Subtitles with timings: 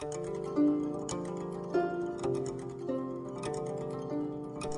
[0.00, 0.49] Thank you.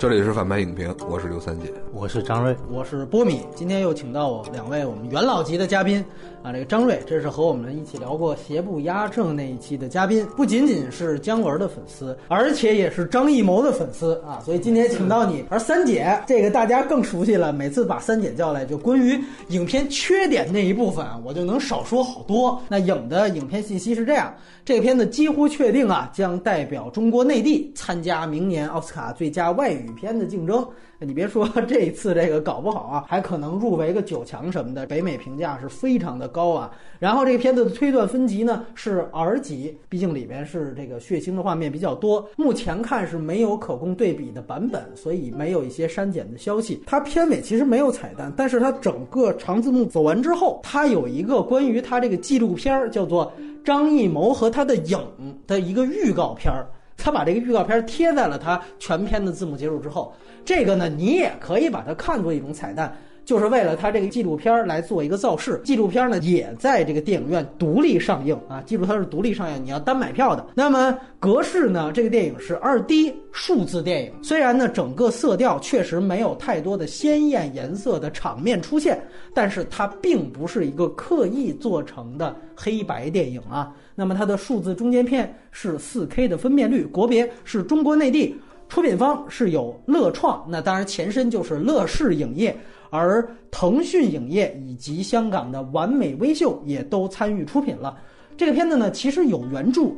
[0.02, 3.42] 这里是反派影评，我是刘三姐，我是张瑞，我是波米。
[3.54, 6.04] 今天又请到我两位我们元老级的嘉宾
[6.42, 15.44] 啊，这个张瑞，这是和我们一起聊过邪不压正那一期的嘉宾，不仅仅是姜文的粉丝，而且也是张艺谋的粉丝啊，所以今天请到你。
[15.48, 19.16] 而三姐这个大家更熟悉了，每次把三姐叫来，就关于
[19.50, 22.60] 影片缺点那一部分，我就能少说好多。
[22.68, 29.91] 那影的影片信息是这样，这个片子几乎确定啊，将代表中国内地参加明年奥斯卡最佳外语。
[29.92, 30.66] 片的竞争，
[30.98, 34.86] 你别说 这一次这个搞不好啊，还可能入围个九强什么的。
[34.86, 36.70] 北美评价是非常的高啊。
[36.98, 42.28] 然后这个片子的推断分级呢是 R 级，毕竟里边是这个血腥的画面比较多。
[42.36, 46.82] 目前看是没有可供对比的版本，所以没有一些删减的消息。
[46.86, 53.32] 它片尾其实没有彩蛋，但是它整个长字幕走完之后，它有一个关于它这个纪录片叫做
[53.64, 54.98] 张艺谋和他的影
[55.46, 56.66] 的一个预告片儿。
[56.96, 60.12] 他把这个预告片贴在了他全片的字幕结束之后，
[60.44, 62.96] 这个呢，你也可以把它看作一种彩蛋。
[63.24, 70.44] 就是为了他这个纪录片来做一个造势，纪录片呢也在这个电影院独立上映啊，记住它是独立上映，你要单买票的。
[70.56, 79.00] 那么格式呢，这个电影是二 D 数字电影，虽然呢整个色调确实没有太多的鲜艳颜色的场面出现，
[79.32, 83.72] 但是它并不是一个刻意做成的黑白电影啊。
[83.94, 88.36] 那么它的数字中间片是 4K 的分辨率，国别是中国内地，
[88.68, 92.56] 出品方是有乐创，那当然前身就是乐视影业。
[92.90, 97.98] 而腾讯影业以及香港的完美微秀也都参与出品了。
[98.36, 99.92] 这个片子呢，其实有原著，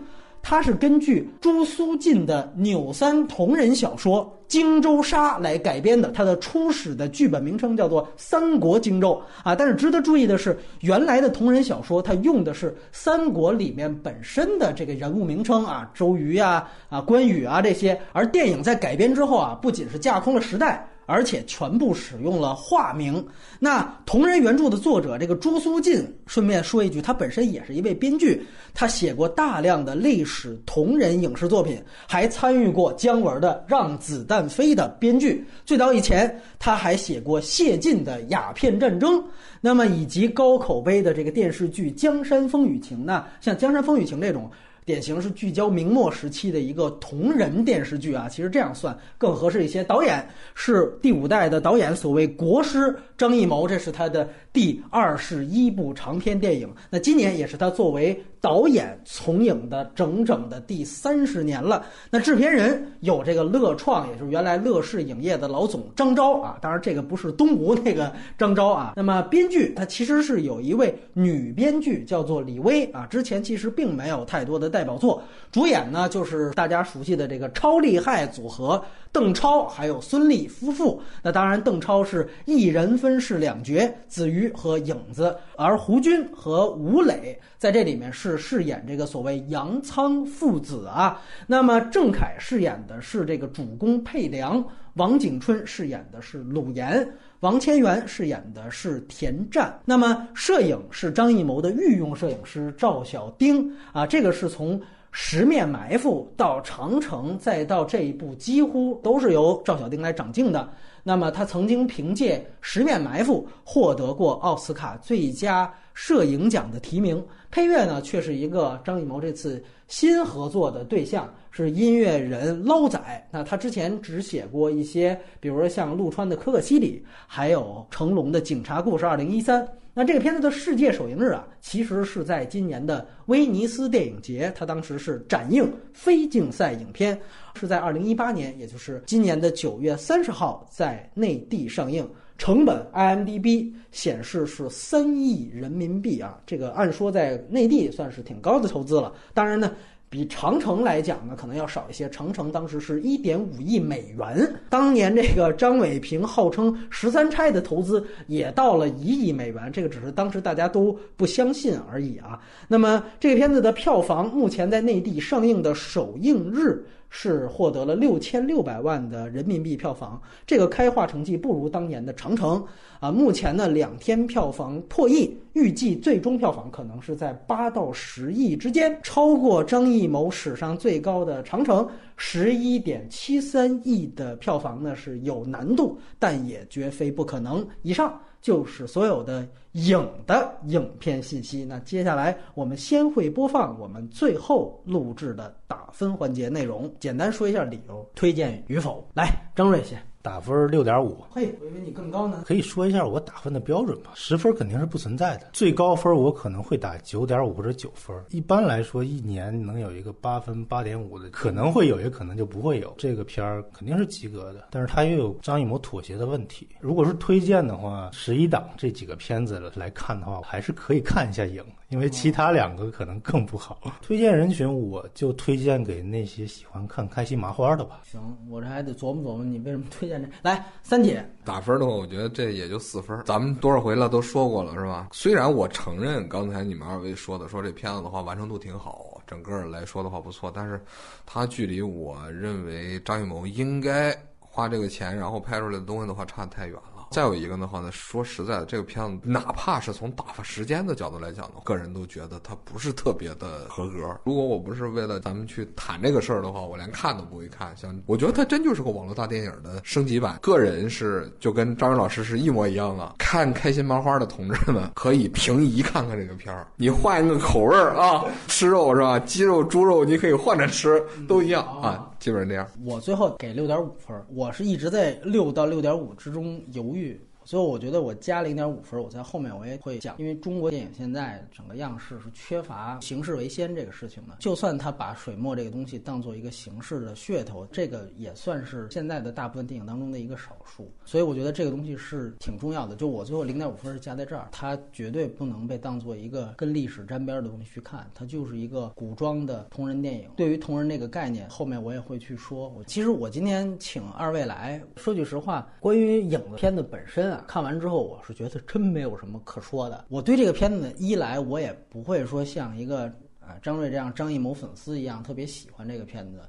[0.47, 6.11] 它是根据朱苏进的纽三同人小说《荆州杀》来改编的。
[6.11, 9.57] 它的初始的剧本名称叫做《三国荆州》啊。
[9.57, 17.99] 但是值得注意的是，原来的同人小说它用的是三国里面本身的这个人物名称啊，周瑜啊、啊关羽啊这些。
[18.13, 20.87] 而电影在改编之后啊，不仅是架空了时代。
[21.07, 23.25] 而且全部使用了化名。
[23.59, 35.45] 那同人原著的作者这个朱苏进，顺便说一句，他本身也是一位编剧，他写过大量的历史同人影视作品，还参与过姜文的《让子弹飞》的编剧。
[35.65, 39.15] 最早以前，他还写过谢晋的《鸦片战争》，
[39.61, 43.25] 那么以及高口碑的这个电视剧《江山风雨情》呢？
[43.41, 44.51] 像《江山风雨情》这种。
[44.85, 49.83] 典型是聚焦明末时期的一个同人电视剧啊，其实这样算更合适一些。
[49.85, 56.69] 导演是第五代的导演，所谓国师张艺谋，这是他的第二十一部长篇电影。
[56.91, 61.87] 那今年也是他作为导演从影的整整的第三十年了。
[62.11, 68.93] 那制片人有这个乐创，也就是原来乐视影业的老总张昭啊，当然这个不是东吴那个张昭啊。
[68.97, 74.65] 那么编剧他其实是有一位女编剧，叫做李薇啊，之前其实并没有太多的。
[74.75, 78.83] 代表作主演呢，就是大家熟悉的这个超厉害组合
[79.13, 81.01] 邓超还有孙俪夫妇。
[81.23, 91.21] 那当然，邓超是一人分饰两角，子瑜和影子，而胡军和吴磊在这里面是饰演这个所谓杨仓父子啊。
[91.47, 94.65] 那么郑恺饰演的是这个主公佩良，
[94.95, 97.07] 王景春饰演的是鲁岩。
[97.41, 104.81] 王千源饰演的是田战，那么摄影是张艺谋的御用摄影师赵小丁啊，这个是从
[105.13, 110.67] 《十面埋伏》到《长城》再到这一部，几乎都是由赵小丁来掌镜的。
[111.07, 121.33] 那么他曾经凭借《十面埋伏》获得过奥斯卡最佳摄影奖的提名，配乐呢却是一个张艺谋这次新合作的对象。
[121.57, 122.99] 是音乐人捞仔，
[123.31, 129.63] 那他之前只写过一些，比如说像陆川的《可可西里》，还有成龙的《警察故事二零一三》。
[129.97, 137.17] 那这个片子的世界首映日啊，其实是在今年的威尼斯电影节，它当时是展映非竞赛影片，
[137.55, 142.09] 是在二零一八年，也就是今年的九月三十号在内地上映。
[142.37, 149.15] 成本 IMDB 显示是三亿人民币啊，这个按说在内地算是挺高的投资了。
[149.33, 149.73] 当然呢。
[150.15, 152.09] 比长城来讲呢，可能要少一些。
[152.09, 162.39] 长城当时是一点五亿美元，当年这个张伟平号称十三钗的投资也到了一亿美元，这个只是当时大家都不相信而已啊。
[162.69, 166.87] 那么这个片子的票房目前在内地上映的首映日。
[167.17, 172.61] 是获得了六千六百万的人民币票房，这个开画成绩不如当年的长城
[172.99, 173.13] 啊。
[173.13, 187.65] 目前呢，两天票房破亿，预计最终票房可能是在八到十亿之间，超过张艺谋史上最高的长城十一点七三亿的票房呢是有难度，但也绝非不可能。
[187.83, 188.21] 以上。
[188.45, 191.65] 就是所有的影的影片信息。
[191.65, 199.03] 那接下来我们先会播放我们最后录制的打分环节内容，简单说一下理由，推荐与否。
[199.15, 200.14] 来，张瑞先。
[200.25, 202.45] 打分六点五，嘿，我以为你更高呢。
[202.47, 204.13] 可以说一下我打分的标准吧？
[204.15, 208.17] 十分肯定是不存在的，最高分我可能会打九点五或者九分。
[208.31, 212.95] 一般来说，一年能有一个八分、八点五的，可能会有，也可能就不会有。
[212.97, 216.67] 这个片儿肯定是及格的，但是它又有张艺谋妥协的问题。
[216.81, 221.63] 如果是推荐的话，十一档这几个片子来看的话，还是可以看一下影。
[221.89, 223.81] 因为其他两个可能更不好。
[224.03, 228.01] 推荐人群，我就推荐给那些喜欢看开心麻花的吧。
[228.05, 230.29] 行，我这还得琢磨琢磨，你为什么推荐这？
[230.43, 233.21] 来，三姐打分的话，我觉得这也就四分。
[233.25, 235.09] 咱们多少回了都说过了，是吧？
[235.13, 240.83] 虽然我承认刚才你们二位说的，说这片子的话完成度挺好，整个来说的话不错，但是
[241.27, 246.94] 它距离我认为张艺谋应该花这个钱然后拍出来的东西的话，差太远了。
[247.15, 254.19] 再有一个的话呢，说实在的，这个片子哪怕是从打发时间的角度来讲呢，个人都觉得它不是特别的合格。
[254.25, 257.73] 如果我不是为了咱们去谈这个事儿的话，我连看都不会看。
[257.77, 260.37] 像我觉得它真就是个网络大电影的升级版。
[260.43, 263.15] 个人是就跟张云老师是一模一样的。
[263.17, 269.21] 看开心麻花的同志们可以平移看看这个片儿，你换一个口味儿啊，吃肉是吧？
[269.21, 272.11] 鸡肉、猪肉你可以换着吃，都一样啊。
[272.25, 277.21] 基本上这样，我最后给六点五分，我是一直在六到六点五之中犹豫。
[277.45, 284.37] 所以我觉得我加零点五分，我在后面我也会讲，因为中国电影现在整个样式是缺乏形式为先这个事情的。
[284.39, 290.91] 就算他把水墨这个东西当做一个形式的噱头，这个也算是现在的大部分电影当中的一个少数。
[291.05, 292.97] 所以我觉得这个东西是挺重要的。
[292.97, 300.31] 就我最后零点五分是加在这儿，它绝对不能被当做一个跟历史沾边的东西去看，它就是一个古装的同人电影。
[300.37, 302.73] 对于同人这个概念，后面我也会去说。
[302.87, 307.34] 其实我今天请二位来说句实话，关于影片的本身。
[307.47, 310.05] 看完之后，我是觉得真没有什么可说的。
[310.09, 313.05] 我对这个片子一来，我也不会说像一个
[313.41, 316.41] 啊张瑞这样张艺谋粉丝一样特别喜欢这个片子，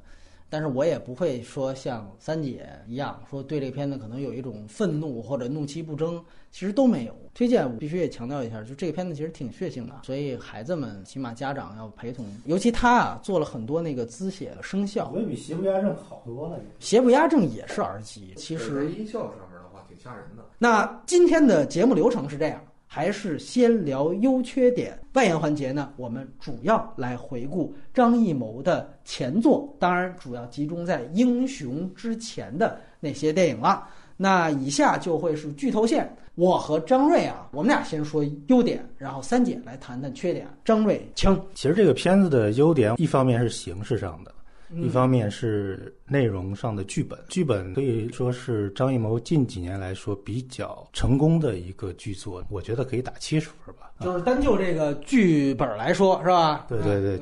[0.50, 7.16] 但是我也不会说像三姐一样说对这个片子可能有一种愤怒或者怒其不争，其实都没有。
[7.34, 12.26] 推荐我必须也强调一下，就这个片子其实挺血腥的，所以孩子们起码家长要陪同。
[12.46, 16.58] 尤其他啊做了很多那个滋血的声效，我觉得比邪不压正好多了。
[16.80, 19.96] 邪不压正也是 R 级，其实音效上面的话挺。
[20.06, 20.45] 吓人的。
[20.58, 25.92] 那今天的节目流程是这样，还是先聊优缺点，外延环节呢？
[25.98, 33.86] 我们主要来回顾张艺谋的前作，当然主要集中在《英雄》之前的那些电影了。
[34.18, 40.48] 那以下就会是剧透线，我和张瑞啊，我们俩先说优点，然后三姐来谈谈缺点。
[40.64, 41.38] 张瑞，请。
[41.54, 44.32] 其实这个片子的优点，一方面是形式上的。
[44.74, 53.92] 一方面是内容上的剧本，剧本可以说是张艺谋近几年来说比较成功的一个剧作，我觉得可以打七十分吧。
[54.02, 56.66] 就是单就这个剧本来说，是吧？
[56.68, 57.22] 对对对，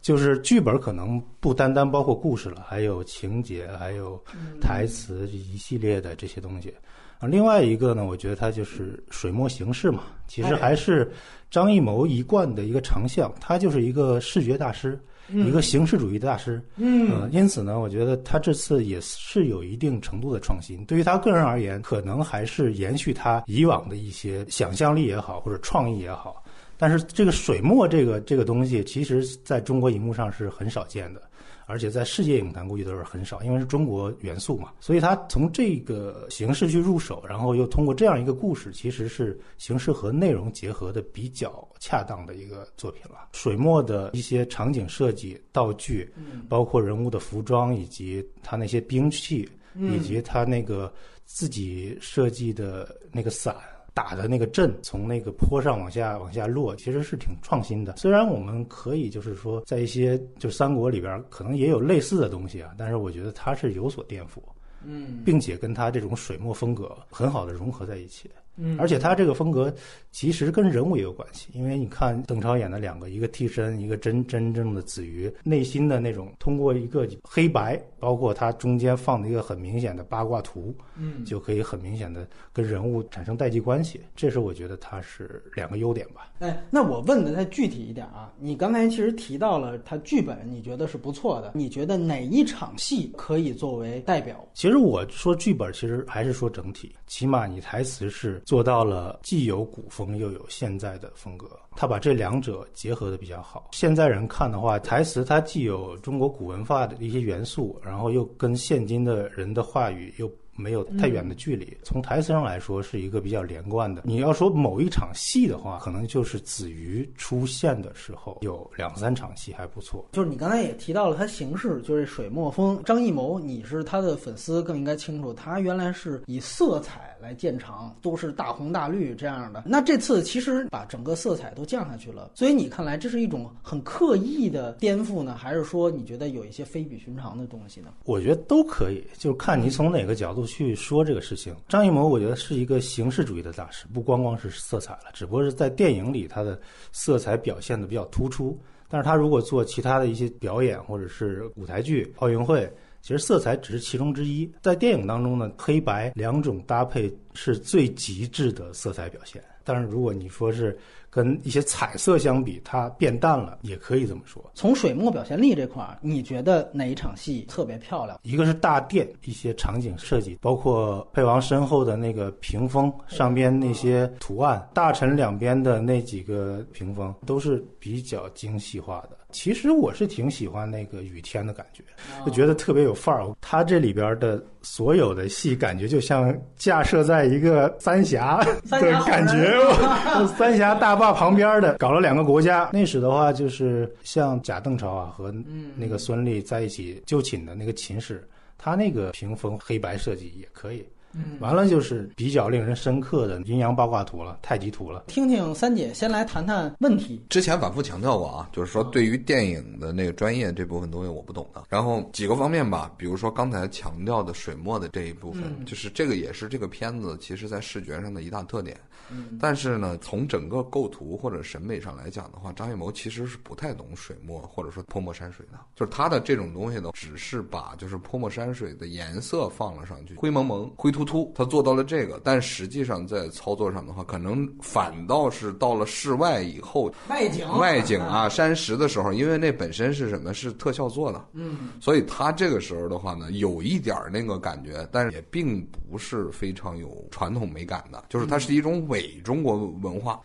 [0.00, 4.18] 就是剧本可能不单单包括故事了，还有情节，还有
[4.60, 6.72] 台词一系列的这些东西。
[7.18, 11.12] 啊，另外一个呢，我觉得它就是水墨形式嘛，其实还是
[11.50, 14.98] 张艺谋一贯的一个长项，他就是一个视觉大师。
[15.32, 20.84] 一个形式主义的大师，嗯，因此呢，我觉得他这次也是有一定程度的创新。
[20.84, 26.42] 对于他个人而言，可能还是延续他以往的一些想象力也好，或者创意也好。
[26.76, 31.22] 但是这个水墨这个这个东西，其实在中国荧幕上是很少见的。
[31.66, 43.28] 而且在世界影坛估计都是很少，因为是中国元素嘛，所以他从这个形式去入手，然后又通过这样一个故事，其实是形式和内容结合的比较恰当的一个作品了。
[43.32, 46.12] 水墨的一些场景设计、道具，
[46.48, 50.92] 包括人物的服装，以及他那些兵器，以及他那个
[51.24, 53.56] 自己设计的那个伞。
[53.94, 57.96] 打的那个阵从那个坡上往下往下落，其实是挺创新的。
[57.96, 64.42] 虽然我们可以就是说，在一些就三国里边可能也有类似的东西啊，但是我觉得它是有所颠覆，
[64.84, 68.28] 嗯，并且跟它这种水墨风格很好的融合在一起。
[68.56, 69.72] 嗯，而且他这个风格
[70.10, 86.30] 其实跟人物也有关系，因为你看邓超演的两个，一个替身，一个真真正的子瑜，内心的那种通过一个黑白，包括他中间放的一个很明显的八卦图，嗯，就可以很明显的跟人物产生代际关系，这是我觉得他是两个优点吧。
[86.38, 94.46] 哎，那我问的再具体一点啊，你刚才其实提到了他剧本，你觉得是不错的，你觉得哪一场戏可以作为代表？
[94.54, 98.40] 其实我说剧本，其实还是说整体，起码你台词是。
[98.44, 103.68] 做到了既有古风又有现在的风格，他把这两者结合的比较好。
[103.72, 111.76] 现在人看的话，台词它既有中国古文化的一些元素，然后又跟现今的人的话语又没有太远的距离。
[111.82, 114.02] 从台词上来说，是一个比较连贯的。
[114.04, 120.04] 你要说某一场戏的话，可能就是子瑜出现的时候有两三场戏还不错。
[120.12, 122.80] 就是你刚才也提到了他形式，就是水墨风。
[122.84, 129.64] 张艺谋，你是他的粉丝，更应该清楚，他原来是以色彩来见长，都是大红大绿这样的。
[129.66, 137.88] 那这次其实把整个色彩都降下去了，所以你看来这是一种很刻意的颠覆呢，还是说你觉得有一些非比寻常的东西呢？
[138.04, 141.54] 我觉得都可以，就是看你从哪个角度去说这个事情。
[141.68, 146.60] 张艺谋，我觉得是一个形式主义的大师，不光光是色彩了，只不过是在电影里他的
[146.92, 148.58] 色彩表现的比较突出。
[148.88, 152.70] 但是他如果做其他的一些表演或者是舞台剧、奥运会，
[153.02, 154.48] 其实色彩只是其中之一。
[154.62, 159.42] 在电影当中呢，黑白两种搭配是最极致的色彩表现。
[159.64, 160.78] 但是如果你说是
[161.14, 164.44] 跟一些彩色相比，它变淡了，也可以这么说。
[164.52, 168.18] 从水墨表现力这块儿，你觉得哪一场戏特别漂亮？
[168.24, 179.18] 一个是大殿一些场景设计，包括沛王身后的那个屏风上边那些图案，大臣两边的那几个屏风都是比较精细化的。
[179.30, 181.84] 其实我是挺喜欢那个雨天的感觉，
[182.24, 183.30] 就觉得特别有范儿。
[183.42, 189.60] 它这里边的所有的戏，感觉就像架设在一个三峡 的感觉，
[190.34, 192.70] 三峡大坝旁边的，搞了两个国家。
[192.72, 195.30] 那时的话，就是像贾邓超啊和
[195.76, 198.26] 那个孙俪在一起就寝的那个寝室，
[198.56, 200.86] 他那个屏风黑白设计也可以。
[201.16, 205.04] 嗯，完了就是比较令人深刻的阴阳八卦图了，太极图了。
[205.06, 207.24] 听听三姐先来谈谈问题。
[207.28, 211.64] 之前反复强调过啊，就是说对于电影的那个专业这部分东西我不懂的。
[211.68, 218.76] 然后几个方面吧，比如说刚才强调的水墨的这一部分，就是这个也是这个片子其实在视觉上的一大特点。
[219.10, 225.58] 嗯，但是呢，从整个构图或者审美上来讲的话，张艺谋其实是不太懂水墨或者说泼墨山水的。
[225.76, 232.20] 就是他的这种东西呢，只是把就是泼墨山水的颜色放了上去，灰蒙蒙、灰突突，他做到了这个。
[232.24, 240.32] 但实际上在操作上的话，可能反倒是到了室外以后，外景外景啊山石的时候，因为那本身是什么？
[240.34, 250.20] 是特效做的，嗯，所以他这个时候的话呢，有一点儿那个感觉，但是也并不是非常有传统美感的，就是它是一种伪中国文化，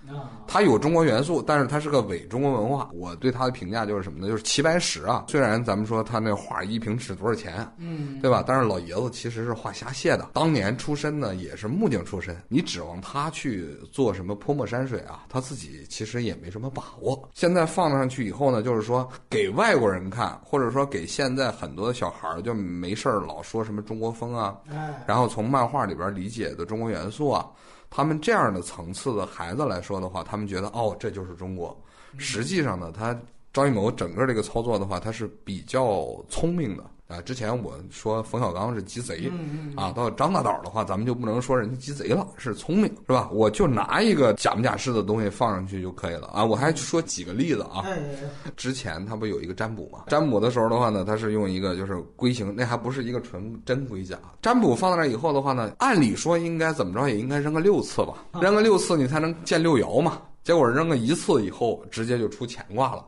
[0.47, 2.89] 它有中国元素，但是它是个伪中国文化。
[2.93, 4.27] 我对它的评价就是什么呢？
[4.27, 8.43] 就是齐白石啊，虽然咱们说他那画一平尺多少钱，嗯，对吧？
[8.47, 15.25] 但是老爷子其实是画虾蟹的，当年出身呢也是木匠出身，你指望他去做什么泼墨山水啊？
[15.29, 17.29] 他自己其实也没什么把握。
[17.33, 27.49] 现在放上去以后呢，就是说给外国人看，或者说给现在很多的小孩儿就没事儿老说什么中国风啊，哎，然后从漫画里边理解的中国元素啊，
[27.89, 31.75] 他们这样的层次的孩子来说的话，他们觉得哦，这就是中国。
[32.17, 33.19] 实际上呢，他
[33.53, 37.19] 张艺谋整个这个操作的话，他是比较聪明的啊。
[37.21, 43.29] 之前我说冯小刚是鸡贼嗯啊，到张大导的话，咱们就不能说人家鸡贼了，是聪明是吧？
[43.33, 46.45] 我就拿一个假模假式的东西放上去就可以了啊。
[46.45, 47.99] 我还说几个例子啊，哎，
[48.55, 50.03] 之前他不有一个占卜嘛？
[50.07, 54.17] 占卜的时候的话呢，他是用一个就是龟形，那还不是一个纯真龟甲。
[54.41, 60.21] 占卜放在那以后的话呢，按理说应该怎么着也应该扔个六次吧，扔个六次你才能见六爻嘛。
[60.41, 63.05] 结果扔个一次以后，直接就出乾卦了。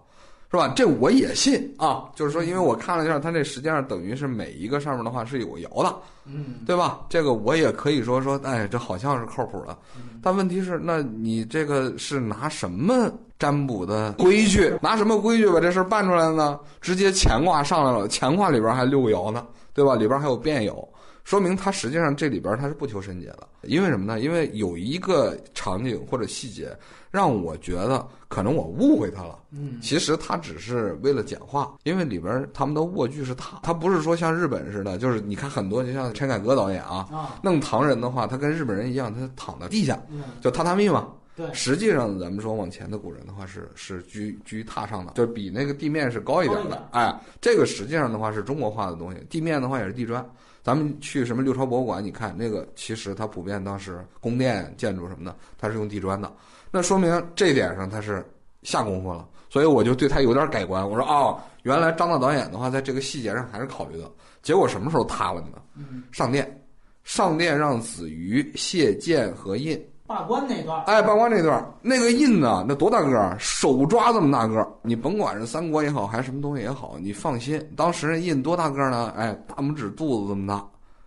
[0.52, 0.74] 是吧？
[0.76, 7.00] 这我也信啊，就是说，因为我看了一下，它这实际上等于是每一个上面的话是有爻的，嗯，对吧？
[7.08, 9.78] 这个我也可以说说，哎，这好像是靠谱的。
[10.22, 16.60] 但问题是，那你这个是拿什么占卜的规矩，拿什么规矩把这事儿办出来的呢？
[16.82, 19.96] 直接乾卦上来了，乾卦里边还六个爻呢，对吧？
[19.96, 20.86] 里边还有变爻，
[21.24, 23.48] 说明他实际上这里边他是不求甚解的。
[23.64, 24.20] 因为什么呢？
[24.20, 26.76] 因为有一个场景或者细节
[27.12, 29.38] 让我觉得可能我误会他了。
[29.52, 41.08] 嗯，其实他只是为了简化，因为里边他们的卧具是榻，它不是说像日本似的，就是你看很多就像陈凯歌导演啊，啊，弄唐人的话，他跟日本人一样，他躺在地下，嗯，就榻榻米嘛。
[41.34, 46.90] 对，实际上，咱们说往前的古人的话是是居居榻上的，就是比那个地面是高一点高一点的。
[46.92, 50.28] 哎，这个实际上的话是中国化的东西，地面的话也是地砖。
[50.64, 56.32] 咱们去什么六朝博物馆，你看那个，其实它普遍当时宫殿建筑什么的，它是用地砖的。
[56.70, 58.26] 那说明这点上它是
[58.64, 60.88] 下功夫了，所以我就对他有点改观。
[60.88, 64.10] 我说哦，原来张大导演的话，在这个细节上还是考虑的。
[64.42, 65.62] 结果什么时候塌了呢？
[65.76, 66.64] 嗯，上殿，
[67.04, 69.84] 上殿让子瑜谢剑和印。
[70.12, 73.36] 罢官那段，哎，罢官那段儿，那个印呢，那多大个儿？
[73.40, 74.68] 手抓这么大个儿。
[74.82, 79.14] 你甭管是三国也好，还是什么东西也好，你放心，当时那印多大个儿呢？
[79.16, 80.66] 哎，大拇指肚子这么大，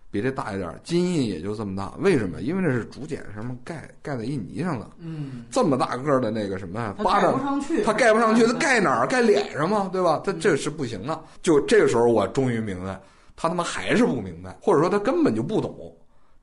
[0.09, 0.79] 比这大一点儿。
[0.83, 2.41] 金印也就这么大，为什么？
[2.41, 4.89] 因为这是竹简上面盖盖在印泥上的。
[4.97, 9.05] 嗯，这么大个儿的那个什么巴掌不上去，它盖不上去，它盖哪儿？
[9.07, 10.19] 盖脸上嘛，对吧？
[10.25, 11.19] 它这是不行的。
[11.43, 12.99] 就这个时候，我终于明白，
[13.35, 15.95] 他他妈还是不明白，或者说他根本就不懂。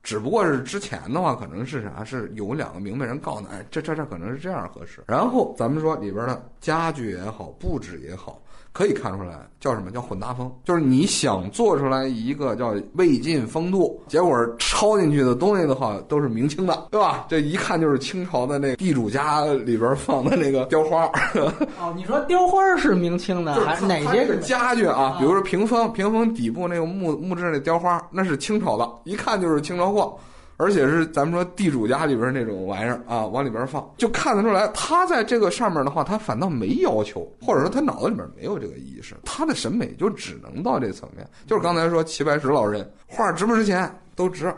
[0.03, 2.03] 只不过是之前的话，可能是啥？
[2.03, 5.01] 是有两个明白人告诉他，哎，这这这可能是这样合适。
[5.07, 17.25] 然后咱们说里边的家具也好，布置也好，可以看出来叫什么叫混搭风，就是你想做出来一个叫魏晋风度，结果抄进去的东西的话都是明清的，对吧？
[17.29, 21.05] 这一看就是清朝的那个地主家里边放的那个雕花。
[21.79, 25.17] 哦，你说雕花是明清的，还是哪些是家具啊？
[25.19, 30.17] 比如说屏风，屏风底部那个木木质那雕花，那是清朝的，一看就是清朝货。
[30.57, 41.27] 而且是咱们说地主家里边那种玩意儿啊，往里边放，就看得出来，他在这个上面的话，他反倒没要求，或者说他脑子里面没有这个意识，他的审美就只能到这层面。
[41.47, 44.53] 就是刚才说齐白石老人画值不值钱都值，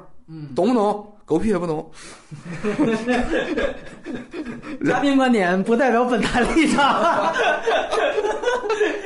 [0.56, 1.08] 懂不懂？
[1.25, 1.90] 狗屁也不懂。
[4.86, 7.34] 嘉宾观点不代表本台立场。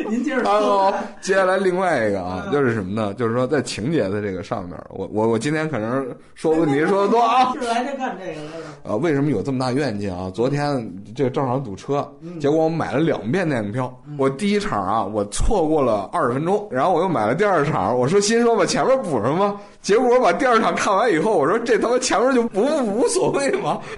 [0.09, 0.93] 您接着说。
[1.21, 3.13] 接下来另外一个啊，就是什么呢？
[3.13, 7.53] 就是说在情节的这个上面，我我我今天可能说问题说的多啊。
[7.53, 8.91] 是来这干这个来的。
[8.91, 10.31] 啊，为什么有这么大怨气啊？
[10.33, 12.07] 昨天这正好堵车，
[12.39, 13.95] 结果我买了两遍电影票。
[14.17, 17.95] 我第一场啊，我错过了二十分钟，然后我又买了第二场。
[17.95, 19.55] 我说心说把前面补上吧。
[19.81, 23.81] 结果我把第二场看完以后，我说这他妈前面就不无所谓吗？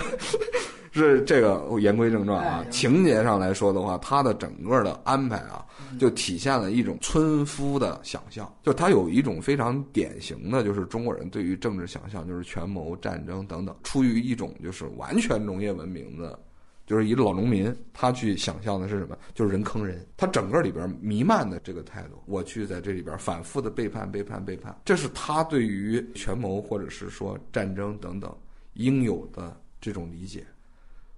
[0.93, 5.65] 是这个言归正传啊，情节上来说的话，它的整个的安排啊，
[5.97, 16.37] 就体现了一种村夫的想象，就他有一种非常典型的，就是中国人对于政治想象，就是权谋、战争等等，出于一种就是完全农业文明的，
[16.85, 19.17] 就是一个老农民，他去想象的是什么？
[19.33, 28.29] 就是人坑人，他整个里边弥漫的这个态度，我去在这里边反复的背叛、背叛、背叛，这是他对于权谋或者是说战争等等
[28.81, 30.45] 应有的这种理解。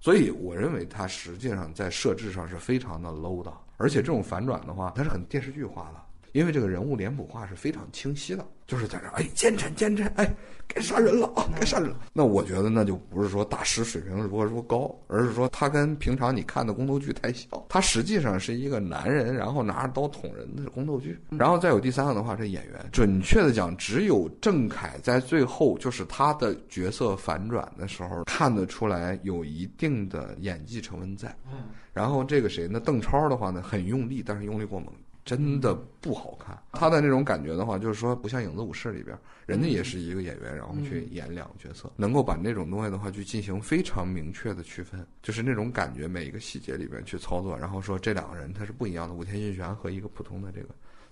[0.00, 6.03] 所以，我认为它实际上在设置上是非常的 low 的，而且这种反转的话，它是很电视剧化的，
[6.34, 8.46] 因为这个人物脸谱化是非常清晰的。
[8.66, 10.34] 就是在这，哎，奸臣，奸臣，哎，
[10.66, 12.00] 该杀人了啊，该杀人了。
[12.14, 17.46] 那我觉得那就不是说大师水平如何如何高，而是说他跟平常你看的宫斗剧太像。
[17.68, 21.20] 他实际上是一个男人，然后拿着刀捅人的宫斗剧。
[21.28, 31.28] 然后再有第三个的话，这演员，准确的讲，只有郑恺在最后就是他的角色反转的时候，看得出来有一定的演技成分在。
[31.52, 31.68] 嗯。
[31.92, 32.80] 然后这个谁呢？
[32.80, 34.90] 邓超的话呢，很用力，但是用力过猛。
[35.24, 50.68] 真的不好看，他的那种感觉的话，就是说不像《影子武士》里边，人家也是一个演员，然后去演两个角色，能够把那种东西的话去进行非常明确的区分，就是那种感觉，每一个细节里边去操作，然后说这两个人他是不一样的，武田信玄和一个普通的这个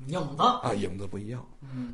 [0.08, 0.42] 影子。
[0.42, 1.42] 啊，影子不一样。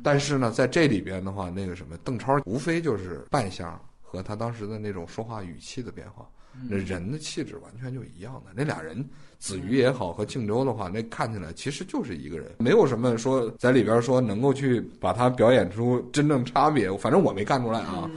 [0.03, 6.29] 但是呢，在这里边的话，那个什么邓超无非就是扮相和他当时的那种说话语气的变化。
[6.67, 9.07] 那人的气质完全就一样的，那俩人
[9.39, 18.09] 子瑜也好和靖州的话，那看起来其实就是一个人，没有什么说在里边说能够去把他表演出真正差别，反正我没看出来啊。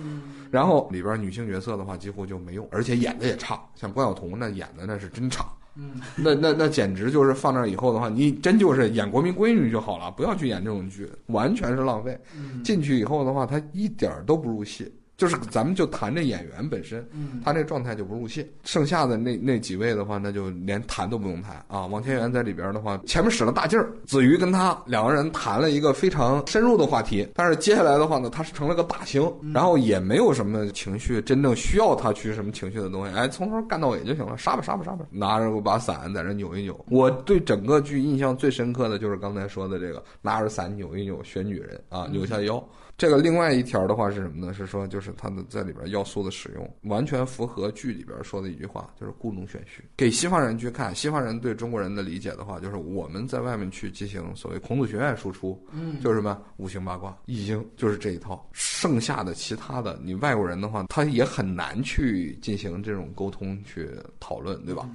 [0.50, 5.46] 然后里边女性角色的话几乎就没用，而且演的也差，像关晓彤那演的那是真差，
[6.16, 12.18] 那那那简直就是放那以后的话，你真就是演国民闺女就好了，不要去演这种剧，完全是浪费。
[12.62, 14.92] 进去以后的话，她一点都不入戏。
[15.16, 17.06] 就是咱们就谈这演员本身，
[17.44, 18.50] 他那状态就不入戏。
[18.64, 21.86] 剩下的那那几位的话，那就连谈都不用谈啊。
[21.86, 27.28] 王千源在里边的话，前面使了大劲儿，子瑜跟他两个人谈了一个非常深入的话题。
[27.34, 33.14] 但是接下来的话呢，他是成了个大星，然后也没有什么情绪，真正需要他去什么情绪的东西。
[33.14, 36.84] 哎，从头干到尾就行了，杀吧杀吧杀吧，拿着把伞在那扭一扭。
[36.88, 42.62] 我对整个剧印象最深刻的就是刚才说的这个，拿着伞扭一扭选女人啊，扭下腰。
[43.02, 44.54] 这个另外一条的话是什么呢？
[44.54, 49.82] 是说就是它的在里边要素的使用，完全符合剧里边说的一句话，就是故弄玄虚。
[49.96, 58.48] 给西方人去看，西方人对中国人的理解的话，就是我们在外面去进行所谓孔子学院输出，嗯，就是什么五行八卦、易经，就是这一套。
[58.52, 64.88] 剩下的其他的，你外国人的话，他也很难去进行这种沟通去讨论，对吧？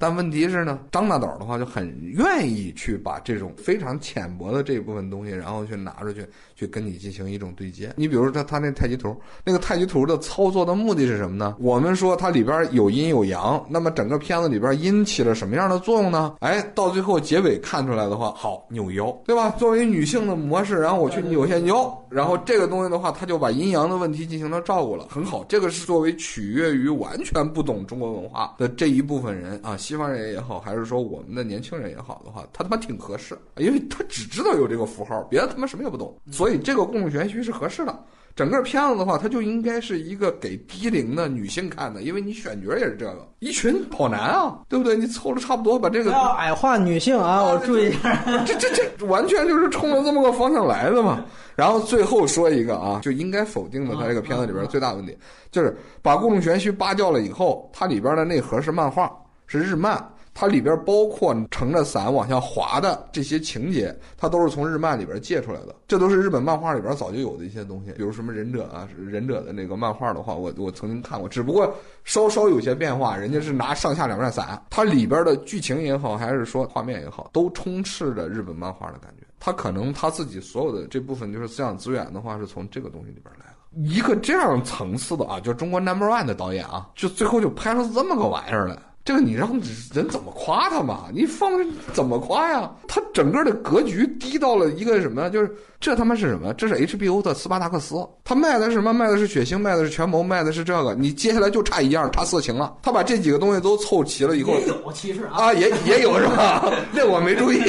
[0.00, 6.24] 但问题是呢，张大导的话就很愿意去把这种非常浅薄的这一部分东西，然后去拿出去，
[6.58, 7.92] 去跟你进行一种对接。
[7.96, 11.56] 你比如说他他那太极图，那个太极图的操作的目的是什么呢？
[11.60, 16.34] 我们说它里边有阴有阳，那么整个片子里边阴起了什么样的作用呢？
[16.40, 19.50] 哎，到最后结尾看出来的话，好扭腰，对吧？
[19.50, 25.44] 作为女性的模式，然后我去扭下腰，然后这个东西的话，他就把阴阳的问题进行了照顾了，很好。
[25.48, 29.76] 这个是作为取悦于完全不懂中国文化的这一部分人啊。
[29.76, 38.04] 西方人也好，还是说我们的年轻人也好的话，他他妈挺合适，因为他只知道有这个符号，别的他妈什么也不懂，所以这个故弄玄虚是合适的。
[38.36, 44.96] 整个片子的话，它就应该是一个给低龄的女性看的，因为你选角也是这个，一群跑男啊，对不对？
[44.96, 47.42] 你凑的差不多，把这个要矮化女性啊！
[47.42, 51.24] 我注意一下，这这这完全就是冲着这么个方向来的嘛。
[51.56, 55.18] 然后最后说一个啊，就应该否定的，它这个片子里边最大问题
[55.50, 59.10] 就是把故弄玄虚扒掉了以后，它里边的内核是漫画，
[59.48, 60.08] 是日漫。
[60.40, 71.74] 它里边包括撑着伞往下滑的这些情节，它都是从日漫里边借出来的，这都是日本漫画里边早就有的一些东西，比如什么忍者啊，忍者的那个漫画的话，我我曾经看过，只不过
[72.04, 79.26] 稍稍有些变化，人家是拿上下两面伞，它里边的剧情也好，还是说画面也好，都充斥着日本漫画的感觉。
[79.40, 83.92] 他可能他自己所有的这部分就是思想资源的话，是从这个东西里边来的。
[83.92, 88.76] 一个这样层次的啊，就中国 number one 的导演啊，就最后就拍出这么个玩意儿来。
[89.08, 89.50] 这个你让
[89.94, 91.06] 人怎么夸他嘛？
[91.14, 91.50] 你放
[91.94, 92.70] 怎么夸呀？
[92.86, 95.30] 他整个的格局低到了一个什么？
[95.30, 96.52] 就是这他妈是什么？
[96.52, 98.92] 这是 HBO 的斯巴达克斯，他卖的是什么？
[98.92, 100.94] 卖的是血腥，卖的是权谋，卖的是这个。
[100.94, 102.76] 你接下来就差一样，差色情了。
[102.82, 106.70] 他把这几个东西都凑齐了以后，也有其实啊，也也有是吧？
[106.92, 107.62] 那我没注意。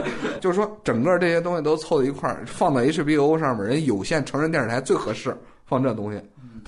[0.40, 6.18] 就是说，整个这些东西都凑在一块儿，放到 HBO 上面，人有线成人电视台最合适放这东西。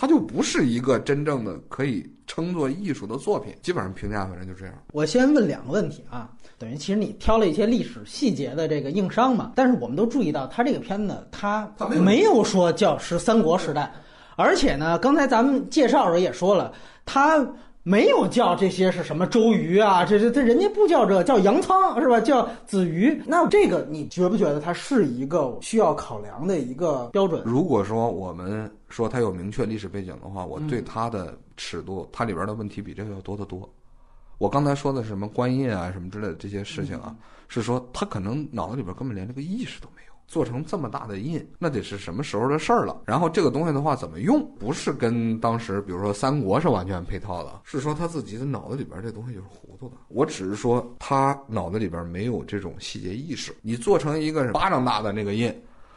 [0.01, 4.75] 它就不是一个真正的可以称作艺术的作品，基本上评价反正就这样。
[4.93, 11.69] 我先问两个问题啊，等于其实你挑了一些历史细节的这个硬伤嘛，但是我们都注意到，它这个片子它
[12.01, 13.93] 没有说叫是三国时代，
[14.37, 16.73] 而且呢，刚才咱们介绍的时候也说了，
[17.05, 17.45] 它。
[17.89, 20.05] 没有叫这些是什么周瑜啊？
[20.05, 22.21] 这这这人家不叫这叫杨仓是吧？
[22.21, 23.19] 叫子瑜。
[23.27, 27.43] 那这个你觉不觉得它是一个需要考量的一个标准？
[27.47, 33.67] 如果说我们说它有明确历史背景的话，我对它的尺度，它里边的问题比这个要多得多。
[34.37, 37.17] 我刚才说的什么官印啊什么之类的这些事情啊，
[37.49, 40.08] 是说他可能脑子里边根本连这个意识都没有。
[40.29, 43.01] 做成这么大的印，那得是什么时候的事儿了？
[43.07, 44.47] 然后这个东西的话怎么用？
[44.59, 49.97] 不是跟当时比如说三国是完全配套的，是说他自己的脑子里边这东西就是糊涂的。
[50.09, 53.57] 我只是说他脑子里边没有这种细节意识。
[53.63, 55.51] 你做成一个巴掌大的那个印，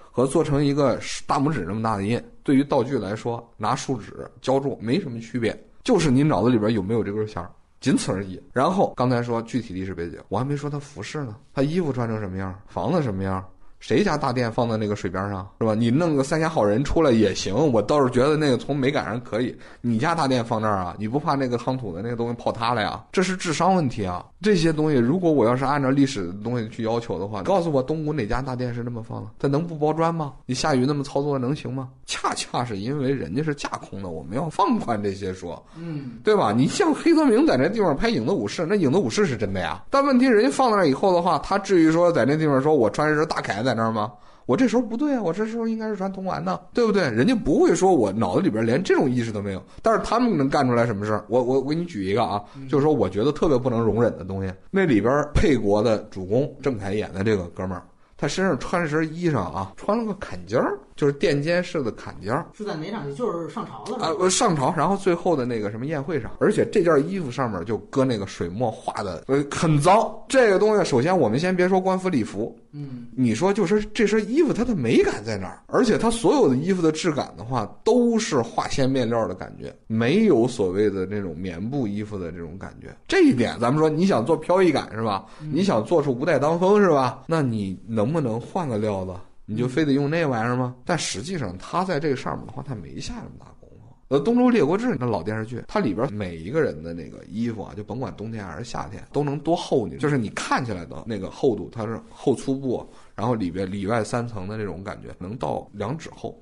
[0.10, 8.42] 和做成一个大拇指那么大的印，对于道具来说，拿树脂浇筑没什么区别，就是你脑子里边有没有这根弦儿，仅此而已。
[8.54, 13.46] 然后刚才说具体历史背景，我还没说他服饰呢，他衣服穿成什么样，房子什么样。
[13.82, 15.74] 谁家大殿放在那个水边上是吧？
[15.74, 19.54] 你弄个三峡好人出来也行，我倒是觉得那个从美感上可以。
[19.82, 20.96] 你家大殿放那儿啊？
[21.00, 23.04] 你不怕那个夯土的那个东西泡塌了呀？
[23.12, 24.24] 这是智商问题啊！
[24.40, 29.30] 这些东西如果我要是按照历史的东西去要求的话，告诉我东吴哪家大殿是那么放的？
[29.40, 30.34] 它能不包砖吗？
[30.46, 31.90] 你下雨那么操作能行吗？
[32.12, 36.52] 恰恰是因为人家是架空的，我们要放宽这些说，嗯，对吧？
[36.52, 39.82] 你像黑泽明在那地方拍《影子武士》，那《影子武士》是真的呀。
[39.90, 44.12] 但问题人家放在那以后的话，他至于说在那地方说我穿一身大铠在那儿吗？
[44.46, 47.04] 我这时候不对啊，我这时候应该是穿铜丸呢，对不对？
[47.04, 51.24] 人家不会说我脑子里边连这种意识都没有，但是他们能干出来什么事儿？
[51.30, 57.84] 我我我给你举一个啊，就是说我觉得特别不能容忍的东西，那里边沛国的主公郑恺演的这个哥们儿，
[58.18, 63.16] 他身上穿身衣裳啊，穿了个坎肩儿，就是垫肩式的坎肩儿，是在哪场戏？
[63.16, 70.16] 就是上朝了啊，上朝，然后最后的那个什么宴会上，而且这件衣服上面就搁那个水墨画的，呃，很脏。
[70.30, 72.56] 这个东西，首先我们先别说官服礼服。
[72.72, 75.64] 嗯，你说就是这身衣服它的美感在哪儿？
[75.66, 82.96] 而且它所有的衣服的质感的话，都是化纤面料的感觉，没有所谓的那种棉布衣服的这种感觉。
[83.08, 85.26] 这一点，咱们说你想做飘逸感是吧？
[85.52, 87.24] 你想做出无带当风是吧？
[87.26, 89.14] 那你能不能换个料子？
[89.46, 90.76] 你就非得用那玩意儿吗？
[90.86, 93.96] 但实际上，他在这个上面的话，他没下这么大功夫。
[94.08, 99.98] 呃，《东周列国志》那老电视剧，它里边每一个人的那个衣服啊，就甭管冬天还是夏天，都能多厚呢？
[99.98, 106.38] 就是你看起来的那个厚度，它是厚粗布，然后里边里外三层的那种感觉，能到两指厚。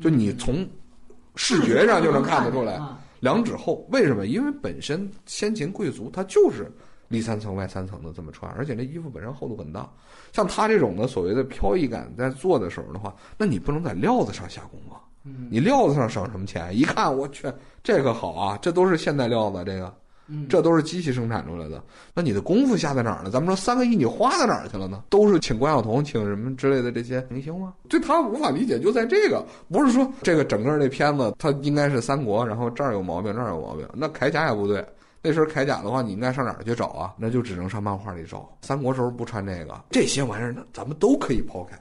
[0.00, 0.68] 就你从
[1.36, 2.78] 视觉上就能看得出来，
[3.20, 3.86] 两指厚。
[3.90, 4.26] 为什么？
[4.26, 6.70] 因为本身先秦贵族他就是
[7.14, 9.88] 里三层外三层的这么穿，而且那衣服本身厚度很大。
[10.32, 14.94] 像他这种的所谓的飘逸感，在做的时候的话，那你不能在料子上下功夫。
[15.48, 16.76] 你料子上省什么钱？
[16.76, 17.50] 一看，我去，
[17.82, 19.90] 这个好啊，这都是现代料子，这个，
[20.50, 21.82] 这都是机器生产出来的。
[22.12, 23.30] 那你的功夫下在哪儿呢？
[23.30, 25.02] 咱们说三个亿，你花在哪儿去了呢？
[25.08, 27.72] 都是请关晓彤，请什么之类的这些明星吗？
[27.88, 33.88] 对他无法理解，就在这个，不是说这个整个这片子它应该是三国，然后这儿有毛病，那儿有毛病。
[33.94, 34.84] 那铠甲也不对，
[35.24, 37.14] 那身铠甲的话，你应该上哪儿去找啊？
[37.16, 38.46] 那就只能上漫画里找。
[38.60, 41.80] 三国时候不穿这个，这些玩意儿呢，咱们都可以抛开。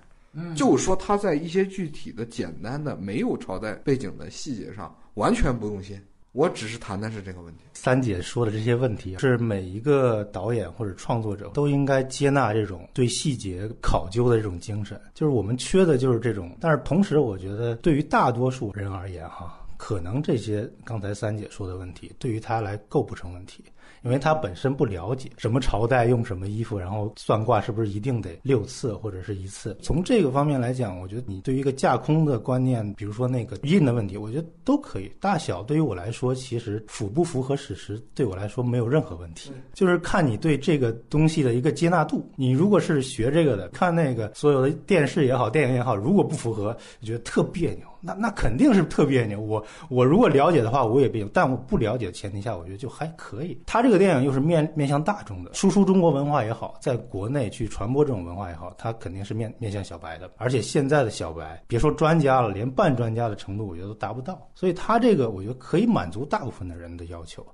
[0.56, 6.02] 就是说，他在一些具体的、简单的、没有朝代背景的细节上完全不用心，
[6.32, 7.66] 我只是谈的是这个问题。
[7.74, 15.00] 三姐说的这些问题，是每一个导演或者创作者都应该接纳这种对细节考究的这种精神。
[15.14, 23.62] 就是我们缺的就是这种，但是同时，我觉得对于大多数人而言，哈，可能这些刚才三姐说的问题，对于他来构不成问题。
[24.02, 29.78] 因为他本身不了解什么朝代用什么衣服，然后算卦是不是一定得六次或者是一次？
[29.82, 35.12] 从这个方面来讲，我觉得你对于一个架空的观念，比如说那个印的问题，我觉得都可以。
[35.19, 42.26] 大小对于我来说，其实符不符合史实，对我来说没有任何问题，就是看你对这个东西的一个接纳度。
[42.38, 47.93] 你如果是学这个的，看那个所有的电视也好，电影也好，如果不符合，觉得特别扭。
[48.06, 49.39] 那那肯定是特别扭。
[49.39, 51.32] 我我如果了解的话，我也别扭。
[51.34, 53.58] 但我不了解的前提下，我觉得就还可以。
[53.66, 60.30] 他这个电影又是面面向大众的，输出中国文化也好，在国内去传播这种文化也好，他肯定是面面向小白的。
[60.36, 64.50] 而且现在的小白，别说专家了，连半专家的程度，我觉得都达不到。
[64.54, 67.46] 所以他这个，我觉得可以满足大部分的人的要求，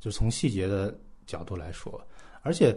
[0.00, 2.00] 就从细节的角度来说，
[2.40, 2.74] 而且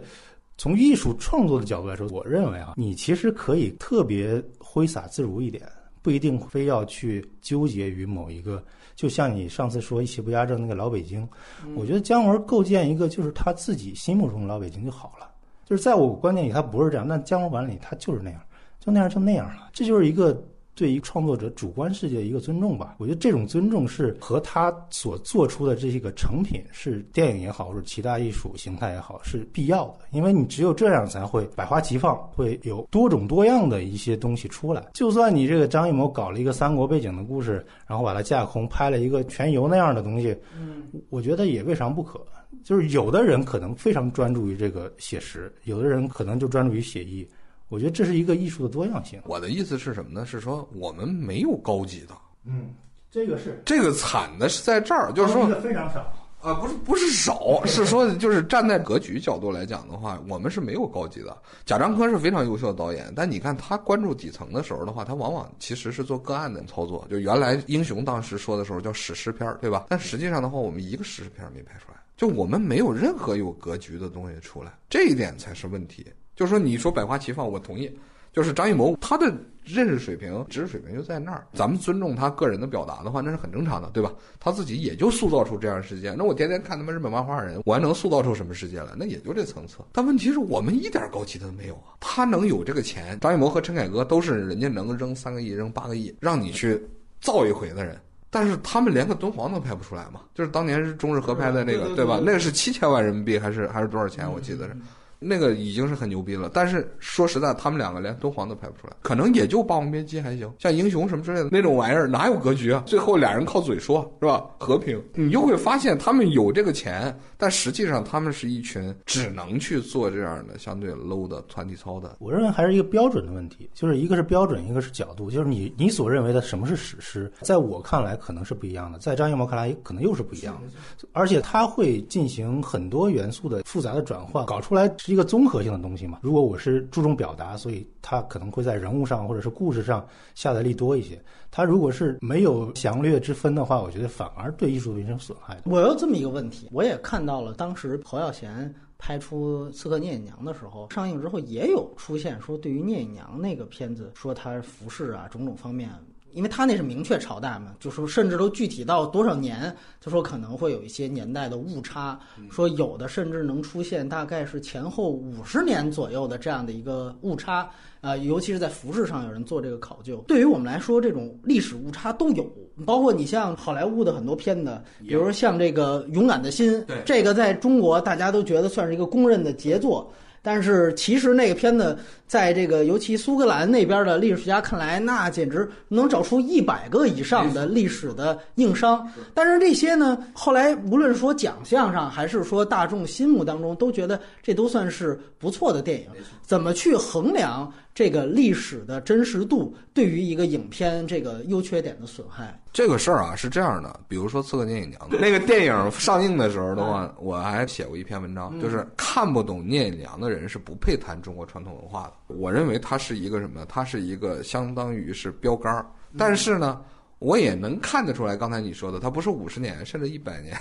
[0.58, 5.62] 从艺术创作的角度来说，我认为啊，你其实可以特别挥洒自如一点。
[6.02, 8.62] 不一定非要去纠结于某一个，
[8.94, 11.26] 就像你上次说一气不压正那个老北京，
[11.74, 15.30] 我觉得姜文构建一个就是他自己心目中的老北京就好了。
[15.64, 18.40] 就是在我观念里，他不是这样，但姜文版里他就是那样，
[18.80, 20.42] 就那样就那样了，这就是一个。
[20.74, 30.06] 对于创作者主观世界的一个尊重吧，我觉得这种尊重是和他所做出的这些个成品，是电影也好，或者其他艺术形态也好，是必要的。
[30.12, 34.82] 因为你只有这样才会百花齐放，会有多种多样的一些东西出来。
[34.94, 42.20] 就算你这个张艺谋搞了一个三国背景的故事，然后把它架空拍了一个全游那样的东西，嗯，我觉得也未尝不可。
[42.64, 47.26] 就是有的人可能非常专注于这个写实，有的人可能就专注于写意。
[47.72, 49.18] 我觉得这是一个艺术的多样性。
[49.24, 50.26] 我的意思是什么呢？
[50.26, 52.14] 是说我们没有高级的。
[52.44, 52.74] 嗯，
[53.10, 56.00] 这个是这个惨的是在这儿，就是说非常少
[56.42, 61.34] 啊，不是不是少，是说就是站在格局角度来讲的话，我们是没有高级的。
[61.64, 67.06] 贾樟柯是非常优秀的导演，但你看他关注底层的时候的话，他往往其实是做个案的操作。
[67.08, 69.86] 就原来英雄当时说的时候叫史诗片，对吧？
[69.88, 76.04] 但实际上的话，我们一个史诗片没拍出来，就我们没有任何有格局的东西出来，这一点才是问题。
[76.34, 77.90] 就是说，你说百花齐放，我同意。
[78.32, 79.30] 就是张艺谋他的
[79.62, 84.10] 认识水平、知识水平就在那儿，咱们尊重他个人的表达的话，那是很正常的，对吧？
[84.40, 86.14] 他自己也就塑造出这样的世界。
[86.16, 88.88] 那我天天看他们日本漫画人，我还能塑造出什么世界来？
[88.96, 89.80] 那也就这层次。
[89.92, 91.92] 但问题是我们一点高级都没有啊！
[92.00, 96.82] 他能有这个钱，张艺谋和陈凯歌都是人家能扔三个亿、扔八个亿让你去
[97.20, 100.22] 造一回的人，但是他们连个敦煌都拍不出来嘛？
[100.34, 102.18] 就是当年是中日合拍的那个，对吧？
[102.24, 104.26] 那个是七千万人民币还是还是多少钱？
[104.32, 104.74] 我记得是。
[105.22, 112.82] 那个已经是很牛逼了，但是说实在，他们两个连敦煌都拍不出来，可能也就《霸王别姬》还行，像英雄什么之类的那种玩意儿，哪有格局啊？
[112.86, 114.44] 最后俩人靠嘴说，是吧？
[114.58, 122.16] 和平，你就会发现他们有这个钱，但实际上他们是一群只能去做这样的相对 low 的团体操的。
[122.18, 135.12] 我认为还是一个标准的问题，就是一个是标准，一个是角度，就是你你所认为的什么是史诗，在我看来可能是不一样的，在张艺谋看来可能又是不一样的，而且他会进行很多元素的复杂的转换，搞出来是。
[135.12, 136.20] 一个综合性的东西嘛。
[136.22, 141.18] 如果我是注重表达，所以他可能会在人物上或者是故事上下的力多一些。
[141.50, 145.58] 他如果是没有详略之分的话，我觉得反而对艺术品生损害。
[145.64, 155.88] 我有这么一个问题，我也看到了，当时侯耀贤拍出《刺客聂隐娘》的时候，上映之后也有出现说，对于聂隐娘那个片子，说他服饰啊种种方面。
[156.30, 162.18] 因为他那是明确朝代嘛，就说甚至都具体到多少年，就说可能会有一些年代的误差，
[162.50, 167.68] 说有的甚至能出现大概是前后五十年左右的这样的一个误差，
[168.02, 170.22] 啊，尤其是在服饰上有人做这个考究。
[170.26, 172.44] 对于我们来说，这种历史误差都有，
[172.84, 176.74] 包括你像好莱坞的很多片子，比如像这个《勇敢的心》，
[177.06, 180.12] 这个在中国大家都觉得算是一个公认的杰作。
[180.44, 181.96] 但是其实那个片子，
[182.32, 189.06] 在这个尤其苏格兰那边的历史学家看来，那简直能找出一百个以上的历史的硬伤。
[189.34, 196.06] 但是这些呢，后来无论说奖项上，还是说大众心目当中，都觉得这都算是不错的电影。
[196.40, 197.70] 怎么去衡量？
[197.94, 204.00] 这个历史的真实度对于一个影片这个优缺点的损害，这个事儿啊是这样的。
[204.08, 212.12] 比如说《刺客聂隐娘》 那个电影上映的时候的话，我还写过一篇文章，就是看不懂聂隐娘的人是不配谈中国传统文化的。
[212.36, 213.64] 我认为它是一个什么？
[213.66, 215.86] 它是一个相当于是标杆儿。
[216.18, 216.82] 但是呢，
[217.18, 220.56] 我也能看得出来，刚才你说的，它不是五十年，甚至一百年，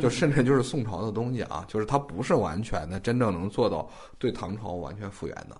[0.00, 5.56] 就甚至就是宋朝的东西啊，就是它不是完全的真正能做到对唐朝完全复原的。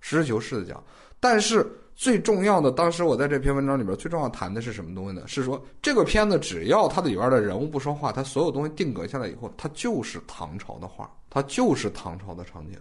[0.00, 0.82] 实事求是的讲，
[1.20, 5.22] 但是最重要的，当时我在这篇文章里边最重要谈的是什么东西呢？
[5.28, 12.76] 是说这个片子只要它里边的人物不说话，它所有东西定格下来以后，它就是唐朝的画，它就是唐朝的场景。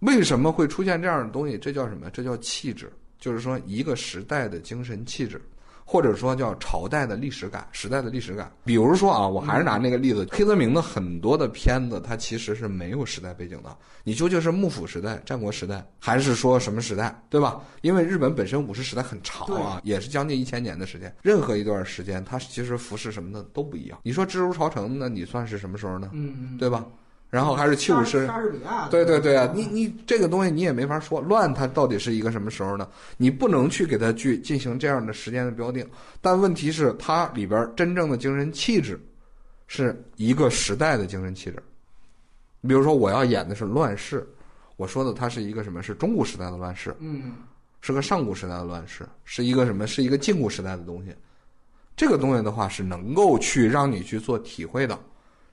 [0.00, 1.58] 为什么会出现这样的东西？
[1.58, 2.10] 这叫什么？
[2.10, 5.40] 这叫气质，就是说一个时代的精神气质。
[5.88, 8.50] 或者说叫朝代的历史感、时代的历史感。
[8.64, 13.76] 比如说啊，我还是拿那个例子，黑泽明的很多的片子，它其实是没有时代背景的。
[14.02, 17.62] 你究竟是幕府时代、战国时代，还是说什么时代，对吧？
[17.82, 21.14] 因为日本本身武士时代很长啊，也是将近一千年的时间。
[21.22, 23.96] 任何一段时间，它其实服饰什么的都不一样。
[24.02, 26.10] 你说蜘蛛朝城，那你算是什么时候呢？
[26.12, 26.84] 嗯嗯，对吧？
[27.28, 32.88] 然后还是七五师，莎士比亚，对对对啊，你你这个东西你也没法说乱，它到底是一个什么时候呢？
[33.16, 35.86] 你不能去给它去进行这样的时间的标定。
[36.20, 38.98] 但问题是，它里边真正的精神气质，
[39.66, 41.62] 是一个时代的精神气质。
[42.62, 44.26] 比如说，我要演的是乱世，
[44.76, 45.82] 我说的它是一个什么？
[45.82, 47.34] 是中古时代的乱世，嗯，
[47.80, 49.86] 是个上古时代的乱世，是一个什么？
[49.86, 51.14] 是一个近古时代的东西。
[51.96, 54.98] 这个东西的话，是能够去让你去做体会的。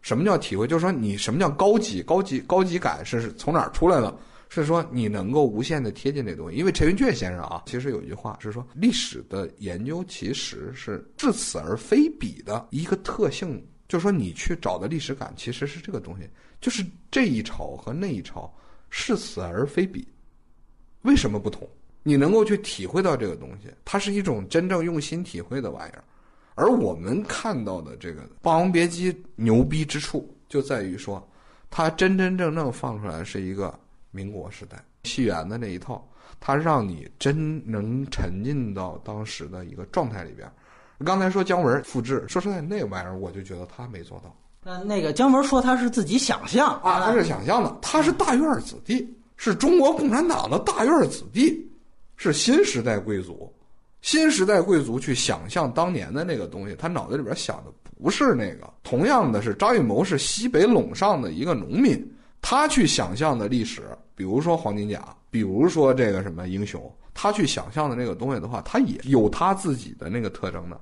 [0.04, 0.68] 什么叫体会？
[0.68, 4.16] 就是说，你什么叫高级、高级、高级感是从哪儿出来的？
[4.50, 6.56] 是说你能够无限的贴近这东西。
[6.56, 16.30] 因为陈寅恪先生啊，其实有一句话是说，历史的研究其实是至此而非彼的一个特性，就是说你去找的历史感其实是这个东西，
[16.62, 18.54] 就是这一朝和那一朝
[18.92, 20.08] 是此而非彼。
[21.02, 21.68] 为什么不同？
[22.04, 26.04] 你能够去体会到这个东西，它是一种真正用心体会的玩意儿。
[26.56, 31.26] 而我们看到的这个《霸王别姬》牛逼之处，就在于说，
[31.70, 33.74] 它真真正正放出来是一个
[34.12, 36.08] 民国时代戏园的那一套，
[36.40, 40.50] 它让你真能沉浸到当时的一个状态里边。
[41.04, 44.34] 刚才说姜文复制，说实在那玩意儿，我就觉得他没做到。
[44.64, 51.70] 那那个姜文说他是自己想象啊，他是想象的，他是大院子弟，是中国共产党的大院子弟，
[52.16, 53.52] 是新时代贵族。
[54.04, 57.72] 新时代贵族去想象当年的那个东西，他脑子里边想的
[58.04, 58.70] 不是那个。
[58.84, 62.06] 同样的是，张艺谋是西北陇上的一个农民，
[62.42, 63.82] 他去想象的历史，
[64.14, 70.78] 比如说黄金甲，比如说这个什么英雄，他去想象的那个东西的话，他也有他自己的那个特征的，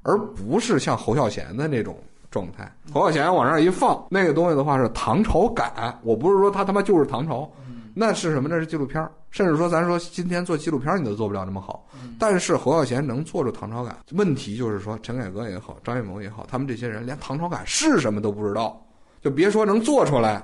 [0.00, 1.98] 而不是像侯孝贤的那种
[2.30, 2.74] 状态。
[2.90, 7.52] 侯孝贤往那儿一放，那个东西的话是唐朝感，我不是说他他妈就是唐朝。
[7.94, 8.48] 那是什么？
[8.48, 11.86] 那是纪录片甚至说，咱说今天做纪录片你都做不了那么好。
[12.18, 18.84] 但是侯孝贤能做出唐朝感，问题就是说，陈凯歌也好，张艺谋也好，他们这些人连唐朝感是什么都不知道，
[19.20, 20.42] 就别说能做出来。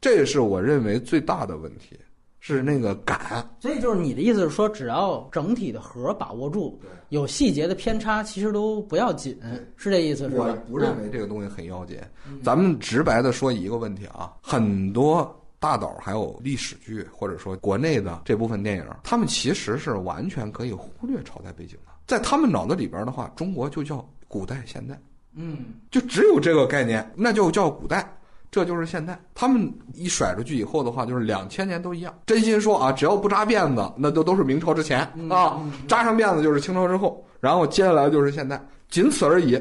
[0.00, 1.98] 这是我认为最大的问题，
[2.40, 3.48] 是那个感。
[3.60, 6.78] 所以就是你的意思是说，只要整体的核把握住，
[7.10, 9.38] 有细节的偏差其实都不要紧，
[9.76, 10.46] 是这意思是吧？
[10.46, 11.98] 我不认为这个东西很要紧。
[12.42, 15.38] 咱们直白的说一个问题啊，很多。
[15.62, 21.92] 大导还有历史剧，或者说国内的这部分电影，他们其实是完全可以忽略朝代背景的。
[22.04, 25.00] 在他们脑子里边的话，中国就叫古代现代，
[25.36, 28.12] 嗯，就只有这个概念，那就叫古代，
[28.50, 29.16] 这就是现代。
[29.36, 32.12] 他们一甩出去以后的话，就是两千年都一样。
[32.26, 39.56] 真心说啊，只要不扎辫子，那都都是明朝之前啊；扎上辫子就是清朝之后，然后接下来就是现代，仅此而已。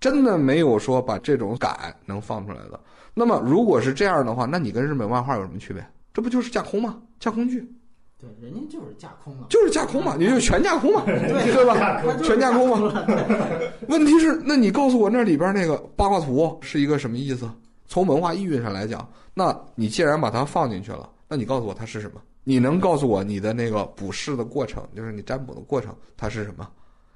[0.00, 2.80] 真的没有说把这种感能放出来的。
[3.14, 5.84] 那么，如果是这样的话，那你跟日本漫画有什么区别？
[6.14, 6.98] 这不就是架空吗？
[7.18, 7.66] 架空剧，
[8.18, 11.74] 对，人家就是架空了，就是架空嘛， 你就全架空嘛，对吧？
[12.22, 13.04] 全架空嘛。
[13.88, 17.48] 问题是，那你告诉我那里边那个八卦图是一个什么意思？
[17.86, 22.20] 从文化意蕴上来讲，那你既然把它放进去了，那你告诉我它是什么？
[22.44, 26.68] 你能告诉我你的那个卜筮的过程，就是你占卜的过程，它是什么？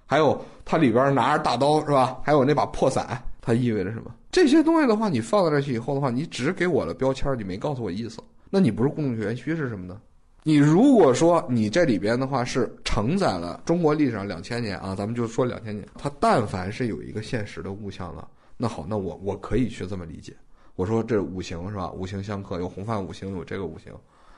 [0.07, 2.19] 还有它里边拿着大刀是吧？
[2.23, 3.23] 还有那把破伞。
[3.40, 4.12] 它意味着什么？
[4.33, 8.19] 这些东西的话，你放到这去以后的话，你只给我了标签，你没告诉我意思，
[8.51, 10.01] 那你不是故弄玄虚是什么呢？
[10.42, 20.33] 你如果说你这里边的话是承载了中国历史上两千年啊，咱们就说两千年，它但凡是有一个现实的物象了，那好，那我我可以去这么理解。
[20.75, 21.90] 我说这五行是吧？
[21.92, 23.92] 五行相克，有红范五行，有这个五行，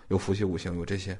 [0.08, 1.18] 有伏羲五行，有这些，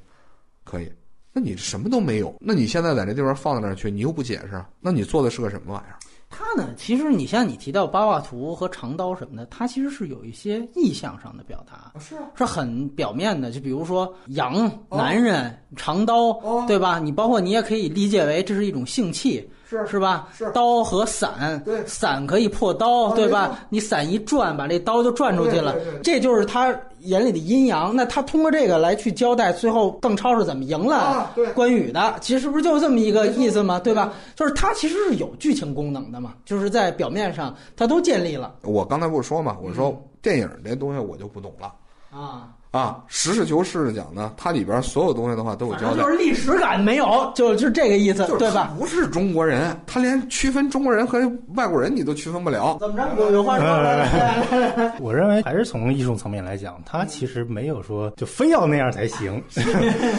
[0.65, 0.93] 可以。
[1.33, 5.97] 那你什么都没有，那你现在在这地方放到那儿去，你又不解释，那你做的是个什么玩意儿？
[6.31, 13.51] 它呢，其实你像你提到八卦图和长刀什么的，它其实是有一些意象上的表达，是是很表面的。
[13.51, 16.33] 就比如说羊男人长刀，
[16.67, 16.99] 对吧？
[16.99, 19.49] 你包括你也可以理解为这是一种性气。
[19.69, 20.29] 是是吧？
[20.35, 23.59] 是刀和伞，对，伞可以破刀，对吧？
[23.69, 27.95] 你伞一转，把这刀就转出去了，这就是他眼里的阴阳。
[27.95, 32.17] 那他通过这个来去交代，最后邓超是怎么赢了关羽的？
[32.23, 33.79] 其实不是就这么一个意思吗？
[33.79, 34.13] 对吧？
[34.35, 38.55] 就是他其实是有剧情功能的嘛，就是在表面上他都建立了。
[38.63, 41.75] 我刚才不是说嘛，我说电影这东西我就不懂了
[42.11, 42.49] 啊。
[42.71, 46.09] 啊，实事求是的讲呢，它里边所有东西的话都有交代就。
[46.09, 48.75] 是历史感没有，就就这个意思，对吧？
[48.79, 51.21] 不是中国人，他连区分中国人和
[51.55, 52.77] 外国人你都区分不了。
[52.81, 53.09] 怎么着？
[53.19, 59.43] 有有话说，来来来来来，我认为还是从艺术层面来讲，他其实没有说就非要那样才行，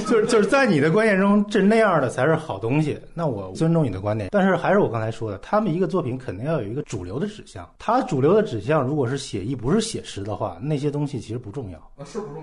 [0.07, 2.99] 就是就是在你的观念中，这那样的才是好东西。
[3.13, 7.67] 那我尊重你的观点，但是还是我刚才说的，他们一个作品肯定要有一个主流的指向。
[7.77, 11.77] 它主流的指向如果是写意，不是写实的话，那些东西其实不重要。
[11.97, 12.38] 啊，是不重要。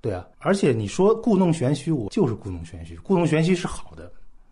[0.00, 4.10] 对啊，而且你说故弄玄虚，我就是故弄玄虚，故弄玄虚是好的，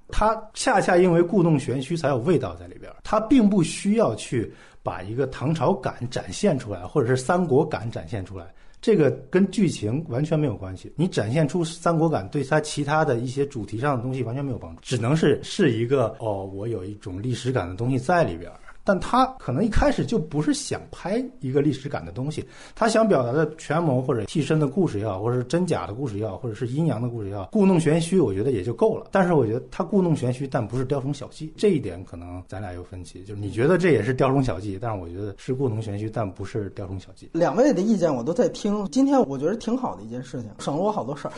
[0.08, 8.46] 它恰恰因为故弄玄虚才有味道在里边，它并不需要去把一个唐朝感展现出来，或者是三国感展现出来。
[8.80, 18.50] 这个跟剧情完全没有关系，你展现出三国感，对它其他的一些主题上的东西完全没有帮助，只能是是一个哦，我有一种历史感的东西在里边。
[18.86, 29.08] 但他可能一开始就不是想拍一个历史感的东西，他想表达的权谋或者替身的故事也好，或者是真假的故事也好，或者是阴阳的故事也好，故弄玄虚，我觉得也就够了。
[29.10, 33.24] 但是我觉得他故弄玄虚，但不是雕虫小技，这一点可能咱俩有分歧。
[33.24, 37.28] 就是你觉得这也是雕虫小技，但是我觉得是故弄玄虚，但不是雕虫小技。
[37.32, 41.32] 两位的意见我都在听，今天我觉得挺好的一件事情，省了我好多事儿。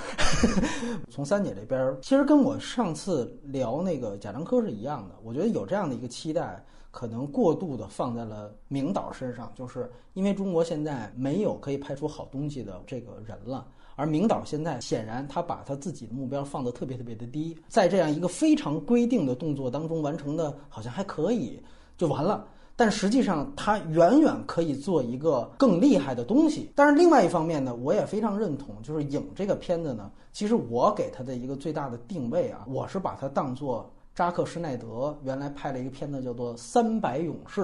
[1.09, 6.62] 从三姐这边儿，其实跟我上次聊那个贾樟柯是一样的，我觉得有这样的一个期待。
[6.99, 21.62] 可能过度的放在了明导身上，就是因为中国现在没有可以拍出好东西的这个人了，而明导现在显然他把他自己的目标放得特别特别的低，在这样一个非常规定的动作当中完成的好像还可以
[21.96, 22.49] 就完了。
[22.74, 26.68] 但实际上，他远远可以做一个更厉害的东西。
[26.74, 33.88] 但是另外一方面呢，我也非常认同，就是《影》这个片子呢，其实我给他的一个最大的定位啊，我是把它当做
[34.19, 37.61] 扎克施耐德原来拍了一个片子叫做《三百勇士》，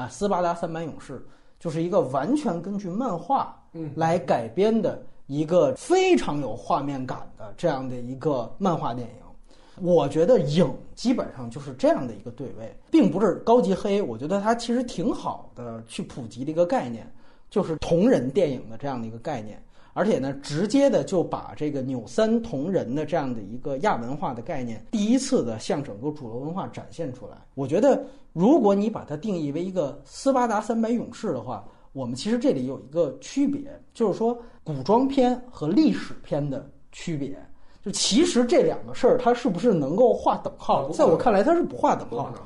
[0.00, 1.22] 啊，斯巴达三百勇士，
[1.60, 3.54] 就是一个完全根据漫画
[3.94, 9.84] 来改编的一个非常有画面感的这样的一个漫画电影。
[9.86, 14.00] 我觉得影基本上就是这样的一个对位，并不是高级黑。
[14.00, 17.06] 我觉得它其实挺好的，去普及的一个概念，
[17.50, 19.62] 就是同人电影的这样的一个概念。
[19.94, 27.36] 而且呢，直接的就把这个纽三同人的这样的一个亚文化的概念，第一次的向整个主流文化展现出来。
[27.54, 33.62] 我觉得，如果你把它定义为一个斯巴达三百勇士的话，我们其实这里有一个区别，
[33.92, 37.36] 就是说古装片和历史片的区别。
[37.84, 40.88] 就其实这两个事儿，它是不是能够划等号？
[40.90, 42.38] 在我看来，它是不划等号的。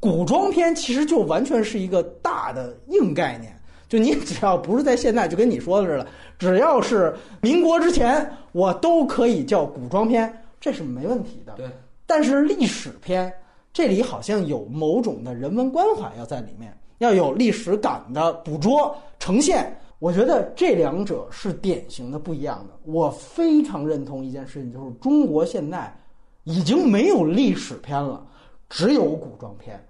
[0.00, 3.56] 古装片其实就完全是一个大的硬概念，
[3.90, 6.06] 就你只要不是在现代，就跟你说的似的，
[6.38, 11.52] 只要是民国之前，我都可以叫古装片，这是没问题的。
[11.56, 11.66] 对。
[12.06, 13.32] 但是历史片
[13.72, 19.76] 这里好像有某种的人文关怀要在里面，要有历史感的捕捉呈现。
[19.98, 22.74] 我觉得这两者是典型的不一样的。
[22.84, 25.92] 我非常认同一件事情，就是中国现在
[26.44, 28.24] 已经没有历史片了，
[28.68, 29.84] 只有古装片。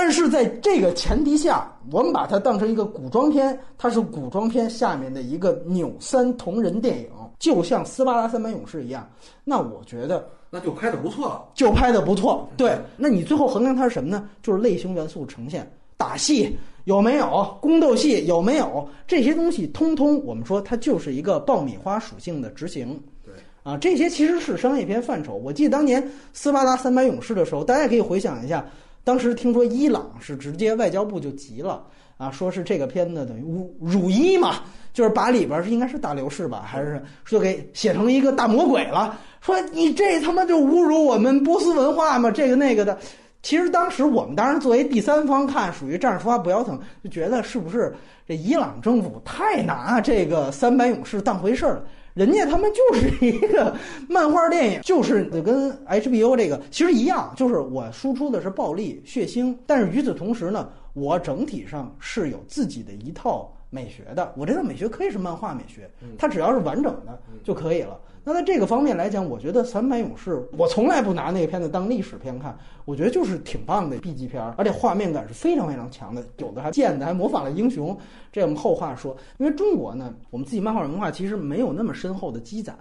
[0.00, 7.08] 但是在这个前提下，我们把它当成一个古装片，它是古装片下面的一个扭三同人电影，
[7.40, 9.10] 就像《斯巴达三百勇士》一样。
[9.42, 11.44] 那我觉得那就拍的不错了。
[11.52, 12.48] 就拍的不错。
[12.56, 14.28] 对，那你最后衡量它是什么呢？
[14.40, 23.02] 就是类型元素呈现，打戏有没有，宫斗戏有没有，这些东西通通，我们说它就是一个爆米花属性的执行。
[23.24, 23.34] 对
[23.64, 25.34] 啊，这些其实是商业片范畴。
[25.34, 26.00] 我记得当年
[26.32, 28.64] 《斯巴达三百勇士》的时候，大家可以回想一下。
[29.04, 31.82] 当时听说伊朗是直接外交部就急了
[32.16, 34.56] 啊，说是这个片子等于辱辱伊嘛，
[34.92, 42.98] 就是把里边是应该是大流士吧，还是就给写成一个大魔鬼了，说你这他妈就侮辱我们波斯文化嘛，这个那个的。
[43.40, 47.94] 其实当时我们当然作为第三方看，属于站着说话不腰疼，就觉得是不是
[48.26, 51.84] 这伊朗政府太拿这个三百勇士当回事儿了。
[52.18, 53.76] 人家他们就是一个
[54.08, 64.32] 漫画电影，就是跟 HBO 这个其实一样，就是我输出的是暴力血腥，但是与此同时呢，我整体上是有自己的一套美学的。
[64.36, 65.88] 我这套美学可以是漫画美学，
[66.18, 67.96] 它只要是完整的就可以了。
[68.24, 77.96] 那在这个方面来讲，我觉得《三百勇士》，我从来不拿那个片子当历史片看，我觉得就是挺棒的 B 级片儿，而且画面感是非常非常强的，有的还建的还模仿了英雄。
[78.30, 82.76] 这我们后话说，因为中国呢，我们自己漫画文化其实没有那么深厚的积攒，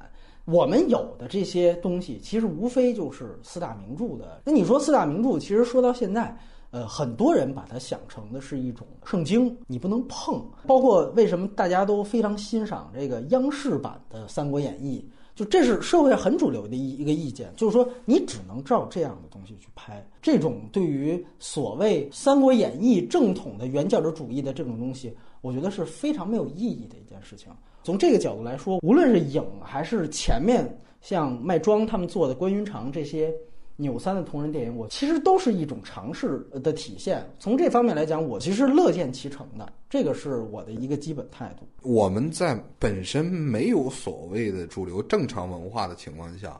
[0.45, 4.41] 我们有的这些东西其实无非就是四大名著的。
[4.43, 6.37] 那你说四大名著，其实说到现在。
[6.69, 10.45] 呃，很多人把它想成的是一种圣经，你不能碰。
[10.67, 15.03] 包括为什么大家都非常欣赏这个央视版的《三国演义》，
[15.37, 20.03] 就这是社会很主流的一一个意见，就是说你只能照这样的东西去拍。
[20.19, 27.51] 这种对于所谓《三国演义》正统的原教旨主义的这种东西，我觉得是非常没有意义的一件事情。
[27.83, 30.67] 从这个角度来说，无论是影还是前面
[31.01, 33.31] 像麦庄他们做的关云长这些
[33.77, 37.25] 扭三的同人电影，我其实都是一种尝试的体现。
[37.39, 41.65] 从这方面来讲，我其实乐见其成的，这个是我的一个基本态度。
[41.87, 46.59] 我们在本身没有所谓的主流正常文化的情况下。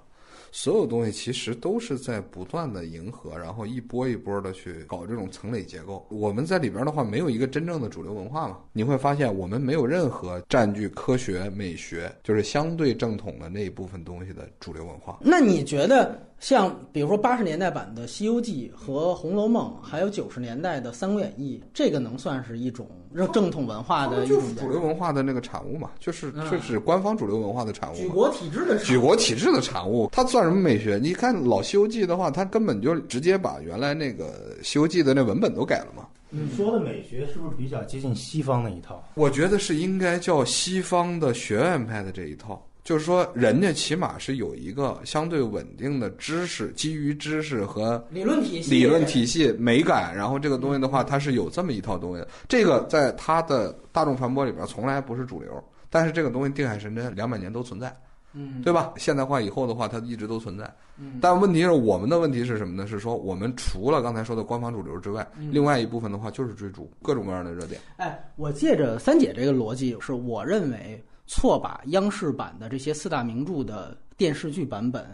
[0.49, 6.07] 所有东西其实都是在不断的迎合，然后一波一波的去搞这种层垒结构。
[6.09, 8.57] 我们在里边的话，没有一个真正的主流文化嘛？
[8.71, 15.19] 你会发现，我们没有任何占据科学美学，就是相对正统的那一部分东西的主流文化。
[15.21, 16.17] 那你觉得？
[16.39, 22.87] 像比如说八十年代版的《西游记》和《红楼梦》，还有九十年代的《三国演义》，这个能算是一种
[23.33, 25.91] 正统文化的一种主流文化的那个产物嘛？
[25.99, 30.09] 就是就是官方主流文化的产物，举国体制的举国体制的产物。
[30.11, 30.99] 它算什么美学？
[31.01, 36.05] 你看老《西游记》的话，它根本就直接把原来那个《西游记》的那文本都改了嘛。
[36.29, 39.01] 你说的美学是不是比较接近西方那一套？
[39.15, 42.61] 我觉得是应该叫西方的学院派的这一套。
[42.87, 52.23] 就是说，人家起码是有一个相对稳定的知识，基于知识和理论体系、理论体系、美感，然后这个东西的话，它是有这么一套东西。
[52.47, 57.93] 这个在它的大众传播里边从来不是主流，但是这个东西定海神针，两百年都存在，
[58.31, 58.93] 嗯，对吧？
[58.95, 60.63] 现代化以后的话，它一直都存在。
[60.97, 62.87] 嗯，但问题是，我们的问题是什么呢？
[62.87, 67.81] 是说我们除了刚才说的官方主流之外，另外一部分的话就是追逐各种各样的热点。
[67.97, 71.03] 哎，我借着三姐这个逻辑，是我认为。
[71.27, 75.05] 错把央视版的这些四大名著的电视剧版本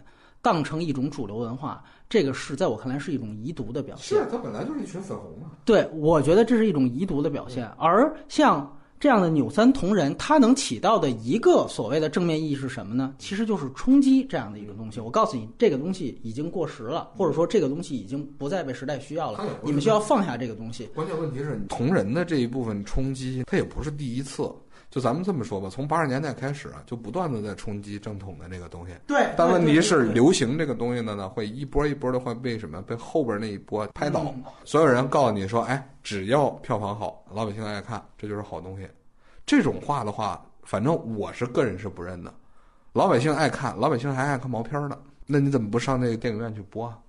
[0.42, 4.18] 当成一种主流文化，这个是在我看来是一种遗毒的表现。
[4.18, 5.52] 是，它本来就是一群粉红嘛。
[5.66, 7.68] 对，我觉得这是一种遗毒的表现。
[7.78, 13.16] 而像这样的纽三同人，它能起到的一个所谓的正面意义是什么呢？
[13.18, 15.00] 其实就是冲击这样的一个东西。
[15.00, 19.44] 我告诉你，这个东西已经过时了，或者说这个东西已经不再被时代需要了。
[19.62, 20.86] 你们需要放下这个东西。
[20.94, 24.50] 关键问题是，同人的这一部分冲击，它也不是第一次。
[24.94, 28.94] 就咱们这么说吧，从八十年代开始啊，就不断的在冲击正统的那个东西。
[29.08, 29.28] 对。
[29.36, 32.80] 但问题是，流行这个东西的呢，会一波一波的会被什么？
[32.84, 34.32] 被后边那一波拍倒。
[34.64, 38.88] 所有人告诉你说，哎，只要票房好，老百姓爱看，这就是好东西。
[39.48, 42.32] 这种话的话，反正我是个人是不认的。
[42.92, 47.00] 老百姓爱看，老百姓还爱看毛片呢，那你怎么不上那个电影院去播啊？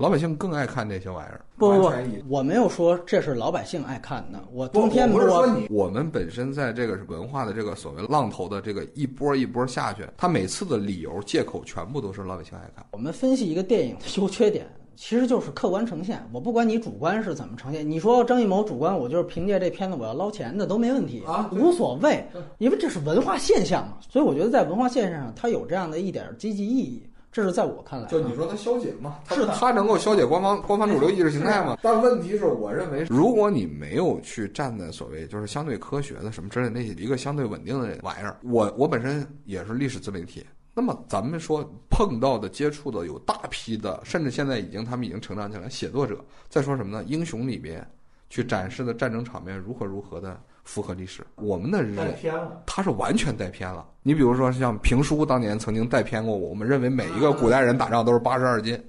[0.00, 1.44] 老百姓更爱看这些玩意儿。
[1.58, 1.92] 不不不，
[2.26, 4.42] 我没有说这是老百姓爱看的。
[4.50, 12.82] 我冬天不是说你，我们本身在这个文化的这个所谓浪头的这个一波一波下去，他每次的理由借口全部都是老百姓爱看。
[12.92, 16.26] 我们分析一个电影的优缺点，其实就是客观呈现。
[16.32, 22.24] 我不管你主观是怎么呈现，你说张艺谋主观，我就是凭借这片子我要捞钱的都没问题啊，无所谓，
[22.56, 23.98] 因为这是文化现象嘛。
[24.08, 27.02] 所以我觉得在文化现象上，它有这样的一点积极意义。
[27.32, 29.18] 这是在我看来，就你说它消解嘛？
[29.28, 31.78] 是的，它能够消解官方官方主流意识形态嘛？
[31.82, 47.04] 但问题是我认为，如果你没有去站在所谓就是相对科学的什么之类那些一个相对稳定的玩意儿，我我本身也是历史自媒体，那么咱们说碰到的接触的有大批的，甚至现在已经他们已经成长起来写作者，在说什么呢？
[47.06, 47.88] 英雄里边
[48.28, 50.40] 去展示的战争场面如何如何的。
[50.64, 53.86] 符合历史，我们的带偏了，他是完全带偏了。
[54.02, 58.80] 你比如说像评书当年曾经带偏过我，我们认为每一个古代人打仗都是八十二斤，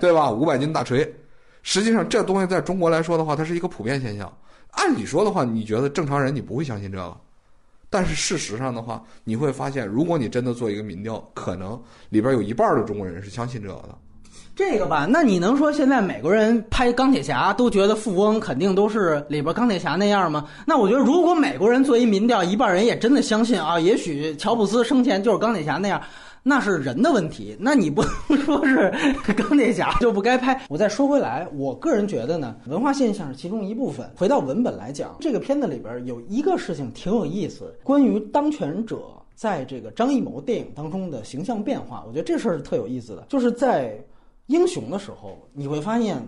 [0.00, 0.30] 对吧？
[0.30, 1.14] 五百斤大锤，
[1.62, 4.32] 实际上这东西在中国来说的话，它是一个普遍现象。
[4.72, 7.16] 按理说的话，你觉得正常人你不会相信这个，
[7.88, 13.98] 但是事实上的话，你会发现，如果你真的做一个民调，可能里边有一半的中国人是相信这个的。
[14.58, 20.48] 这个吧，那你能说现在美国人拍钢铁侠都觉得富翁肯定都是里边钢铁侠那样吗？
[20.66, 26.02] 那我觉得，如果美国人做一民调，一半人也真的相信啊， 也许乔布斯生前就是钢铁侠那样，
[26.42, 27.56] 那是人的问题。
[27.60, 28.92] 那你不 能说是
[29.36, 30.60] 钢铁侠就不该拍。
[30.68, 34.10] 我再说回来，我个人觉得呢，文化现象是其中一部分。
[34.16, 38.98] 回到文本来讲，这个片子里边有一个事情挺有意思，关于当权者
[39.36, 43.96] 在这个张艺谋电影当中的形象变化，我觉得这事儿是特有意思的，就是在。
[44.48, 46.20] 英雄的时候，你会发现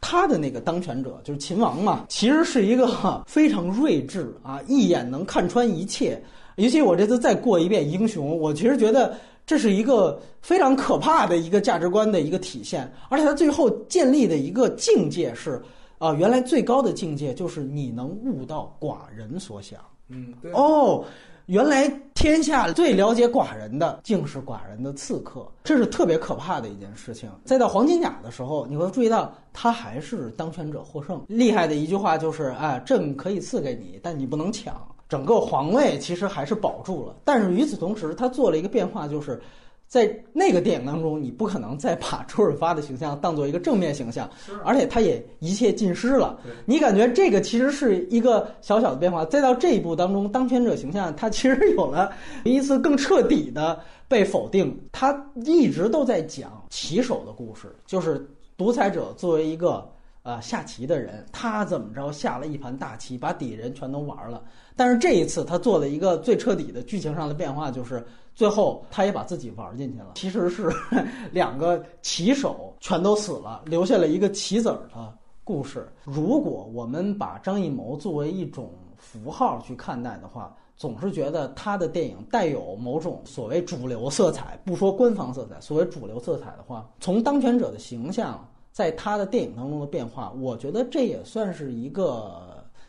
[0.00, 6.22] 他的那个当权者就是秦王嘛，其实是一个非常睿智啊，一眼能看穿一切。
[6.56, 9.14] 尤其我这次再过一遍英雄，我其实觉得
[9.46, 12.90] 这是一个非常可怕的一个价值观的一个体现。
[13.08, 15.62] 而且他最后建立的一个境界是
[15.98, 19.78] 啊，原来最高的境界就是你能悟到寡人所想。
[20.08, 20.50] 嗯，对。
[20.52, 21.04] 哦。
[21.46, 27.30] 原来天下最了解寡人的，竟是寡人的刺客，这是特别可怕的一件事情。
[27.44, 31.22] 再到黄金甲的时候，你会注意到他还是当权者获胜。
[31.28, 34.74] 厉害的一句话就是：啊，朕可以赐给你，但你不能抢。
[35.08, 37.14] 整个皇位其实还是保住了。
[37.24, 39.40] 但是与此同时，他做了一个变化，就是
[39.88, 44.28] 在那个电影当中，你不可能再把周润发的形象当做一个正面形象，
[44.64, 46.38] 而且他也一切尽失了。
[46.64, 49.24] 你感觉这个其实是一个小小的变化。
[49.24, 52.12] 再到这一步当中，当权者形象他其实有了
[52.44, 53.78] 一次更彻底的
[54.08, 54.76] 被否定。
[54.90, 59.88] 他一直都在讲棋手的故事，就是独裁者作为一个
[60.24, 64.42] 呃下棋的人，他怎么着下了一盘大棋，把底人全都玩了。
[64.74, 68.04] 但是这一次他做了一个最彻底的剧情上的变化，就是。
[68.36, 70.12] 最后，他也把自己玩进去了。
[70.14, 70.70] 其实是
[71.32, 75.88] 两个棋手全都死了，留下了一个棋子儿的故事。
[76.04, 92.45] 如果我们把张艺谋作为一种符号去看待的话，总是觉得他的电影带有某种所谓主流色彩，不说官方色彩，所谓主流色彩的话，从当权者的形象在他的电影当中的变化，我觉得这也算是一个。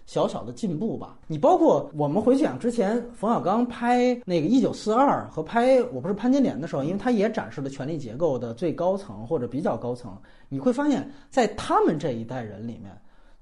[0.08, 1.20] 小小的进步吧。
[1.28, 10.18] 你包括我们回想之前冯小刚拍那个《一九四二》和拍《我不是潘金莲》的时候，因为他也展示了权力结构的最高层或者比较高层。
[10.50, 12.90] 你会发现在他们这一代人里面，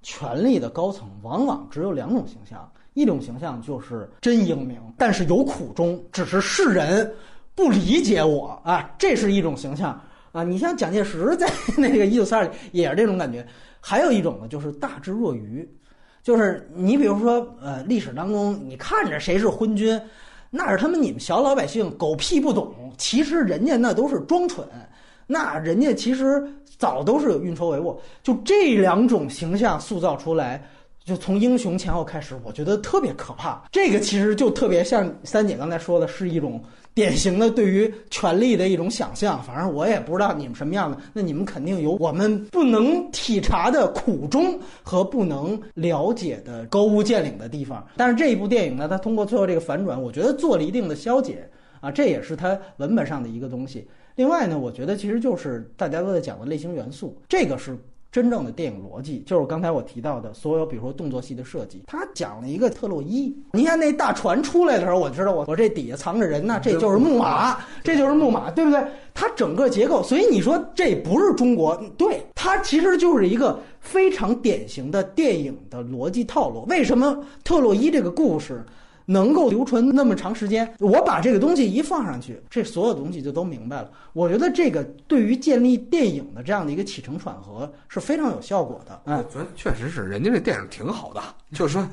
[0.01, 7.13] 权力的高层往往只有两种形象：一种形象就是真英明，但是有苦衷，只是世人
[7.53, 10.01] 不理解我啊，这是一种形象
[10.31, 10.43] 啊。
[10.43, 11.47] 你像蒋介石在
[11.77, 13.45] 那个《一九四二》里也是这种感觉。
[13.79, 15.69] 还有一种呢，就是大智若愚。
[16.25, 20.01] 就是你比如说，呃，历史当中你看着谁是昏君，
[20.49, 22.73] 那是他们你们小老百姓狗屁不懂。
[22.97, 24.67] 其实人家那都是装蠢，
[25.27, 26.43] 那人家其实
[26.79, 27.95] 早都是有运筹帷幄。
[28.23, 30.67] 就这两种形象塑造出来，
[31.03, 33.61] 就从英雄前后开始，我觉得特别可怕。
[33.71, 36.59] 这个其实就特别像三姐刚才说的，是一种。
[36.95, 47.85] 典型的对于权力的一种想象，反正我也不知道你们什么样的，那你们肯定有我们不能体察的苦衷和不能了解的高屋建瓴的地方。
[47.97, 51.47] 但是这一部电影呢，它通过最后这个反转，我觉得做了一定的消解
[51.81, 53.85] 啊，这也是它文本上的一个东西。
[54.15, 57.77] 另外呢，我觉得其实就是大家都在讲的类型元素，这个是。
[58.15, 61.81] 真正的电影逻辑就是刚才我提到的所有，比如说动作戏的设计。
[61.85, 68.81] 他讲了一个特洛伊，你看那大船出来的时候，我知道我我这底下藏着人呢，这就是木马，这就是木马，对不对？
[69.13, 76.63] 它整个结构，所以你说这不是中国，对，它其实就是一个非常典型的电影的逻辑套路。
[76.69, 78.63] 为什么特洛伊这个故事？
[79.05, 83.89] 能够流传那么长时间，我把这个东西一放上去，这所有东西就都明白了。
[84.13, 88.99] 我觉得这个对于建立电影的这样的一个起承转合是非常有效果的。
[89.05, 91.21] 哎，我觉得确实是，人家这电影挺好的。
[91.53, 91.87] 就是说，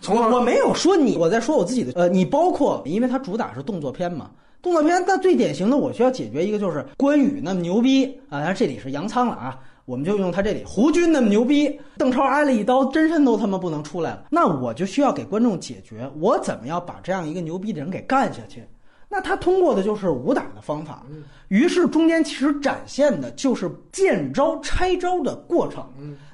[0.00, 1.92] 从我没有说你，我在说我自己的。
[1.94, 4.30] 呃，你包括，因为它主打是动作片嘛，
[4.62, 9.58] 动作片，但最典型的，我需要解决一个就是关羽那么牛逼啊，这里是杨仓了啊。
[9.86, 14.26] 我们就用他这里，胡军那么牛逼，邓超挨了一刀，真身都他妈不能出来了。
[14.30, 18.64] 那我就需要给观众解决，我怎么样把这样一个牛逼的人给干下去？
[19.08, 21.06] 那他通过的就是武打的方法。
[21.46, 25.86] 于是中间其实展现的就是见招拆招的过程。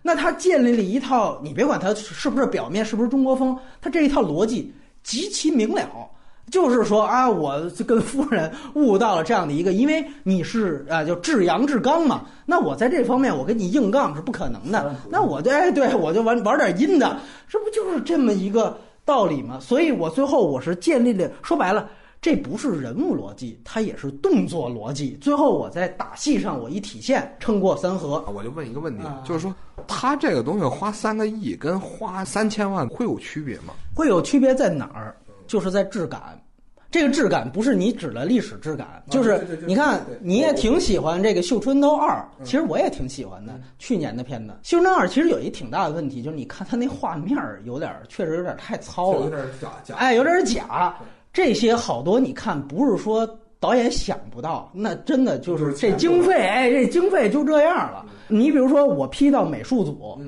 [0.03, 5.87] 那他建立了一套，你别管他是不是表面是不是中国风，他这一套逻辑极其明了。
[6.51, 12.25] 就是说啊，我跟夫人悟到了这样的一个，因为你是啊，就至阳至刚嘛。
[12.45, 14.95] 那我在这方面，我跟你硬杠是不可能的。
[15.09, 17.19] 那我就哎，对我就玩玩点阴的，
[17.49, 19.59] 这不就是这么一个道理吗？
[19.61, 21.89] 所以我最后我是建立了，说白了，
[22.21, 25.17] 这不是人物逻辑，它也是动作逻辑。
[25.21, 28.23] 最后我在打戏上我一体现，撑过三合。
[28.35, 29.55] 我就问一个问题，就是说
[29.87, 33.73] 他这个东西花三个亿跟花三千万会有区别吗？
[33.95, 35.17] 会有区别在哪儿？
[35.53, 36.41] 就是在质感，
[36.91, 43.53] 这个质感不是你指的历史质感，就是你看你也挺喜欢这个《绣春刀二》，其实我也挺喜欢的。
[43.79, 47.37] 去年的片子《绣春刀二》其实有一挺大的问题，就是你看它那画面
[47.67, 50.97] 有点，确实有点太糙了，有点假假，哎，有点假。
[51.35, 53.29] 这些好多你看不是说
[53.61, 58.07] 导演想不到，那真的就是这经费，哎，这经费就这样了。
[58.27, 60.19] 你比如说我批到美术组。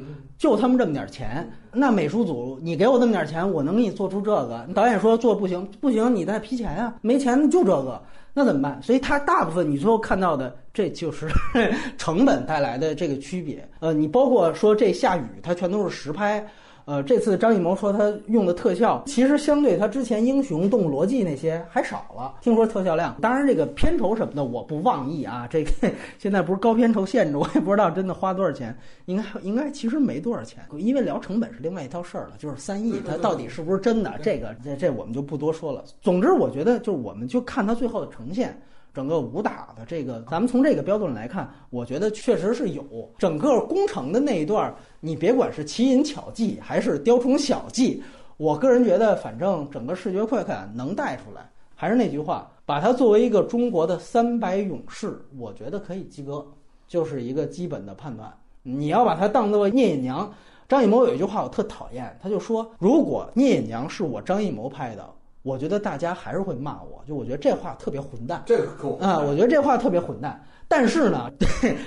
[0.45, 4.69] 就他们这么点钱，那美术组你给我这么点钱，我能给你做出这个？
[4.75, 6.95] 导演说做不行，不行，你再批钱啊！
[7.01, 7.99] 没钱就这个，
[8.35, 8.79] 那怎么办？
[8.83, 11.27] 所以他大部分你最后看到的，这就是
[11.97, 13.67] 成本带来的这个区别。
[13.81, 16.47] 呃，你包括说这下雨，它全都是实拍。
[16.87, 22.35] 呃，这次张艺谋说他用的特效，其实相对他之前英雄动物逻辑那些还少了。
[22.43, 25.47] 听说特效量，当然这个片酬什么的我不妄议啊。
[25.49, 25.71] 这个
[26.19, 28.77] 现在不是高片酬限制，我也不知道真的花多少钱，
[29.07, 32.33] 应该应该其实没多少钱，因为聊成本是另外一套事儿了。
[32.39, 34.13] 就是三亿，它到底是不是真的？
[34.23, 35.83] 这个这这我们就不多说了。
[36.03, 38.55] 总之，我觉得就是我们就看它最后的呈现。
[38.95, 42.85] 整个武打的这个，咱们从这个标准来看，我觉得确实是有
[43.19, 48.03] 整个工程的那一段你别管是奇淫巧技还是雕虫小技，
[48.37, 56.47] 我个人觉得，反正整个视觉快感能带出来，还是那句话，把它作为一个中国的三百勇士，我觉得可以及格，
[56.87, 58.33] 就是一个基本的判断。
[58.63, 60.33] 你要把它当做聂隐娘，
[60.69, 65.05] 张艺谋有一句话我特讨厌，他就说，如果聂隐娘是我张艺谋拍的，
[65.45, 68.43] 我觉得大家还是会骂我，就我觉得这话特别混蛋。
[68.47, 70.43] 这个够啊，我觉得这话特别混蛋。
[70.67, 71.31] 但是呢，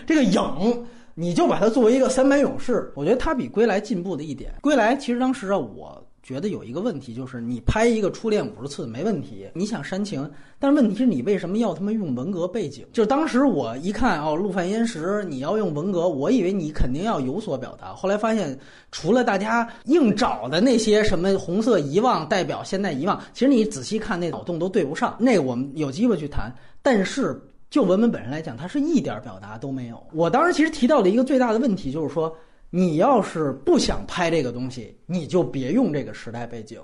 [0.05, 0.86] 这个影，
[1.16, 4.53] 你就把它作为一个三百勇士，我觉得它比归来进步的一点。
[4.62, 12.86] 归来其实当时啊，我觉得有一个问题，就是你拍一个初恋五十次没问题，你想煽情，但是问题是你为什么要他妈用文革背景？
[12.91, 18.59] 就是当时我一看哦，陆犯焉识，你要用文革，我以为你肯定要有所表达，后来发现
[18.91, 25.15] 除了大家硬找的那些什么红色遗忘代表现代遗忘，其实你仔细看那脑洞都对不上。
[25.17, 27.41] 那个我们有机会去谈，但是。
[27.69, 30.01] 就文本本身来讲，它是一点表达都没有。
[30.13, 32.34] 我当时其实提到的一个最大的问题就是说，
[32.70, 36.80] 你要是不想拍这个东西，你就别用这个时代背景。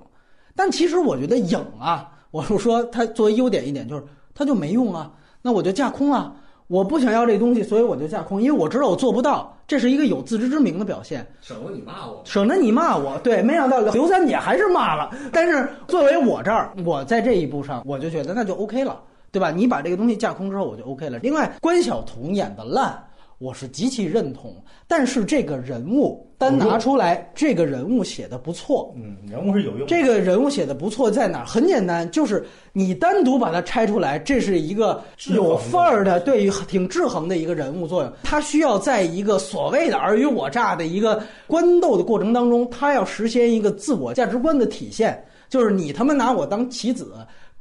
[0.55, 4.03] 但其实我觉得影啊，我是说它作为优点一点就是
[4.33, 5.11] 它就没用啊，
[5.41, 6.35] 那我就架空啊。
[6.67, 11.27] 我不想要这东西，所以我就架空，因为我知道我做不到，这是一个有自知之明的表现。
[11.41, 13.19] 省得你骂我，省得你骂我。
[13.19, 15.13] 对，没想到刘三姐还是骂了。
[15.31, 18.99] 但是作为我这儿，我在这一步上，我就觉得那就 OK 了。
[19.31, 19.49] 对吧？
[19.49, 21.17] 你把这个东西架空之后，我就 OK 了。
[21.17, 23.03] 另外，关晓彤演的烂，
[23.43, 24.55] 我是极其认同。
[24.87, 28.93] 但是这个人物单拿出来，这个人物写的不错。
[28.95, 29.85] 嗯，人物是有用。
[29.85, 31.45] 这个人物写的不错在哪儿？
[31.45, 35.03] 很简单，就是你单独把它拆出来，这是一个
[35.35, 38.13] 有范儿的，对于挺制衡的一个人物作用。
[38.23, 47.13] 他需要在一个所谓的尔虞我诈的一个官斗的过程当中，他要实现一个自我价值观的体现，就是你他妈拿我当棋子。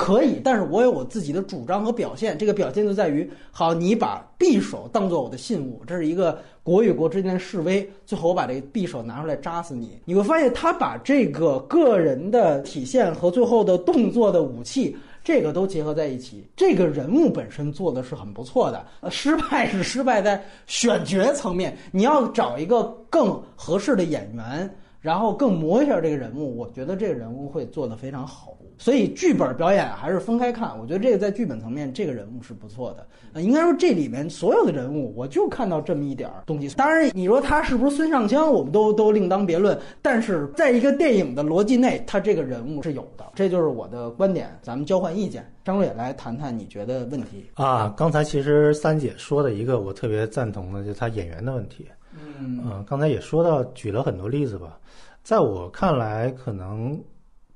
[0.03, 2.37] 可以，但是我有我自己的主张和表现。
[2.37, 7.89] 这个表现就在于，好，你把匕首当做我的信物，这是一个国与国之间的示威。
[8.05, 10.01] 最后我把这个匕首拿出来扎死你。
[10.05, 16.45] 你会发现，他把这个个人的体现和最后的动作的武器，这个都结合在一起。
[16.57, 18.85] 这个人物本身做的是很不错的。
[19.03, 24.69] 呃，失败是失败 在选角层面，你要找一个更合适的演员，
[25.03, 28.57] 然后更磨一下这个人物，我觉得这个人物会做得非常好。
[28.79, 33.07] 所以剧本表演还是分开看，我觉得这个在剧本层面，这个人物是不错的。
[33.33, 36.69] 呃，应该说这里面所有的人物，我就看到这么一点儿东西。
[36.77, 39.79] 当然，你说他是不是孙尚香，我们都都另当别论。
[40.01, 44.49] 但是在一个电影的逻辑内，他这个人物是有的，这就是我的观点。
[44.63, 47.93] 咱们交换意见，张瑞来谈谈你觉得问题啊？
[47.97, 51.87] 刚才其实三姐说的一个我特别赞同的，就是他演员的问题。
[52.15, 54.79] 嗯嗯，刚才也说到，举了很多例子吧，
[55.23, 57.03] 在我看来，可能。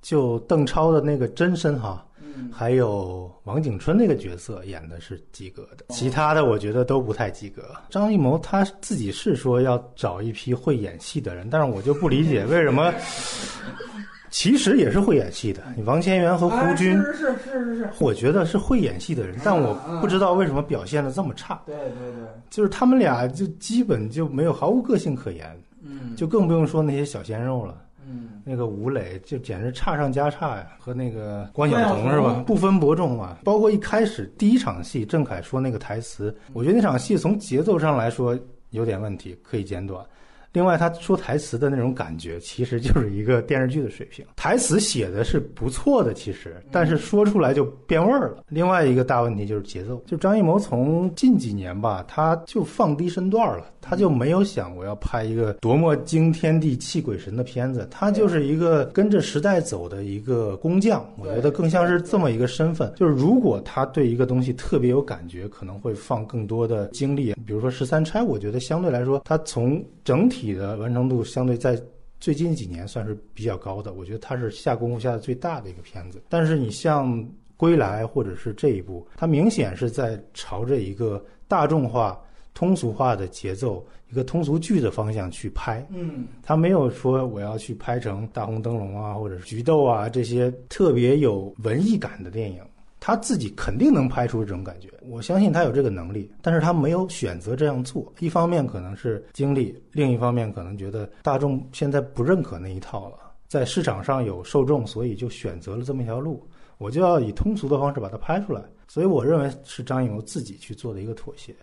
[0.03, 2.07] 就邓超的那个真身哈，
[2.53, 7.65] 还有王景春那个角色演的是及格的，其他的我觉得都不太及格。
[7.91, 12.95] 张艺谋他自己是说要找一批会演戏的人，但是我就不理解为什么，
[14.31, 15.61] 其实也是会演戏的。
[15.77, 21.61] 你王千源和胡军是是是是是，我觉得是会演戏的人，但我不知道为什么表现的这么差。
[21.67, 27.83] 对对对，就是他们俩就基本就没有毫无个性可言，嗯，就更不用说那些小鲜肉了。
[28.09, 32.43] 嗯，那个吴磊就简直差上加差呀，和那个关晓彤是吧？
[32.47, 33.39] 不分伯仲啊。
[33.43, 38.39] 包括一开始第一场戏，郑恺说那个台词，我觉得那场戏从节奏上来说
[38.71, 40.05] 有点问题，可以剪短。
[40.57, 44.25] 另外，他说台词的那种感觉，其实就是一个电视剧的水平。
[44.37, 48.43] 台词写的是不错的，其实，但是说出来就变味儿了。
[48.49, 61.07] 另外一个大问题就是节奏，就张艺谋从近几年吧，他就放低身段了，他就没有想我要拍一个多么惊天地泣鬼神的片子，他就是一个跟着时代走的一个工匠。
[61.19, 62.91] 我觉得更像是这么一个身份。
[62.97, 67.35] 就是如果他对一个东西特别有感觉，可能会放更多的精力。
[67.45, 70.46] 比如说十三钗，我觉得相对来说，他从整体。
[70.53, 71.81] 的完成度相对在
[72.19, 76.23] 最近几年算是比较高的，我觉得它是下功夫下的最大的一个片子。
[76.29, 77.15] 但是你像
[77.57, 82.19] 《归来》或者是这一部，它明显是在朝着一个大众化、
[82.55, 85.87] 通俗化的节奏、一个通俗剧的方向去拍。
[85.91, 92.61] 嗯，他没有说我要去拍成《大红灯笼》啊，或者是《菊豆》啊这些特别有文艺感的电影。
[92.99, 98.13] 他自己肯定能拍出这种感觉，我相信他有这个能力，但是他没有选择这样做。
[98.19, 103.17] 一方面可能是经历，另一方面可能觉得大众现在不认可那一套了，
[103.47, 106.45] 在市场上有受众，所以就选择了这么一条路。
[106.79, 111.55] 我就要以通俗的方式把它拍出来，所以我认为是张艺谋自己去做的一个妥协。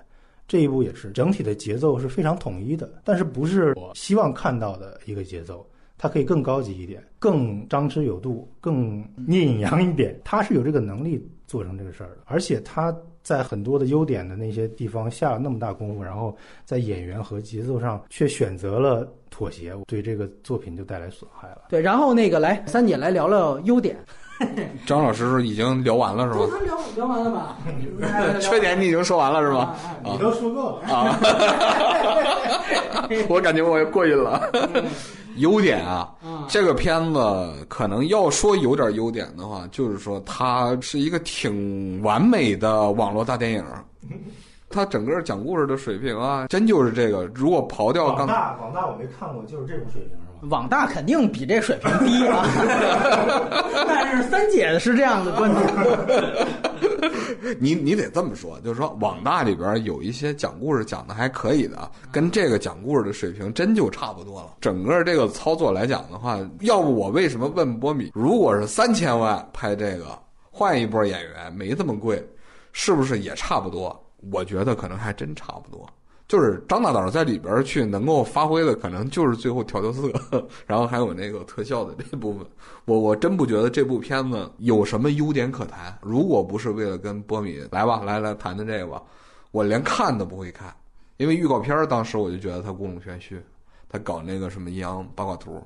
[0.48, 5.66] 这一步也是整体的节奏是非常统一的，但是不是我希望看到的一个节奏。
[6.04, 10.20] 它可以更高级一点，更张弛有度，更聂隐娘一点。
[10.22, 11.26] 他是有这个能力。
[11.46, 12.18] 做成这个事儿的。
[12.26, 16.36] 而且他在很多的优点的那些地方下了那么大功夫，然后
[16.66, 21.64] 在演员和节奏上却选择了妥协，对这个作品就带来损害了。
[21.70, 23.96] 对，然后那个来三姐来聊聊优点，
[24.86, 26.48] 张老师已经聊完了是吗？
[26.52, 27.58] 他聊聊完了吧？
[28.40, 29.76] 缺点你已经说完了是吧？
[30.04, 30.94] 你都说够了。
[30.94, 31.20] 啊，
[33.30, 34.50] 我感觉我过瘾了。
[35.38, 36.14] 优点啊，
[36.48, 43.64] 这个片子可能要说有点优点的话，就是说它是一个挺完美的网络大电影。
[44.70, 47.26] 它整个讲故事的水平啊，真就是这个。
[47.34, 50.12] 如果刨掉刚广大广大我没看过，就是这种水平？
[50.50, 52.46] 网大肯定比这水平低啊，
[53.88, 55.64] 但是三姐是这样的观点。
[57.60, 64.56] 你你得这么说，就是说网大里边有一些讲故事讲的还可以的，跟这个讲故事的水平真就差不多了。
[64.62, 70.18] 整个这个操作来讲的话，要不我为什么问波米，如果是三千万拍这个，
[70.52, 72.26] 换一波演员没这么贵，
[72.72, 73.98] 是不是也差不多？
[74.32, 75.88] 我觉得可能还真差不多。
[76.34, 80.12] 就是张大导在里边去能够发挥的，可能就是最后调调色，
[80.66, 82.44] 然后还有那个特效的这部分。
[82.86, 85.96] 我我真不觉得这部片子有什么优点可谈。
[86.02, 89.00] 如果不是为了跟波米来吧，来来谈谈这个吧，
[89.52, 90.76] 我连看都不会看，
[91.18, 93.40] 因为预告片当时我就觉得他故弄玄虚，
[93.88, 95.64] 他搞那个什么阴阳八卦图，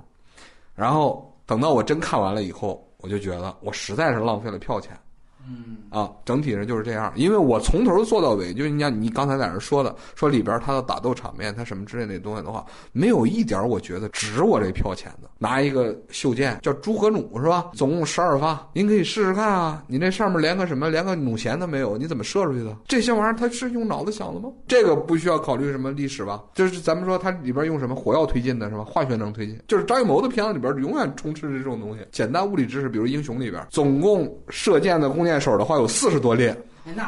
[0.76, 5.00] 然后等到我真看完了以后，我就觉得我实在是浪费了票钱。
[5.48, 15.30] 嗯啊，整体上就是这样，因为我从头做到尾，就是你像你刚才在那说的，说里边他的打斗场面，他什么之类那东西的话，没有一点我觉得值我这票钱的。
[15.38, 17.72] 拿一个袖剑叫朱和弩是吧？
[17.74, 19.84] 总共十二发，您可以试试看啊。
[19.88, 22.76] 你那上面连个什么，连个弩弦都没有，你怎么射出去的？
[22.88, 24.50] 这些玩意儿它是用脑子想的吗？
[24.68, 26.44] 这个不需要考虑什么历史吧？
[26.54, 28.84] 就是咱们说它里边用什么火药推进的是吧？
[28.84, 32.04] 化学能推进，就是张艺谋的片子里边永远充斥着这种东西。
[32.12, 36.56] 简单物理知识，比如《英雄》里边，总共射箭的弓箭手的话有四十多列。
[36.96, 37.06] 那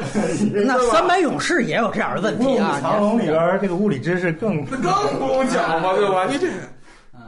[0.66, 2.80] 那三百勇士也有这样的问题啊！
[2.82, 4.82] 长龙里边这个物理知识更更
[5.18, 6.26] 不用讲了，对吧？
[6.30, 6.48] 你这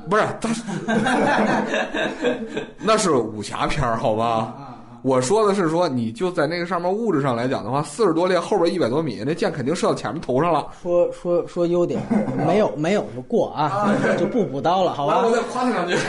[0.09, 0.49] 不是他，
[2.77, 4.70] 那是武侠片儿，好吧？
[5.03, 10.67] 我说的是说，你就在那个上面物质上来讲的话，四十多列后边一百多米，那箭肯定射到前面头上了。
[10.81, 12.01] 说说说优点，
[12.45, 15.21] 没有没有就过啊，就不补刀了，好吧？
[15.25, 15.95] 我再夸他两句。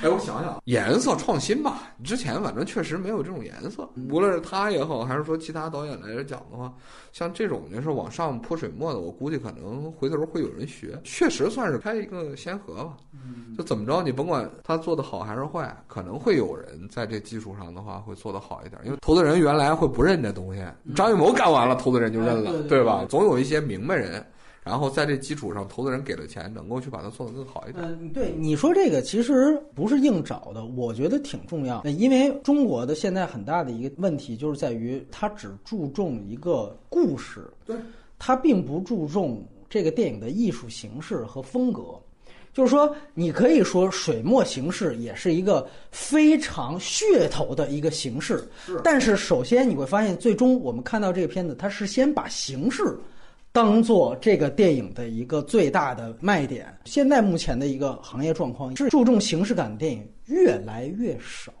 [0.00, 6.72] 哎，我想想，颜色创新吧，之前反正确实没有这种颜色，无论是他也好，还是说其他导演来讲的话，
[7.12, 12.96] 像这种就是往上泼水墨的，我估计可能回头会有人学，确实算是开一个先河吧。
[13.56, 23.04] 就怎么着，你甭管他做的好还是坏，可能会有人在这基础上的话会做得好一点，因为投资人原来会不认这东西，张艺谋干完了，投资人就认了，对吧？
[23.08, 24.24] 总有一些明白人。
[24.68, 27.82] 然后在这基础上，投资人给了钱，能够去把它做得更好一点。
[27.82, 31.82] 嗯，对，你说这个其实不是硬找的，我觉得挺重要。
[31.84, 37.74] 因为中国的现在很大的一个问题就是在于，它只注重一个故事，对，
[38.18, 41.82] 它并不注重这个电影的艺术形式和风格。
[42.52, 48.80] 就是说，你可以说水墨形式也是一个非常噱头的一个形式，是。
[48.84, 52.98] 但是首先你会发现，最终我们看到这个片子，它是先把形式。
[53.52, 56.66] 当做这个电影的一个最大的卖点。
[56.84, 61.52] 现在目前的一个行业状况是注重形式感的电影越来越少，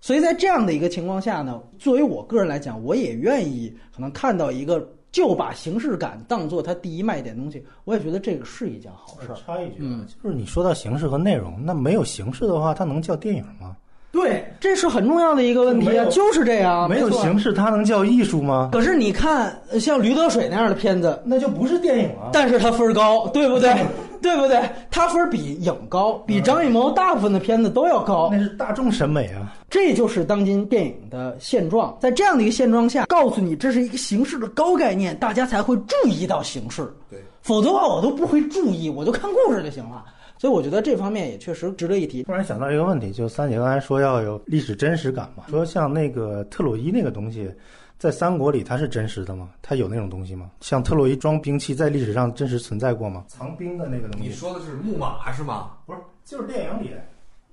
[0.00, 9.28] 所以在这样的一个情况下呢，作为我个人来讲，我也愿意可能看到一个就把形式感当做它第一卖点的东西，我也觉得这个是一件好事。
[9.44, 13.76] 插一句，嗯，就是你说到形式和内容，那没有形式的话，它能叫电影吗？
[14.16, 16.88] 对，这是很重要的一个问题啊，就是这样。
[16.88, 18.70] 没有形式，它能叫艺术吗？
[18.72, 22.30] 可是你看，像《驴得水》那样的片子，那就不是电影了。
[22.32, 23.76] 但是它分高，对不对？
[24.22, 24.58] 对不对？
[24.90, 28.30] 它分比影高，比张艺谋大部分的片子都要高。
[28.32, 31.94] 那是大众审美啊，这就是当今电影的现状。
[32.00, 36.90] 在这样的一个现状下，告诉你这是一个形式的高概念，大家才会注意到形式。
[37.10, 40.02] 对，否则的话我都不会注意，我就看故事就行了。
[40.38, 42.22] 所以我觉得这方面也确实值得一提。
[42.22, 47.50] 突然想到一个问题，就三姐刚才说要有历史真实感嘛，说像那个特洛伊那个东西，
[47.98, 49.48] 在三国里它是真实的吗？
[49.62, 50.50] 它有那种东西吗？
[50.60, 53.24] 像特洛伊装兵器在历史上真实存在过吗？
[53.28, 54.28] 藏兵的那个东西？
[54.28, 55.70] 你说的是木马是吗？
[55.86, 56.90] 不是，就是电影里。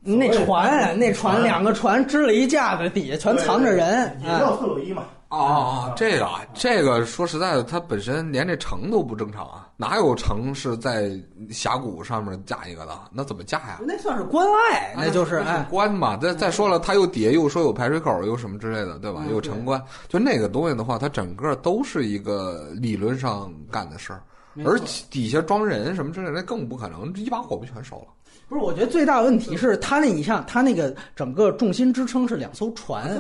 [0.06, 5.06] 那船，那船两个船支了一架子，底下全藏着人，也叫特洛伊嘛。
[5.34, 11.12] 哦哦，这个啊，这个说实在的，它本身连这城都不正常啊，哪有城是在
[11.50, 12.92] 峡谷上面架一个的？
[13.12, 13.80] 那怎么架呀？
[13.82, 16.16] 那算是关隘，那就是哎关嘛。
[16.18, 19.26] 再再说了，它又底下又说有排水口，又什么之类的，对吧？
[19.32, 24.22] 有城关，就那个东西的话，它整个都是一个理论上干的事儿。
[24.64, 24.80] 而
[25.10, 28.08] 底下装人什么之类的，那更不可能，一把火不全烧了？
[28.48, 33.20] 不是，我觉得最大的问题是他那，你像他那个整个重心支撑是两艘船，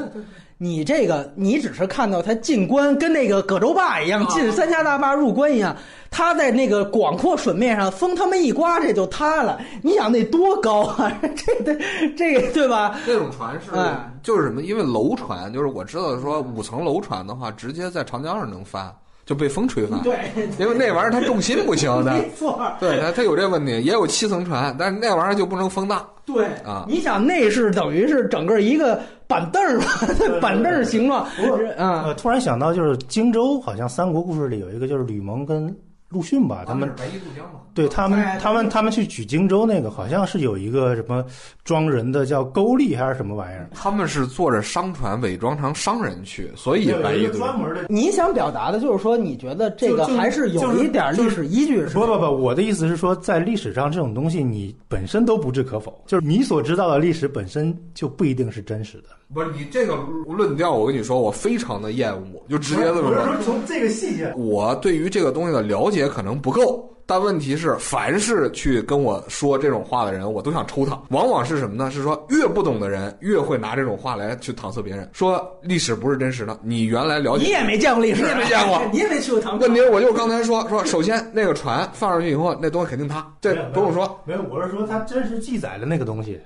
[0.63, 5.75] 你这个你只是看到他进关跟那个葛洲坝一样，进三峡大坝入关一样，
[6.09, 11.11] 他在那个广阔水面上，风他妈一刮这就塌了，你想那多高啊？
[11.35, 12.97] 这这这个对吧？
[13.05, 14.61] 那种船是哎就是什么？
[14.61, 18.89] 因为楼船，就是我知道说五层楼船的话，直接在长江上能翻，
[19.25, 20.01] 就被风吹翻。
[20.01, 20.17] 对，
[20.57, 22.57] 因为那玩意儿它重心不行的 没，错。
[22.79, 26.05] 对它它有这问题，也有七层船，但是那玩意儿就不能风大。
[26.25, 29.01] 对啊你想那是等于是整个一个
[29.33, 35.75] 板凳儿嘛，板凳儿形状，不过啊，呃，突然想到，就是荆州好像三国故事里有一个，就是吕蒙跟
[36.13, 41.25] 陆逊吧，他们白衣渡江嘛，对他们哎，他们他们去取荆州那个，好像是有一个什么
[41.63, 47.47] 装人的叫勾力还是什么玩意儿，他们是坐着商船伪装成商人去，所以白有一个衣渡江。
[47.47, 47.85] 专门的。
[47.89, 52.05] 你想表达的就是说，你觉得这个还是有一点历史依据，是吧？
[52.05, 59.05] 不不不，我的意思是说，在历史上这种东西你本身都不置可否，就是你所知道的历史本身就不一定是真实的。
[59.33, 59.95] 不是你这个
[60.27, 63.41] 论调，我跟你说，我非常的厌恶，就直接这么说。
[63.41, 70.99] 从这个细节，我对于这个东西的了解可能不够，但问题是，凡是去跟我说这种话的人，我都想抽他。
[71.09, 71.91] 往往是什么呢？
[71.91, 76.57] 是说越不懂的人越会拿这种话来去搪塞别人，说历史不是真实的。
[76.63, 79.73] 你原来了解，你也没见过历史，你也没见过 你也没去过唐朝问。
[79.73, 84.19] 题我就刚才说说，首先那个船放上去以后，那东西肯定塌，这不用说。
[84.25, 86.39] 没有，我是说它真实记载的那个东西，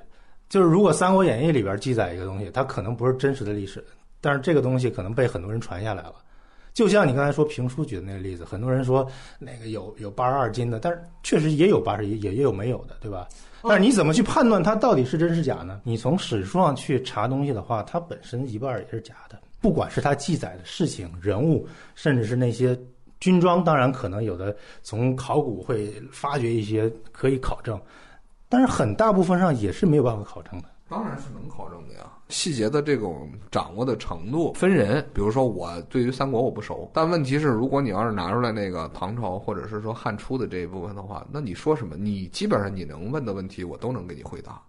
[0.50, 3.84] 就是如果《三国演义》里边记载一个东西，它可能不是真实的历史，
[4.22, 6.14] 但是这个东西可能被很多人传下来了。
[6.78, 9.04] 就像你刚才说评书举的那个例子，很多人说
[9.40, 13.28] 那个有有八十二斤的，但是确实也有八十一，也也有没有的，对吧？
[13.64, 15.82] 但是你怎么去判断它到底是真是假呢？
[15.84, 22.80] 你从史书上去查东西的话，它本身一半也是假的，不管是它记载的事情、人物，甚至是那些
[23.20, 27.82] 军装，当然可能有的从考古会发掘一些可以考证，
[28.48, 30.70] 但是很大部分上也是没有办法考证的。
[30.90, 32.12] 当然是能考证的呀。
[32.30, 44.62] 细节的这种掌握的程度分人，比如说我对于三国我不熟，但问题是，如果你要是拿出来那个唐朝或者是说汉初的这一部分的话，那你说什么，你基本上你能问的问题，我都能给你回答。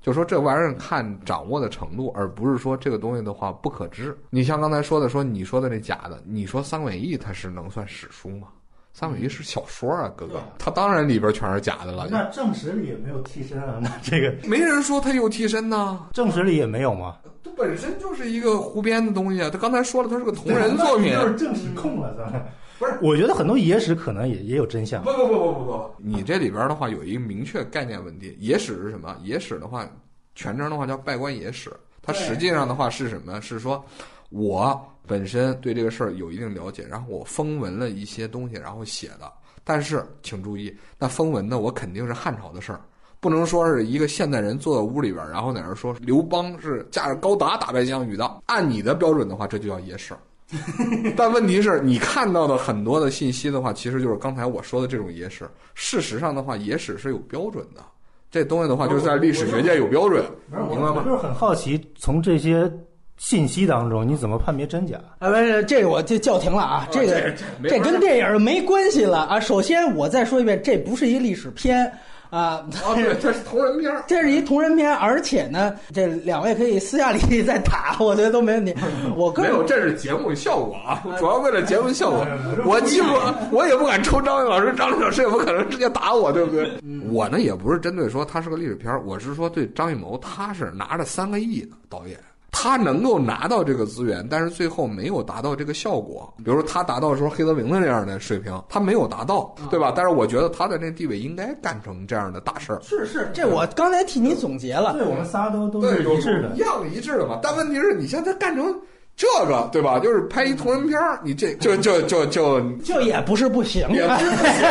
[0.00, 4.16] 就说这玩意儿看掌握的程度，而不是说这个东西的话不可知。
[4.30, 8.48] 你像刚才说的，说你说的那假的，你说《三国演义》它是能算史书吗？
[9.00, 12.06] 《三国演义》是小说啊，哥哥，它当然里边全是假的了。
[12.10, 17.16] 那正史里也没有替身啊，那这个没人说他有替身呐、正史里也没有吗？
[17.42, 19.48] 它本身就是一个胡编的东西啊！
[19.50, 21.14] 他刚才说了，他是个同人作品。
[21.14, 22.42] 就是正史控了，咱们
[22.78, 25.02] 不是，我觉得很多野史可能也也有真相。
[25.02, 28.36] 不不不不不不，你这里边的话有一个明确概念问题。
[28.38, 29.16] 野史是什么？
[29.22, 29.88] 野史的话，
[30.34, 31.72] 全称的话叫拜官野史。
[32.02, 33.40] 它实际上的话是什么？
[33.40, 33.82] 是说
[34.30, 39.30] 我本身对这个事儿有一定了解，然后我封文了一些东西，然后写的。
[39.62, 42.80] 但是请注意，那封文呢，我肯定是汉朝的事儿。
[43.20, 48.40] 不能说是一个现代人坐在屋里边，然后在那儿说刘邦是驾着高达打败项羽的。
[48.46, 50.14] 按你的标准的话，这就叫野史。
[51.16, 55.48] 但问题是你看到的很多的信息的话，其实就是刚才我说的这种野史。
[55.74, 57.84] 事实上的话，野史是有标准的，
[58.30, 61.04] 这东西的话就是在历史学界有标准，明白吗？
[61.04, 62.72] 就是很好奇，从这些
[63.20, 64.96] 信息当中，你怎么判别真假？
[65.18, 67.30] 啊，不是，这个我就叫停了啊，这个
[67.68, 69.38] 这跟电影没关系了啊。
[69.38, 71.84] 首先，我再说一遍，这不是一历史片
[72.30, 74.02] 啊，哦，对，这是同人片儿。
[74.08, 78.74] 这是一同人片，而且呢，这两位可以私下里 再打，我觉得都没问题。
[79.14, 82.26] 我个人没有，这是节目效果啊，主要为了节目效果。
[82.64, 83.08] 我既不，
[83.54, 86.70] 我也不敢抽张宇老师，张宇老师也不可能直接打我，对不对？
[87.10, 92.18] 我呢也不是针对说他是个历史片儿，我是说对张艺谋，他是拿着三个亿的导演。
[92.52, 96.32] 他能够拿到这个资源，但是最后没有达到这个效果。
[96.38, 99.92] 比如说，他达到说黑泽明的这样的水平，他没有达到，对吧？
[99.94, 102.80] 但是我觉得他的那地位应该干成这样的大事儿。
[102.82, 104.92] 是是，这我刚才替你总结了。
[104.94, 106.58] 对我们仨都都对，是一致的一。
[106.58, 107.38] 样一致的嘛。
[107.42, 108.74] 但问题是你现在干成
[109.16, 109.98] 这个，对吧？
[109.98, 114.68] 就是拍一同人片儿，你这就就就就 就也不是不行，也不是不行。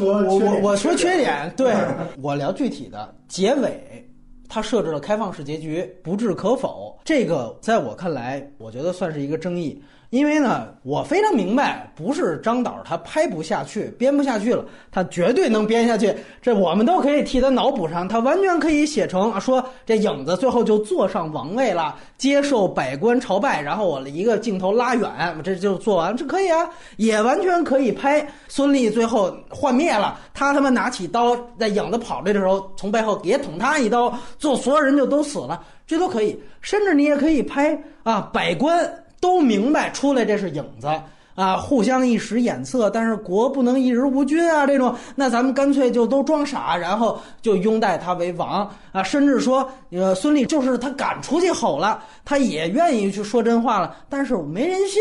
[0.06, 1.74] 我我我说缺点，对
[2.20, 4.07] 我聊具体的结尾，
[4.48, 6.98] 它设置了开放式结局，不置可否。
[7.04, 9.82] 这个在我看来，我觉得算是一个争议。
[10.10, 16.14] 因为呢，我非常明白，不是张导他拍不下去、编不下去了，他绝对能编下去。
[16.40, 25.10] 这我们都可以替他脑补上，他完全可以写成，说这影子最后就坐上王位了，接受百官朝拜，然后我一个镜头拉远，
[25.44, 36.40] 这就做完，这可以啊，也完全可以拍孙俪最后幻灭了，他他妈拿起刀在影子跑来的时候，从背后也捅他一刀，最后所有人就都死了，这都可以。
[36.62, 38.90] 甚至你也可以拍啊，百官。
[39.20, 40.88] 都明白出来这是影子
[41.34, 55.00] 啊，互相一使眼色，但是国不能一日无君啊，这种，那咱们干脆就都装傻，然后就拥戴他为王啊，甚至说，呃，孙俪就是他敢出去吼了，他也愿意去说真话了，但是没人信。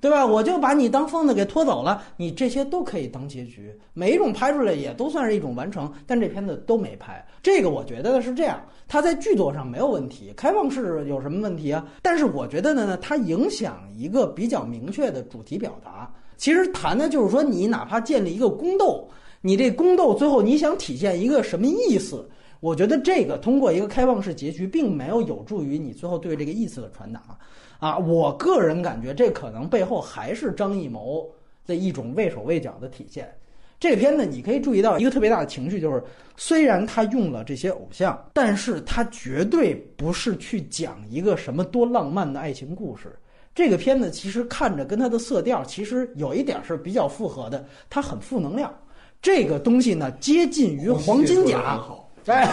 [0.00, 0.24] 对吧？
[0.24, 5.92] 我就把你当疯子给拖走了，你这些都可以当结局，每一种拍出来也都算是一种完成。
[6.06, 11.86] 但这片子都没拍，这个我觉得是这样，它在剧作上没有问题，开放式有什么问题啊？
[12.00, 16.10] 但是我觉得呢，它影响一个比较明确的主题表达。
[16.36, 19.06] 其实谈的就是说，你哪怕建立一个宫斗，
[19.42, 22.26] 你这宫斗最后你想体现一个什么意思？
[22.60, 27.22] 我觉得这个通过一个开放式结局，并没有有助于你最后对这个意思的传达。
[27.80, 31.28] 啊，我个人感觉这可能背后还是张艺谋
[31.66, 33.28] 的一种畏手畏脚的体现。
[33.80, 36.04] 这个片呢，你可以注意到一个特别大的情绪，就是
[36.36, 43.18] 虽然他用了这些偶像，但是他绝对不是去讲一个什么多浪漫的爱情故事。
[43.54, 48.72] 这个片子其实看着跟它的色调其实有一点是比较复合的，它很负能量。
[49.22, 51.82] 这个东西呢，接近于黄金甲。
[52.26, 52.46] 哎，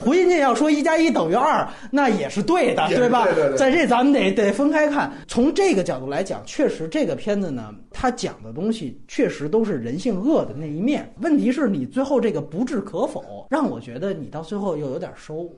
[0.00, 3.26] 胡金铨要说一加一等于二，那也是对的，对吧？
[3.56, 5.12] 在这咱们得得分开看。
[5.28, 11.12] 从这个角度来讲，确实这个片子呢，它讲的东西确实都是人性恶的那一面。
[11.20, 15.48] 问题是你最后这个不置可否，让我觉得你到最后又有点收，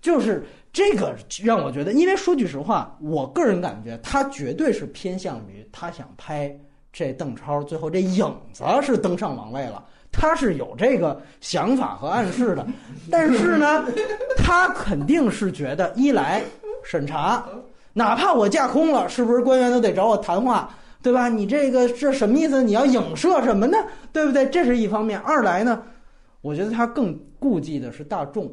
[0.00, 6.56] 就是这个让我觉得，因为说句实话，我个人感觉他绝对是偏向于他想拍
[6.92, 9.84] 这邓超最后这影子是登上王位了。
[10.16, 12.66] 他是有这个想法和暗示的，
[13.10, 13.84] 但是呢，
[14.36, 16.42] 他肯定是觉得一来
[16.82, 17.44] 审查，
[17.92, 20.70] 哪怕我架空了，是不是官员都得找我谈话，
[21.02, 21.28] 对吧？
[21.28, 22.62] 你这个这什么意思？
[22.62, 23.76] 你要影射什么呢？
[24.12, 24.46] 对不对？
[24.46, 25.18] 这是一方面。
[25.20, 25.82] 二来呢，
[26.40, 28.50] 我觉得他更顾忌的是大众。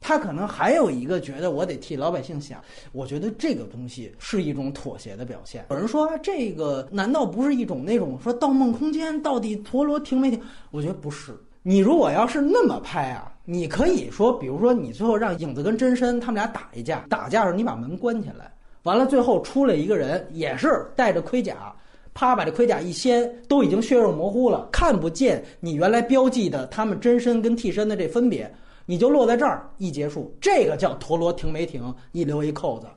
[0.00, 2.58] 他可能还有一个觉得我得替老百姓想，
[2.90, 5.66] 我觉得这个东西是一种妥协的表现。
[5.70, 10.40] 有人说这个难道不是一种那种说《盗梦空间》到底陀螺停没停？
[10.70, 11.32] 我觉得不是。
[11.62, 18.50] 你如果要是那么拍啊，你可以说，比如说你最后让影子跟真身他们俩打一架，打架时候你把门关起来，
[18.84, 21.70] 完了最后出来一个人也是带着盔甲，
[22.14, 28.50] 啪把这盔甲一掀，都已经血肉模糊了，看不见你原来标记的他们真身跟替身的这分别。
[28.90, 31.94] 你就落在这儿一结束，这个叫陀螺停没停？
[32.10, 32.88] 一留一扣子，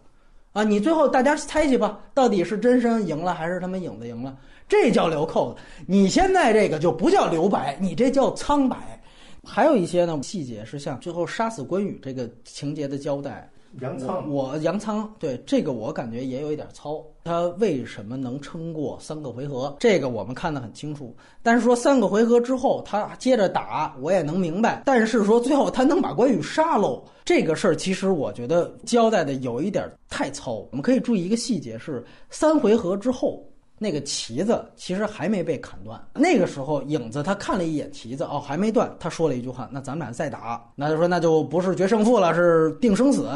[0.51, 4.35] 啊，你最后大家猜去吧，到底是真身赢了还是他们影子赢了？
[4.67, 5.59] 这叫留扣子。
[5.85, 8.99] 你现在这个就不叫留白，你这叫苍白。
[9.43, 13.47] 还有一些呢细节是像最后杀死关羽这个情节的交代。
[13.81, 17.03] 杨仓，我杨仓对这个我感觉也有一点糙。
[17.23, 19.75] 他为什么能撑过三个回合？
[19.79, 21.15] 这个我们看得很清楚。
[21.41, 24.83] 但是说三个回合之后他接着打，我也能明白。
[24.85, 30.55] 但是说最后他能把关羽杀喽，这个事儿其实我觉得交代的有一点太糙。
[30.55, 33.43] 我们可以注意一个细节是，三回合之后
[33.79, 35.99] 那个旗子其实还没被砍断。
[36.13, 43.29] 那个时候影子他看了一眼旗子，哦还没断，他说了一句话：“那咱们俩再打。”那就说那就不是决胜负了，是定生死。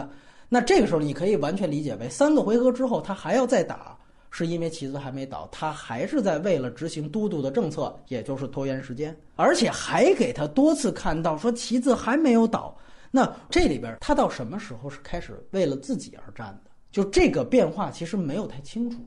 [0.49, 3.97] 那这个时候，你可以完全理解为三个回合之后，他还要再打，
[4.31, 12.77] 是因为旗子还没倒，他还是在为了执行都督的政策，也就是拖延时间，而且还给他多次看到说旗子还没有倒。
[13.11, 16.71] 那这里边他到什么时候是开始为了自己而战的？
[16.91, 18.97] 就这个变化其实没有太清楚。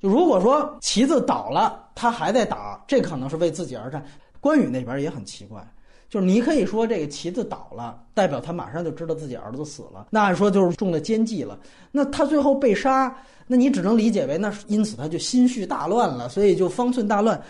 [0.00, 4.02] 就如果说旗子倒了，他还在打，这可能是为自己而战。
[4.40, 5.62] 关羽那边也很奇怪。
[6.10, 11.56] 就是你可以说这个旗子倒了，代表他马上就知道自己儿子死了，那按说就是中了奸计了。
[11.92, 17.40] 那他最后被杀，那你只能理解为那因此他就心绪大乱了，所以就方寸大乱。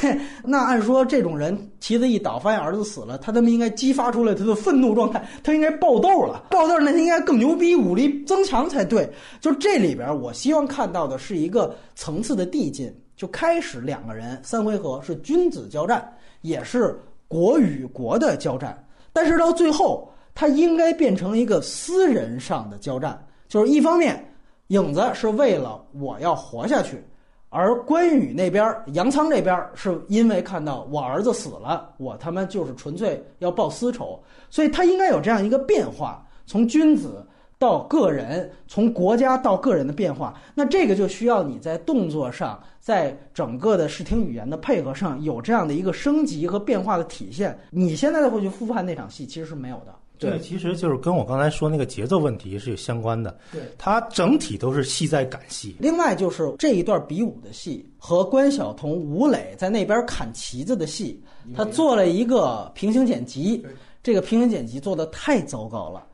[0.44, 9.10] 那按说这种人旗子一倒，发现儿子死了，他他妈应该激发出来他的愤怒状态，他应该爆豆了，爆豆那他应该更牛逼，武力增强才对。
[9.40, 16.06] 就这里边，我希望看到的是一个层次的递进，就开始两个人三回合是君子交战，
[16.42, 17.00] 也是。
[17.30, 18.76] 国与国的交战，
[19.12, 23.24] 但是到最后，它应该变成一个私人上的交战。
[23.46, 24.20] 就是一方面，
[24.66, 27.00] 影子是为了我要活下去，
[27.48, 37.24] 而关羽那边、杨仓这边是因为看到我儿子死了，我他妈就是纯粹要报私仇，所以他应该有这样一个变化，从君子。
[37.60, 47.56] 到个人，从国家到个人的变化，那这个就需要你在动作上，在整个的视听语言的配合上有这样的一个升级和变化的体现。
[47.68, 49.94] 你现在会去复盘那场戏，其实是没有的。
[50.18, 53.38] 对，其实就是跟我刚才说那个节奏问题是有相关的。
[53.52, 55.76] 对，它整体都是戏在赶戏。
[55.78, 61.22] 另外就是这一段比武的戏和关晓彤、吴磊在那边砍旗子的戏，
[61.54, 63.62] 他做了一个平行剪辑，
[64.02, 66.06] 这个平行剪辑做的太糟糕了。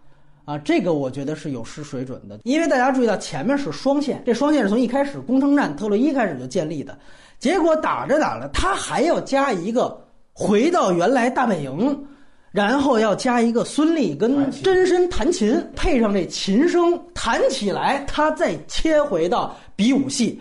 [0.47, 6.97] 啊，这个我觉得是有失水准的，因为大家注意到前面是双线，这双线是从一开始攻城战特洛伊开始就建立的，
[7.41, 10.01] 结果打着打着，他还要加一个
[10.33, 12.07] 回到原来大本营，
[12.53, 20.41] 然后要加一个孙俪跟真身弹琴，配上这琴声弹起来，他再切回到比武戏，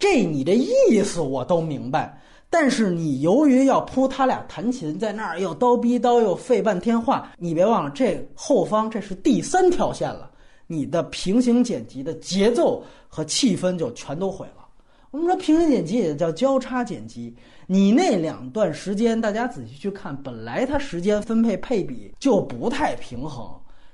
[0.00, 2.20] 这你这意思我都明白。
[2.56, 10.30] 但是你由于要扑他俩弹琴，在那儿又叨逼叨又费半天话，你别忘了这后方这是第三条线了，
[10.68, 14.64] 你的平行剪辑的节奏和气氛就全都毁了。
[15.10, 17.34] 我们说平行剪辑也叫交叉剪辑，
[17.66, 23.50] 你那两段时间大家仔细去看，本来它时间分配配比就不太平衡，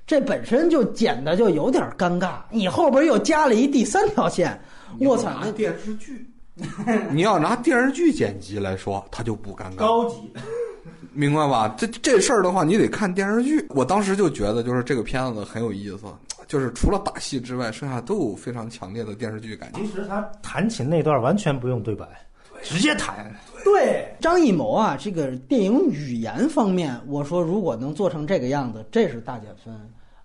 [0.06, 4.60] 这本身就剪的就有点尴尬，你后边又加了一第三条线，
[5.00, 6.29] 我操，那电视剧。
[7.10, 10.32] 你要拿电视剧剪辑来说，它就不尴尬，高级，
[11.12, 11.74] 明白吧？
[11.76, 13.64] 这这事儿的话，你得看电视剧。
[13.70, 16.04] 我当时就觉得，就是这个片子很有意思，
[16.46, 19.80] 就是除了打戏之外，剩下都有非常强烈的电视剧感觉。
[19.80, 22.06] 其实他弹琴那段完全不用对白，
[22.62, 23.34] 直接弹。
[23.62, 29.74] 对张艺谋啊，这个电影语言方面，我说如果能做成这个样子，这是大减分。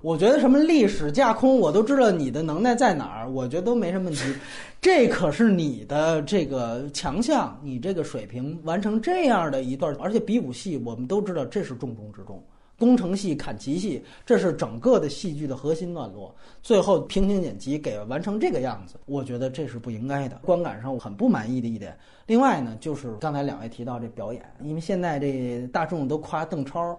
[0.06, 4.22] 我觉得什么历史架空，我都知道你的能耐在哪儿，我觉得都没什么问题。
[4.80, 12.40] 这可是你的这个强项，你这个水平完成这样的一段，而且比武戏，我们都知道这是重中之重。
[12.78, 16.36] 工程戏、砍旗戏，这是整个的戏剧的核心段落。
[16.62, 20.38] 最后平行剪辑给完成这个样子，我觉得这是不应该的。
[20.44, 21.98] 观感上我很不满意的一点。
[22.28, 26.96] 另外呢，就是刚才两位提到这表演，因为现在这大众都夸邓超。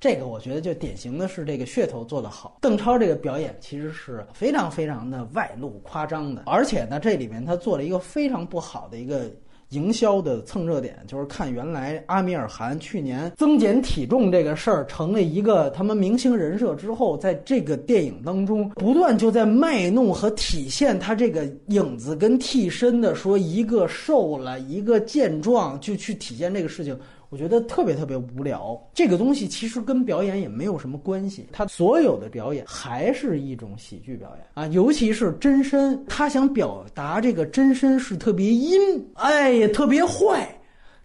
[0.00, 2.56] 这个我觉得就典型的是这个噱头做得好。
[2.62, 9.30] 邓超这个表演其实是非常非常的外露夸张的，而且呢，这里面他做了一个非常不好的一个
[9.68, 26.98] 营销的蹭热点，就是看原来阿米尔汗去年增减体重这个事儿成了一个他们明星人设之后，在这个电影当中不断就在卖弄和体现他这个影子跟替身的说一个瘦了一个健壮，就去体现这个事情。
[27.30, 31.46] 我觉得特别特别无聊，这个东西其实跟表演也没有什么关系。
[31.52, 38.78] 他所有的表演还是一种喜剧表演啊，尤其是真身，他想表达这个真身是特别阴，
[39.14, 40.46] 哎呀，特别坏。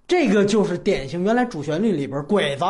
[0.08, 2.66] 这个就是典型，原来主旋律里边鬼子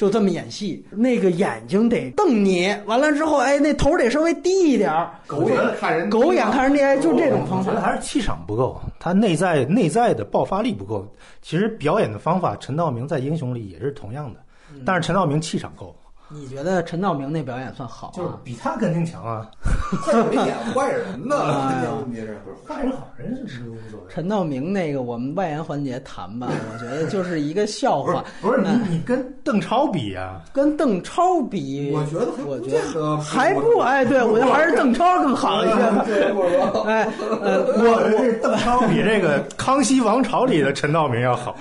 [0.00, 7.70] 就这么演戏，那个眼睛得瞪你，完了之后，哎，那头得稍微低一点儿狗眼看人，狗眼看人低，就这种方法。
[7.70, 11.06] 我觉得还是气场不够，他内在内在的爆发力不够。
[11.42, 14.40] 其实表演的方法，陈道明在《英雄》里也是同样的，
[14.86, 15.94] 但是陈道明气场够。
[16.32, 18.12] 你觉得陈道明那表演算好？
[18.14, 19.50] 就是比他肯定强啊！
[20.30, 21.36] 没演坏人呢，
[22.66, 24.06] 坏人好人是无所谓。
[24.08, 28.24] 陈道明那个，我们外延环节谈吧，我觉得就是一个笑话。
[28.40, 30.40] 不是你，你跟邓超比呀？
[30.52, 36.04] 跟邓超比，我觉得，我觉得还不哎，对我觉得还是邓超更好一些 吧。
[36.86, 37.08] 哎，
[37.42, 41.56] 呃，我我邓超比这个《康熙王朝》里的陈道明要好。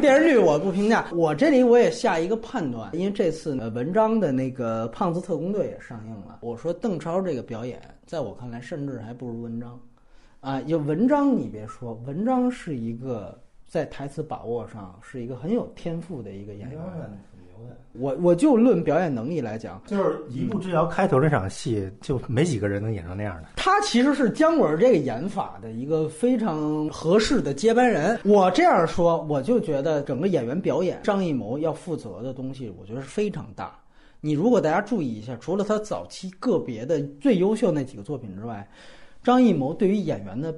[0.00, 2.55] 电视剧我不评价，我这里我也下一个判。
[2.56, 6.38] 判断，因为这次呢，文章的那个《胖子特工队》也上映了。
[6.40, 9.78] 我说邓超这个表演，在我看来，甚至还不如文章。
[10.40, 16.80] 啊，有文章你别说，文章是一个在台词把握上是一个很有天赋的一个演员。
[17.98, 23.48] 我我就论表演能力来讲，就是一步之遥开头这场戏，就没几个人能演成那样的。
[23.56, 28.20] 他其实是姜文这个演法的一个非常合适的接班人。
[28.22, 33.78] 我这样说，我就觉得整个演员表演，张艺谋要负责的东西，我觉得是非常大。
[34.20, 38.68] 你如果大家注意一下，除了他早期个别的最优秀那几个作品之外，
[39.22, 40.54] 张艺谋对于演员的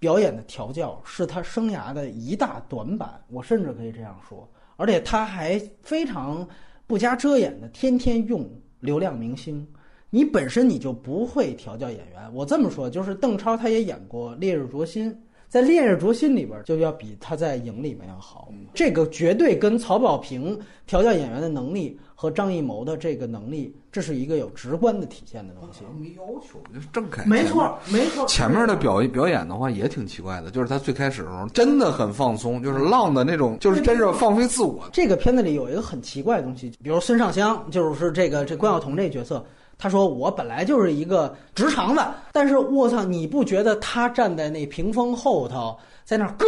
[0.00, 3.22] 表演的调教，是他生涯的一大短板。
[3.28, 4.48] 我甚至可以这样说。
[4.80, 6.48] 而且他还非常
[6.86, 8.48] 不加遮掩的天天用
[8.80, 9.66] 流量明星，
[10.08, 12.32] 你本身你就不会调教演员。
[12.32, 15.12] 我这么说，就是邓超他也演过《烈日灼心》。
[15.48, 18.50] 在《烈日灼心》里边，就要比他在《影》里面要好。
[18.72, 25.80] 这个绝对跟曹保平调教演员的能力和张艺谋的这个能力，这是一个有直观的体现的东西。
[25.98, 27.24] 没要求，就是正开。
[27.24, 28.26] 没错，没错。
[28.26, 34.88] 前面的表表演的话也挺奇怪的，就是他最开始的时候真的很放松，就是浪的那种，就是真是放飞自我。
[34.92, 39.44] 这个片子里有一个很奇怪的东西，比如孙尚香，就是这个这关晓彤这角色。
[39.82, 42.02] 他说：“我本来就是一个直肠子，
[42.32, 46.44] 但是我操，你不觉得他站在那屏风后头，在那儿哥，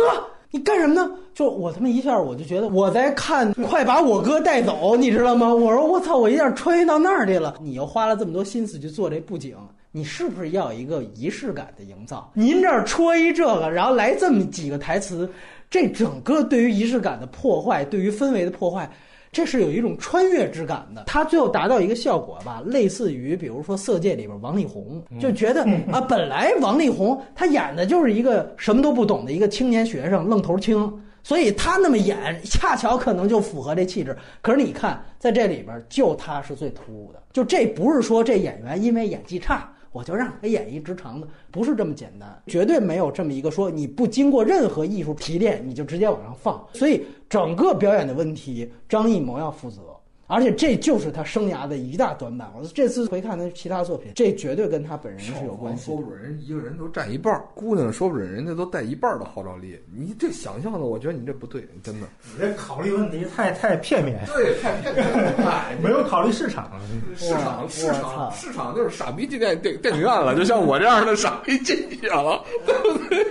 [0.53, 1.11] 你干什么呢？
[1.35, 5.53] 就我他妈一下，我就觉得我在看，快把我哥带走，你知道吗？
[5.53, 7.57] 我说我操，我一下穿越到那儿去了。
[7.63, 9.57] 你又花了这么多心思去做这布景，
[9.91, 12.31] 你是不是要一个仪式感的营造？
[12.35, 15.27] 您这儿戳一这个，然后来这么几个台词，
[15.71, 18.89] 这整个对于仪式感的破坏，对于氛围的破坏。”
[19.33, 21.05] 这是有一种穿越之感的。
[21.07, 31.03] 他最后达到一个效果吧，类似于比如说《色戒》里边王力宏，就觉得 啊，本来王力宏他演的就是一个什么都不懂的一个青年学生，愣头青。
[31.25, 34.17] 所以他那么演，恰巧可能就符合这气质。
[34.41, 37.23] 可是你看，在这里边，就他是最突兀的。
[37.33, 46.67] 就这不是说这演员因为演技差，我就让他演一直长的，不是这么简单，绝对没有这么一个说你不经过任何艺术提炼你就直接往上放。
[46.73, 49.92] 所以整个表演的问题，张艺谋要负责。
[50.33, 52.51] 而且这就是他生涯的一大短板。
[52.57, 55.85] 我这次回看他其他作品，这绝对跟他本人是有关系。
[55.85, 59.79] 说不准人一个人都占一半儿，姑娘说不准人家都带一半的号召力。
[59.95, 62.07] 你这想象的，我觉得你这不对，真的。
[62.25, 64.25] 你这考虑问题太太片面。
[64.25, 65.35] 对，太片面，
[65.85, 66.71] 没有考虑市场。
[67.15, 73.27] 市场，市场，市场就是傻逼进电电电影院了，就像我这样的傻逼进去了，对不对？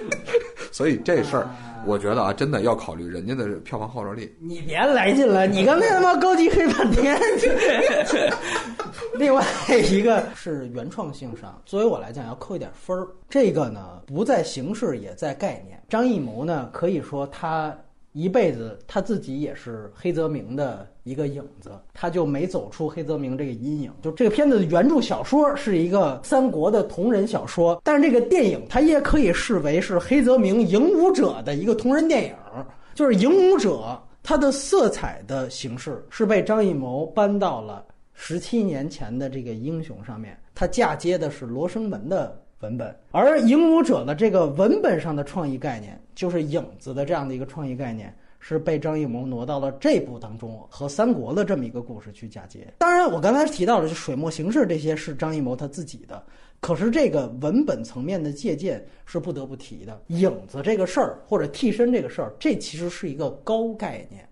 [0.72, 1.50] 所以这事儿。
[1.86, 4.34] 我觉得啊，真的要考虑人家的票房号召力。
[4.40, 7.20] 你别来劲了，你刚才他妈高级黑半天。
[9.16, 9.44] 另外
[9.90, 13.08] 一个是原创性上，作为我来讲要扣一点分儿。
[13.30, 15.82] 这个呢，不在形式，也在概念。
[15.90, 17.76] 张艺谋呢，可以说他。
[18.14, 23.92] 一辈子他自己也是黑泽明的一个影子，他就没走出黑泽明这个阴影。
[24.02, 32.36] 就这个片子的原著小说是一个三国的同人小说，但是这个电影它也可以视为是黑泽明《影武者》的一个同人电影。
[32.94, 33.78] 就是《影武者》，
[34.22, 42.38] 它的色彩的形式是被张艺谋搬到了十七年前的这个英雄上面，他嫁接的是罗生门的。
[42.62, 52.68] 文本，而《影武者》的这个文本上的创意概念，就是影子的这样的一个创意概念，是被张艺谋挪到了这部当中和三国的这么一个故事去嫁接。
[52.78, 56.24] 当然，我刚才提到的就水墨形式这些是张艺谋他自己的，
[56.60, 60.00] 可是这个文本层面的借鉴是不得不提的。
[60.08, 64.24] 影子这个事儿或者替身这个事儿，这其实是一个高概念。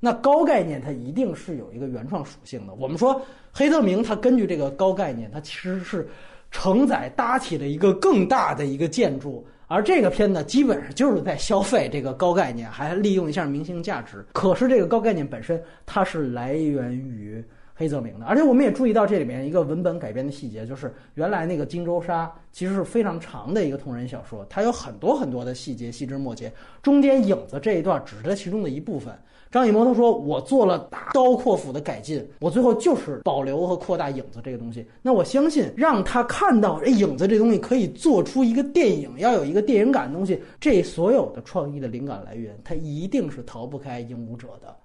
[0.00, 2.72] 那高概念它一定是有一个原创属性的。
[2.74, 3.20] 我们说
[3.52, 6.08] 黑泽明他根据这个高概念，他其实是。
[6.56, 14.24] 承载搭起了一个更大的一个建筑，而这个片呢，基本上就是在消费这个高概念，还利用一下明星价值。
[14.32, 26.50] 可是这个高概念本身，它是来源于黑泽明的，而且我们也注意到这里面一个文本改编的细节，就是原来那个《荆州杀》其实是非常长的一个同人小说，它有很多很多的细节，细枝末节，
[26.82, 29.14] 中间影子这一段只是它其中的一部分。
[29.50, 34.86] 张艺谋他说：“我做了大刀阔斧的改进，我最后就是保留和扩大影子这个东西。
[35.02, 44.76] 那我相信，让他看到这影子这东西可以做出一个电影，要有一个电影感的东西，这所有的创意的灵感来源，他一定是逃不开《影武者》的。”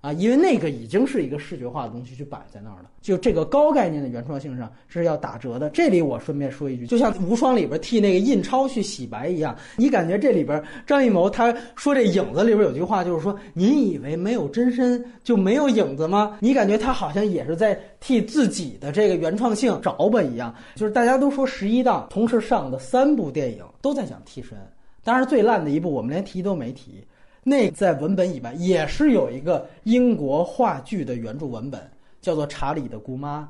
[0.00, 5.68] 啊，因为那个已经是一个视觉化的东西去摆在那儿了，就这个高概念的原创性上是要打折的。
[5.70, 16.38] 这里我顺便说一句，就像无双里边替那个印钞去洗白一样，你感觉这里边张艺谋他说这影子里边有句话，就是说你以为没有真身就没有影子吗？
[16.40, 20.54] 你感觉他好像也是在替自己的这个原创性着吧一样。
[20.76, 24.56] 就是大家都说十一档同时上的三部电影都在讲替身，
[25.02, 27.04] 当然最烂的一部我们连提都没提。
[27.48, 31.80] 那在文本以外，也是有一个英国话剧的原著文本，
[32.20, 33.48] 叫做《查理的姑妈》，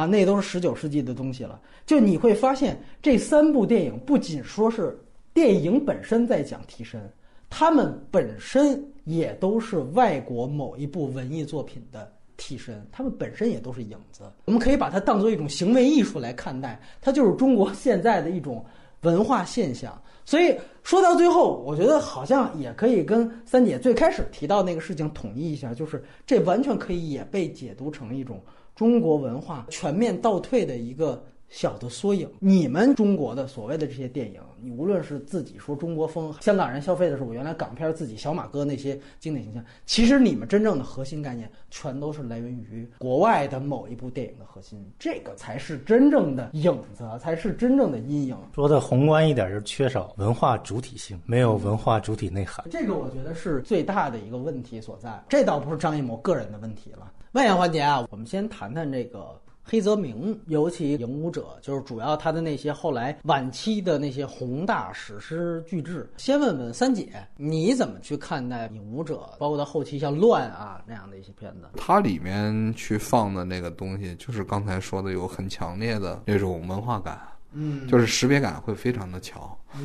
[0.00, 1.60] 啊，那都是十九世纪的东西了。
[1.86, 4.98] 就你会发现，这三部电影不仅说是
[5.32, 7.00] 电影本身在讲替身，
[7.48, 14.24] 他们本身也都是外国某一部文艺作品的替身，他们本身也都是影子。
[14.46, 18.66] 我们可以把它当做一种行为艺术来看待，它就是中国现在的一种
[19.02, 19.96] 文化现象。
[20.28, 28.38] 所以说到最后，我觉得好像也可以跟三姐最开始提到那个事情统一一下，就是这完全可以也被解读成一种
[28.76, 31.24] 中国文化全面倒退的一个。
[31.48, 48.36] 小的缩影，你们中国的所谓的这些电影，你无论是自己说中国风，香港人消费的是我原来港片自己小马哥那些经典形象，其实你们真正的核心概念，全都是来源于国外的某一部电影的核心，这个才是真正的影子，才是真正的阴影。
[48.54, 55.18] 说的宏观一点，就是缺少文化主体性，没有文化主体内涵，这个我觉得是最大的一个问题所在。
[55.28, 57.10] 这倒不是张艺谋个人的问题了。
[57.32, 59.40] 外延环节啊，我们先谈谈这个。
[59.70, 66.08] 黑泽明，尤其《影武者》，就是主要他的那些后来晚期的那些宏大史诗巨制。
[66.16, 71.68] 先问问三姐，你怎么去看待《影武者》，包括他后期像《乱》啊那样的一些片子？
[71.76, 77.20] 它里面去放的那个东西，就是刚才说的，有很强烈的那种文化感，
[77.52, 79.38] 嗯，就是识别感会非常的强。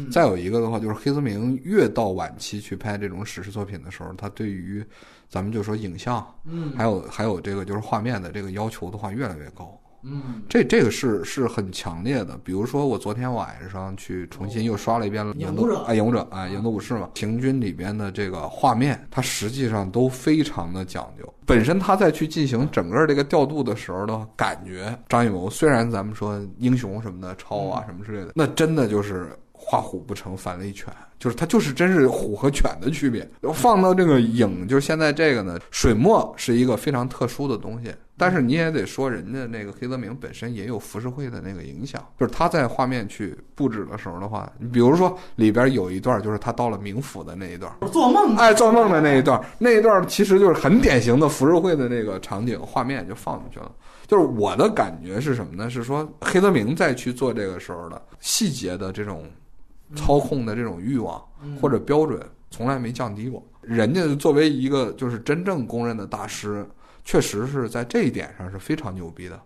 [0.09, 4.81] 再有一个的话，就是黑泽明越到晚期去拍这种史诗作品的时候，他对于
[5.33, 12.37] 咱们就说影像，嗯，还有还有这个就是画面的这个要求的话越来越高嗯，这这个是是很强烈的。
[12.43, 21.33] 比如说，我昨天晚上去重新又刷了一遍《影影武者子》啊，《影武者》啊，《影子武士》嘛，行军里边的这个画面，它实际上都非常的讲究。
[21.47, 29.35] 本身他在去进行整个这个调度的时候的感觉，张艺谋虽然咱们说英雄什么的超啊什么之类的，那真的就是。
[29.65, 30.93] 画虎不成反类犬，
[31.23, 33.25] 就是它就是真是虎和犬的区别。
[33.53, 53.71] 放到这个影，就是现在这个呢，水墨是一个非常特殊的东西，但是你也得说，人家那个黑泽明本身也有浮世绘的那个影响，就是他在画面去布置的时候的话，你比如说里边有一段，就是他到了冥府的那一段，做梦哎，做梦的那一段，那一段其实就是很典型的浮世绘的那个场景画面就放进去了。
[54.07, 55.69] 就是我的感觉是什么呢？
[55.69, 59.23] 是说黑泽明在去做这个时候的细节的这种。
[59.95, 61.23] 操控的这种欲望
[61.59, 63.45] 或者标准从来没降低过。
[63.61, 66.67] 人家作为一个就是真正公认的大师，
[67.05, 69.41] 确实是在这一点上是非常牛逼的，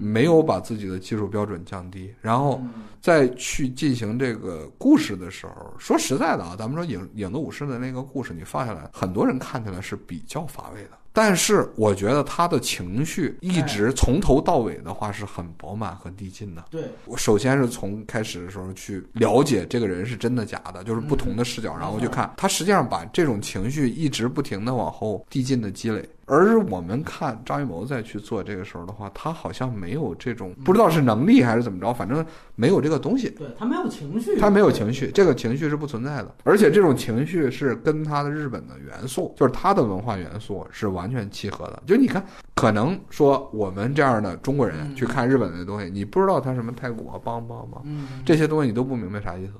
[0.00, 2.12] 没有把自己的技术标准降低。
[2.20, 2.60] 然后
[3.00, 10.98] 再去进行这个故事的时候，说实在的啊，咱们说影影子武士的那个故事，你放下来，很多人看起来是比较乏味的。
[11.14, 16.64] 但是我觉得他的情绪一直从头到尾的话是很饱满和递进的。
[16.70, 26.04] 对，我首先是从开始的时候去了解这个人是真的假的，就是不同的视角，然后去看他实际上把这种情绪一直不停的往后递进的积累。
[26.26, 32.24] 而我们看张艺谋再去做这个时候的话，他好像没有这种不知道是能力还是怎么着，反正
[32.54, 33.28] 没有这个东西。
[33.28, 36.34] 对他没有情绪，他没有情绪，这个情绪是不存在的。
[36.42, 41.82] 而且这种情绪是跟他的日本的元素，就是他的文化元素是完全契合的。
[41.86, 42.24] 就你看，
[42.54, 47.82] 可能说我们这样的中国人去看日本的东西，你不知道他什么泰国啊、梆梆梆，
[48.24, 49.52] 这些东西你都不明白啥意思。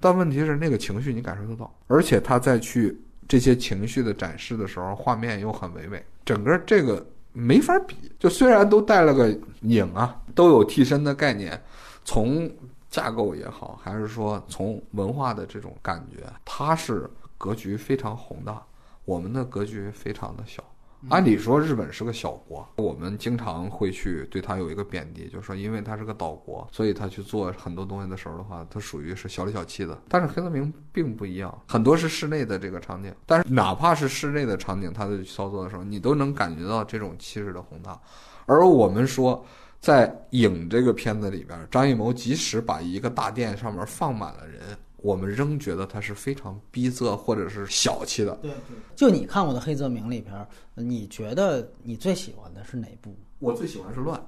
[0.00, 3.00] 但问题是那个情绪你感受得到，而且他再去。
[3.28, 7.96] 这些情绪的展示的时候，画面又很唯美，整个这个没法比。
[8.18, 11.58] 就虽然都带了个影啊，都有替身的概念，
[12.04, 12.50] 从
[12.90, 17.08] 架构也好，还是说从文化的这种感觉，它是
[17.38, 18.60] 格局非常宏大，
[19.06, 20.62] 我们的格局非常的小。
[21.08, 30.00] 按理说，日本是个小国，我们经常会去对它有一个贬低，就是说，因为它是个岛国，所以它去做很多东西的时候的话，它属于是小里小气的。
[30.08, 38.00] 但是黑泽明并不一样，很多是室内的这个场景，但是哪怕是室内的场景，他在操作的时候，你都能感觉到这种气势的宏大。
[38.46, 39.44] 而我们说，
[39.80, 44.60] 在影这个片子里边，张艺谋即使把一个大殿上面放满了人。
[45.02, 48.32] 我们仍觉得他是非常逼仄或者是小气的。
[48.36, 48.56] 对对，
[48.94, 53.14] 就你看过的黑泽明里边，你觉得你最喜欢的是哪部？
[53.40, 54.24] 我最喜欢是乱。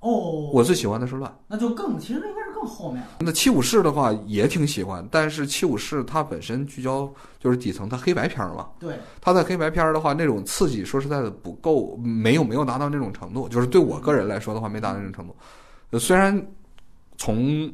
[0.00, 1.38] 哦，我最喜欢的是乱。
[1.48, 3.08] 那就更，其实应该是更后面了。
[3.20, 8.68] 那七武士的话也挺喜欢，但是七武士它本身聚焦就是底层，它黑白片嘛。
[8.78, 8.98] 对。
[9.20, 13.48] 它在黑白片的话，那种刺激说实在的不够，没有没有达到那种程度。
[13.48, 15.98] 就是对我个人来说的话，没达到那种程度。
[15.98, 16.46] 虽然
[17.16, 17.72] 从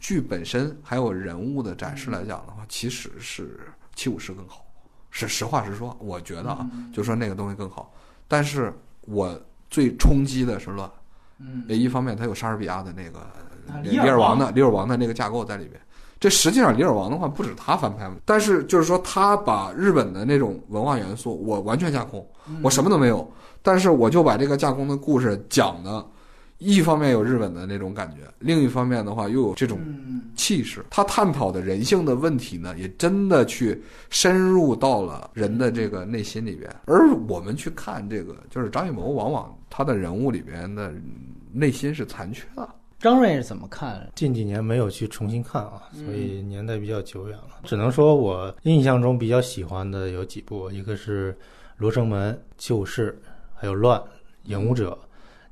[0.00, 3.60] 剧本身还有人物的展示来讲的话，其实是
[3.94, 4.64] 七武士更好，
[5.10, 5.96] 是实话实说。
[6.00, 7.92] 我觉得啊，就说那个东西更好。
[8.26, 8.72] 但是
[9.02, 9.38] 我
[9.68, 10.90] 最冲击的是乱，
[11.38, 13.20] 嗯，一方面它有莎士比亚的那个
[13.82, 15.80] 李尔王的李尔王的那个架构在里边。
[16.20, 22.26] 这实际上李尔王的话不止他翻拍，但是就是说他把日本的那种文化元素我完全架空，
[22.62, 23.30] 我什么都没有，
[23.62, 26.06] 但是我就把这个架空的故事讲的。
[26.58, 29.78] 一方面有日本的那种感觉，另一方面的话又有这种
[30.34, 30.84] 气势。
[30.90, 33.80] 他探讨的人性的问题呢，也真的去
[34.10, 36.68] 深入到了人的这个内心里边。
[36.86, 40.92] 而我们去看这个，就是张艺谋，往往他的人物里边的
[41.52, 42.68] 内心是残缺的。
[42.98, 44.10] 张瑞是怎么看？
[44.16, 47.60] 近几年没有去重新看啊，所以年代比较久远了。
[47.62, 51.32] 只能说我印象中比较喜欢的有几部，一个是
[51.76, 53.16] 《罗生门》《旧事》，
[53.54, 53.96] 还有《乱》
[54.42, 54.98] 《影武者》。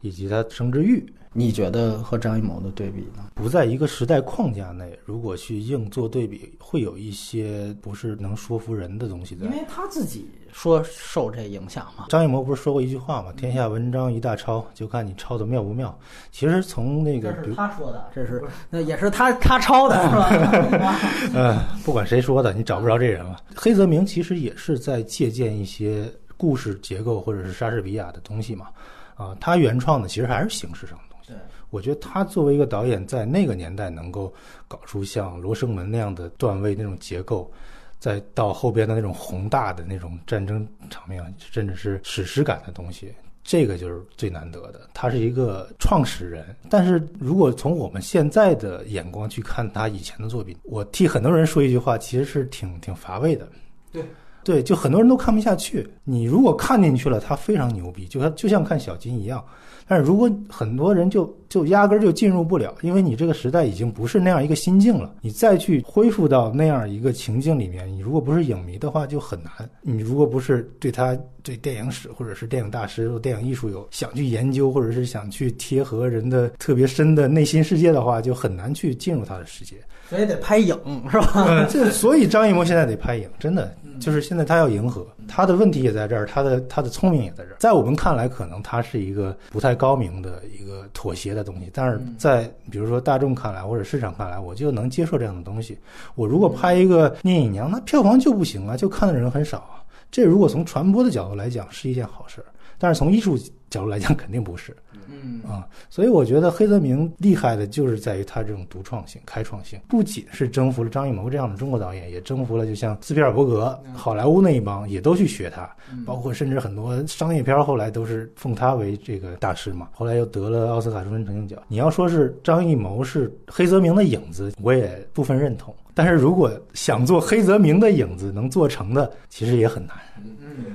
[0.06, 3.24] 以及他生之欲，你觉得和张艺谋的对比呢？
[3.34, 9.44] 不在一个时代框架内，如果去硬做对比，会有一些不是能说服人的东西在。
[9.46, 12.06] 因为他自己说受这影响嘛。
[12.08, 13.32] 张艺谋不是说过一句话吗？
[13.36, 15.98] 天下文章一大抄，就看你抄的妙不妙。
[16.30, 20.96] 其实从那个，这是他说的，这是那也是他他抄的，是吧？
[21.34, 23.36] 嗯，不管谁说的，你找不着这人了。
[23.54, 28.68] 黑泽明其实也是在借鉴一些故事结构或者是莎士比亚的东西嘛。
[29.16, 31.32] 啊，他原创的其实还是形式上的东西。
[31.32, 31.36] 对，
[31.70, 34.32] 我觉得他作为一个导演，在那个年代能够
[34.68, 37.50] 搞出像《罗生门》那样的段位、那种结构，
[37.98, 43.12] 再到后边的那种宏大的那种战争场面，甚至是史诗感的东西，
[43.42, 44.88] 这个就是最难得的。
[44.92, 53.48] 他是一个创始人，但是如果从我们现在的眼光去看他以前的作品，我替很多人说一句话，其实是挺挺乏味的。
[53.90, 54.04] 对。
[54.46, 55.84] 对，就很多人都看不下去。
[56.04, 59.44] 你如果看进去了，他非常牛逼，就像就像看小金一样。
[59.88, 69.50] 但是如果很多人就就压根儿就进入不了，因为你这个时代已经不是那样一个心境了，你再去恢复到那样一个情境里面，你如果不是影迷的话就很难。
[69.82, 79.74] 你如果不是对他对电影史或者是电影大师或、电影艺术有想去研究，或者是想去贴合人的特别深的内心世界的话，就很难去进入他的世界。
[80.08, 80.76] 所以得拍影
[81.10, 81.66] 是吧？
[81.68, 87.56] 这 所以张艺谋现在得拍影，真的就是现在他要迎合，他的问题也在这儿，他的他的聪明也在这儿。
[87.58, 95.76] 在我们看来，可能他是一个不太高明的一个妥协的东西，但是在比如说大众看来或者市场看来，我就能接受这样的东西。
[96.14, 99.82] 我如果拍一个聂隐娘，那票房就不行啊，就看的人很少啊。
[100.10, 102.44] 这如果从传播的角度来讲是一件好事，
[102.78, 103.36] 但是从艺术
[103.68, 104.76] 角度来讲肯定不是。
[105.10, 115.68] 嗯啊，所以我觉得黑泽明厉害的就是在于他这种独创性、开创性，不仅是征服了张艺谋这样的中国导演，也征服了就像斯皮尔伯格、好莱坞那一帮，也都去学他，
[116.04, 119.88] 包括甚至很多商业片后来都是奉他为这个大师嘛。
[119.92, 121.64] 后来又得了奥斯卡终身成就奖。
[121.68, 125.74] 你要说是张艺谋是黑泽明的影子，我也部分认同。
[125.94, 129.96] 但是如果想做黑泽明的影子能做成的，其实也很难。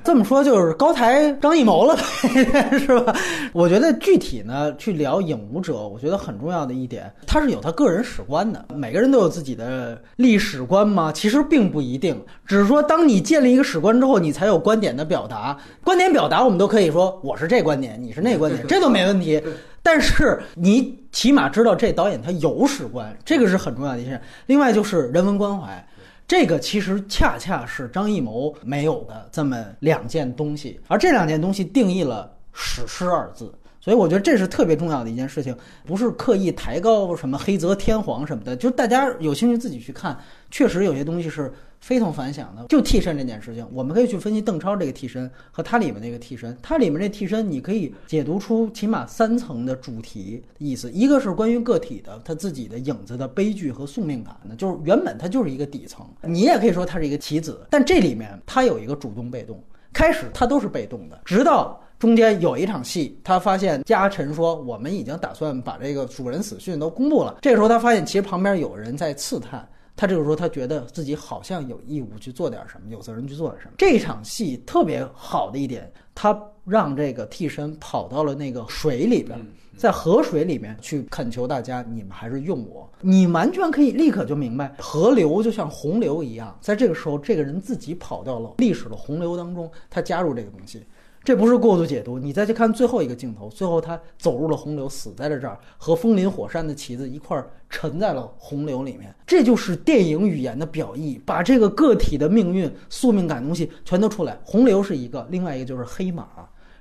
[0.03, 3.15] 这么说就是高抬张艺谋了呗， 是吧？
[3.53, 8.65] 我觉得具体呢去聊影舞者，我觉得很重要的一点，他是有他个人史观的。
[8.75, 11.11] 每个人都有自己的历史观吗？
[11.11, 15.57] 其实并不一定，只是说当你建立一个史观之后，你才有观点的表达。
[15.83, 19.41] 观点表达，我们都可以说我是这观点，你是那观点，这都没问题。
[19.83, 24.21] 但是你起码知道这导演他有史观，这个是很重要的一件事。
[24.45, 25.83] 另外就是人文关怀。
[26.31, 35.53] 这个其实恰恰是张艺谋没有的这么两件东西，而这两件东西定义了“史诗”二字，所以我觉得这是特别重要的一件事情，
[35.85, 40.17] 不是刻意抬高什么黑泽天皇什么的，就大家有兴趣自己去看，
[40.49, 41.51] 确实有些东西是。
[41.81, 46.55] 非同凡响的，就替身这件事情，我们可以去分析邓超这个替身和他里面那个替身。
[46.61, 59.61] 他里面这替身，你可以解读出起码三层的主题意思：一个是关于个体的他自己的影子的悲剧和宿命感的，就是原本他就是一个底层，你也可以说他是一个棋子，但这里面他有一个主动被动。
[59.93, 67.39] 开始他都是被动的，直到中间有一场戏，他发现家臣说我们已经打算把这个主人死讯都公布了。
[67.41, 69.67] 这个时候他发现其实旁边有人在刺探。
[70.01, 73.73] 他这个时候，他觉得自己好像有义务去做点什么，有责任去做点什么。
[73.77, 79.39] 这场戏特别好的一点，他让这个替身跑到了那个水里边，
[79.77, 82.89] 在河水里面去恳求大家，你们还是用我。
[83.01, 90.83] 你完全可以立刻就明白，河流就像洪流一样，在这个时候，这个人自己跑到了历史的洪流当中，他加入这个东西。
[91.23, 99.13] 这不是过度解读，你再去看最后一个镜头，最后他走入了洪流，死在了这儿，和风林火山的旗子一块儿沉在了洪流里面。
[99.27, 104.39] 这就是电影语言的表意，把这个个体的命运、宿命感东西全都出来。
[104.43, 106.27] 洪流是一个，另外一个就是黑马，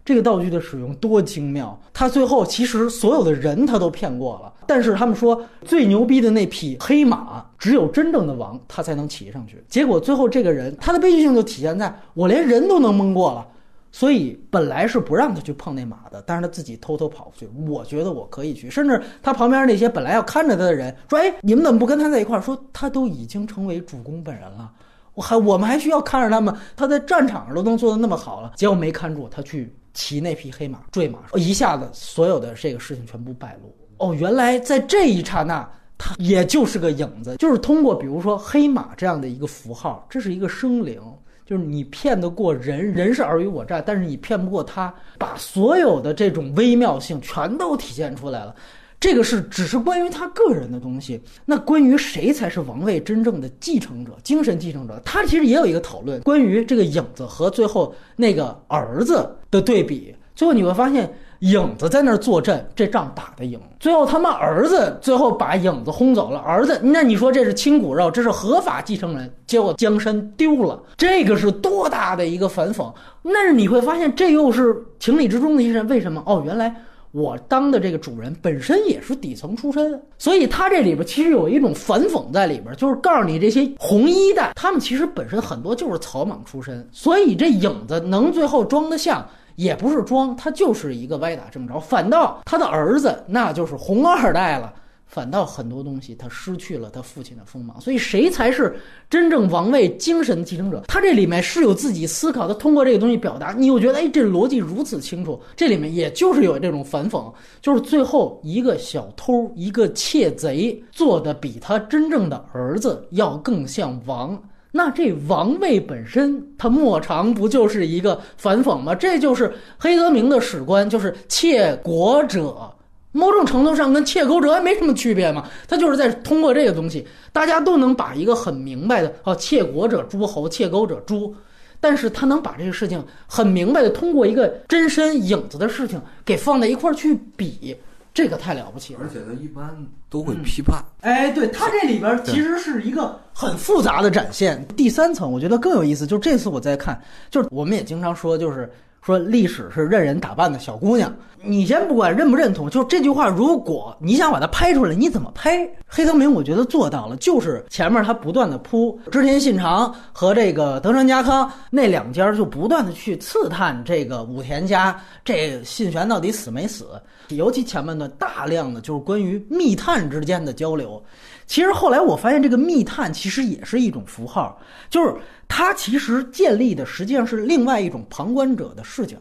[0.03, 1.79] 这个道具的使用多精妙。
[1.93, 9.63] 他最后其实所有的人他都骗过了，但是他们说最牛逼的那匹黑马，只有真正的王他才能骑上去。
[9.69, 13.47] 结果最后这个人他的悲剧性就体现在我连人都能蒙过了。
[13.93, 17.49] 所以本来是不让他去碰那马的，但是他自己偷偷跑过去。
[17.67, 24.71] 我觉得我可以去，甚至他旁边那些本来要看着他的人说：“哎，你们怎么不跟他在一块儿？”说他都已经成为主公本人了，
[25.15, 26.57] 我还我们还需要看着他吗？
[26.77, 33.75] 他在战场上都能做得那么好了，结果没看住他去骑那匹黑马坠马，一下子所有的这个事情全部败露。
[33.99, 35.69] 哦，原来在这一刹那，
[35.99, 41.03] 他也就是个影子，就是通过比如说黑马这样的一个符号，这是一个生灵。
[41.51, 48.55] 就是你骗得过人，人是尔虞我诈，但是你骗不过他，把所有的这种微妙性全都体现出来了。
[49.01, 51.21] 这个是只是关于他个人的东西。
[51.45, 60.15] 那关于谁才是王位真正的继承者、精神继承者，他其实也有一个讨论，关于这个影子和最后那个儿子的对比。
[60.37, 61.13] 最后你会发现。
[61.41, 63.59] 影子在那儿坐镇，这仗打得赢。
[63.79, 66.39] 最后他妈儿子最后把影子轰走了。
[66.41, 72.93] 儿子，那你说这是亲骨肉，这是合法继承人，结果江山丢了，这个是多大的一个反讽？
[73.25, 75.87] 但是你会发现，这又是情理之中的一件。
[75.89, 76.23] 为什么？
[76.27, 76.75] 哦，原来
[77.11, 89.27] 我当的这个主人本身也是底层出身，所以他这里边其实有一种反讽在里边，就是告诉你这些红衣的，他们其实本身很多就是草莽出身，所以这影子能最后装得像。
[89.61, 91.79] 也不是装，他就是一个歪打正着。
[91.79, 94.73] 反倒他的儿子那就是红二代了，
[95.05, 97.79] 反倒很多东西他失去了他父亲的锋芒。
[97.79, 98.75] 所以谁才是
[99.11, 100.83] 真正王位精神继承者？
[100.89, 103.53] 他这里面是有自己思考，的通过这个东西表达。
[103.53, 105.39] 你又觉得，哎，这逻辑如此清楚。
[105.55, 107.31] 这里面也就是有这种反讽，
[107.61, 114.43] 就是最后一个小偷，一个窃贼做的比他真正的儿子要更像王。
[114.73, 118.95] 那这王位本身，它莫尝不就是一个反讽吗？
[118.95, 122.73] 这就是黑泽明的史观，就是窃国者，
[123.13, 125.49] 某种程度上跟窃钩者也没什么区别嘛。
[125.67, 131.35] 他就是在通过这个东西，大家都能把一个很明白的哦，窃国者诸侯，窃钩者诛。
[131.83, 137.75] 但是他能把这个事情很明白的通过一个真身影子的事情给放在一块儿去比，
[138.13, 139.01] 这个太了不起了。
[139.03, 139.75] 而且他一般
[140.09, 144.67] 都会批判，哎，对，它这里边其实是一个很复杂的展现。
[144.77, 147.01] 第三层我觉得更有意思，就是这次我在看，
[147.31, 148.71] 就是我们也经常说，就是
[149.03, 151.13] 说历史是任人打扮的小姑娘。
[151.43, 155.67] 你先不管认不认同，就这句话，如果你想把它拍出来，你怎么拍？
[155.87, 166.87] 黑泽明我觉得做到了，就是前面他不断的铺织田信长和这个德川家康那两家，就不断的去刺探这个武田家这信玄到底死没死，
[167.29, 171.03] 尤其前半段大量的就是关于密探之间的交流。
[171.47, 174.61] 其实后来我发现，这个密探其实也是一种符号，
[174.91, 175.15] 就是
[175.49, 179.17] 它其实建立的实际上是另外一种旁观者的视角。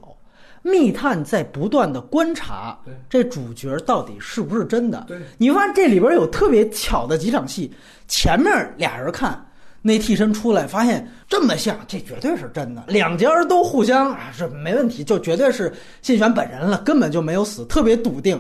[0.61, 2.77] 密探在不断的观察
[3.09, 5.05] 这主角到底是不是真的。
[5.07, 7.71] 对你发现这里边有特别巧的几场戏，
[8.07, 9.45] 前面俩人看
[9.81, 12.83] 那替身出来，发现这么像，这绝对是真的。
[12.87, 18.37] 两家人都互相啊是没问题，就绝对是信玄本人了，根本就没有死，特别笃定。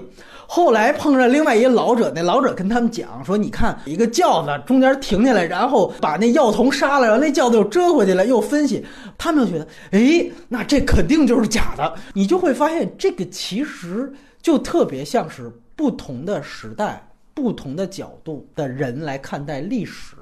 [0.51, 8.83] 后来碰上另外一老者，那老者跟他们讲说：“你看，一个轿子中间停下来，然后把那药童杀了，然后那轿子又折回去了，又分析。”
[9.15, 11.93] 他们就觉得，哎，那这肯定就是假的。
[12.13, 14.11] 你就会发现，这个其实
[14.41, 20.15] 就特别像是不同的时代、不同的角度的人来看待历史，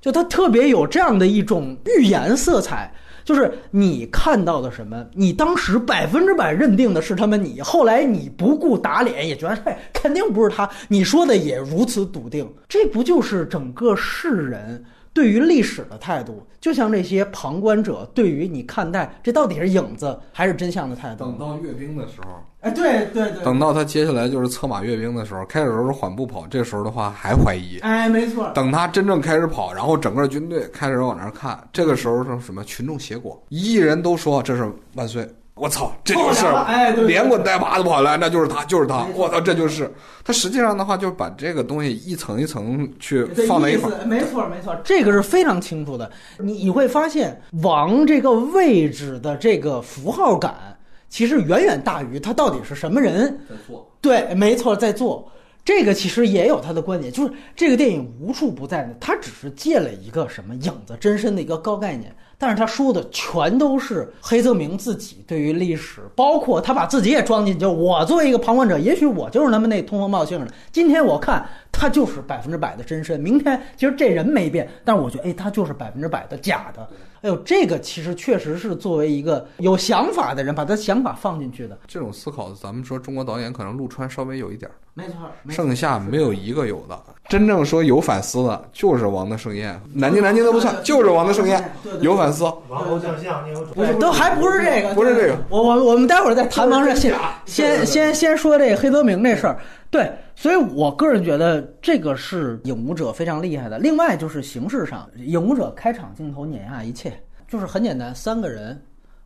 [0.00, 2.88] 就它特别有这样的一种预言色彩。
[3.26, 14.82] 就是你看到的什么，你当时百分之百认定的是他们你，后来你不顾打脸，也觉得哎，肯定不是他，你说的也如此笃定，这不就是整个世人
[15.16, 16.46] 对于历史的态度？
[16.60, 21.38] 就像这些旁观者对于你看待这到底是影子还是真相的态度等？
[21.38, 27.78] 到阅兵的时候，哎，对对对，等到他接下来就是策马阅兵的时候，开始的时候是缓步跑，这时候的话还怀疑。
[27.78, 32.62] 哎，没错，等他真正开始跑，然后整个军队开始往那儿看，这个时候是什么？
[32.64, 35.26] 群众结果，一亿人都说这是万岁。
[35.56, 39.06] 我操，这就是了哎对连滚带爬的跑来，那就是他，就是他。
[39.14, 39.90] 我操，这就是
[40.22, 40.30] 他。
[40.30, 44.04] 实际上的话，就是把这个东西一层一层去放在一块儿。
[44.04, 46.10] 没错没错，这个是非常清楚的。
[46.38, 50.76] 你你会发现，王这个位置的这个符号感，
[51.08, 53.26] 其实远远大于他到底是什么人。
[53.48, 55.26] 在做，对，没错，在做
[55.64, 67.60] 这个其实也有他的观点，就是这个电影无处不在呢，他只是借了一个什么影子真身的一个高概念，但是他说的全都是黑泽明自己对于历史，包括他把自己也装进去。
[67.60, 76.86] 就我作为一个旁观者，也许我就是他们那通风报信的，今天我看他就是百分之百的真身，明天其实这人没变，但是我觉得哎，他就是百分之百的假的。
[77.22, 81.78] 哎呦，这个其实确实是作为一个有想法的人，把他想法放进去的。
[81.86, 85.14] 这种思考，咱们说中国导演可能陆川稍微有一点儿，没错，
[85.48, 86.98] 剩下没有一个有的。
[87.28, 92.44] 真正说有反思的，就是王的盛宴，南京南京都不算，就是王的盛宴有反思。
[92.68, 95.36] 王侯将相，宁有种不是，都还不是这个，不是这个。
[95.48, 97.12] 我我我们待会儿再谈王胜先
[97.46, 99.58] 先先先说这个黑泽明这事儿。
[99.90, 103.78] 对，所以我个人觉得这个是影武者非常厉害的。
[103.78, 107.18] 另外就是形式上，影武者开场镜头碾压一切，
[107.48, 108.80] 就是很简单，三个人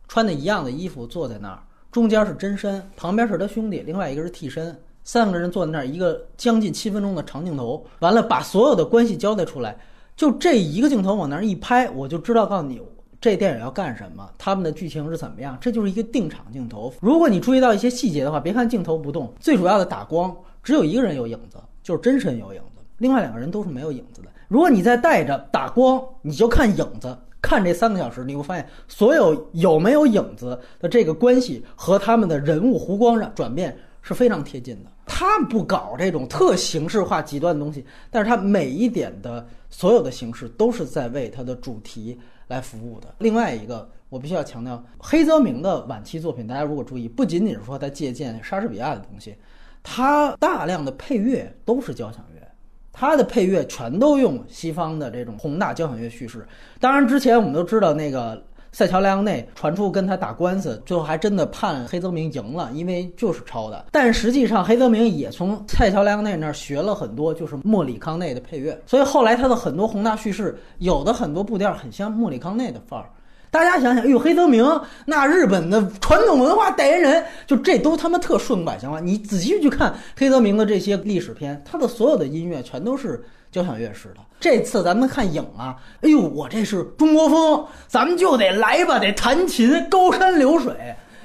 [0.07, 1.59] 穿的一样的衣服坐在那儿，
[1.91, 4.73] 中间是真身，旁边是他兄弟，另外一个是替身。
[5.03, 9.75] 三个人坐在那儿，一个将近七分钟的长镜头，完了把所有的关系交代出来，
[10.15, 12.79] 就这一个镜头往那儿一拍，我就知道告诉你
[13.19, 16.93] 这电影要干什么，他们的剧情是怎么样，这就是一个定场镜头。
[17.01, 24.27] 如果你注意到一些细节的话，别看镜头不动，最主要的打光只有一个人有影子，就是真身有影子，另外两个人都是没有影子的。
[24.47, 27.17] 如果你再带着打光，你就看影子。
[27.41, 34.91] 看这三个小时，你会发现所有有没有影子的这个关系和他们的人物弧光上转变是非常贴近的。
[35.07, 42.15] 他不搞这种特形式化、极端的东西，但是他每一点的所有的形式都是在为他的主题
[42.47, 43.07] 来服务的。
[43.17, 49.35] 另外一个，我必须要强调，黑泽明的晚期作品，大家如果注意，不仅仅是说他借鉴莎士比亚的东西，
[49.83, 52.41] 他大量的配乐都是交响乐。
[52.93, 56.45] 他的配乐全都用西方的这种宏大交响乐叙事。
[56.79, 58.43] 当然，之前我们都知道那个
[58.73, 63.85] 塞乔莱昂内传出跟他打官司，最后还真的判黑泽明赢了，因为就是抄的。
[63.91, 68.79] 但实际上，黑泽明也从塞乔莱昂内那儿学了很多，就是莫里康内的配乐。
[68.85, 73.09] 所以后来他的很多宏大叙事，有的很多步调很像莫里康内的范儿。
[73.51, 74.65] 大家想想，哎呦，黑泽明
[75.05, 79.01] 那日本的传统文化代言人，就这都他妈特顺百祥话。
[79.01, 83.21] 你仔细去看黑泽明的这些历史片，他的所有的音乐全都是
[83.51, 84.21] 交响乐式的。
[84.39, 90.73] 这次咱们看影啊，哎呦，我这是中国风，咱们就得来吧，得弹琴，高山流水。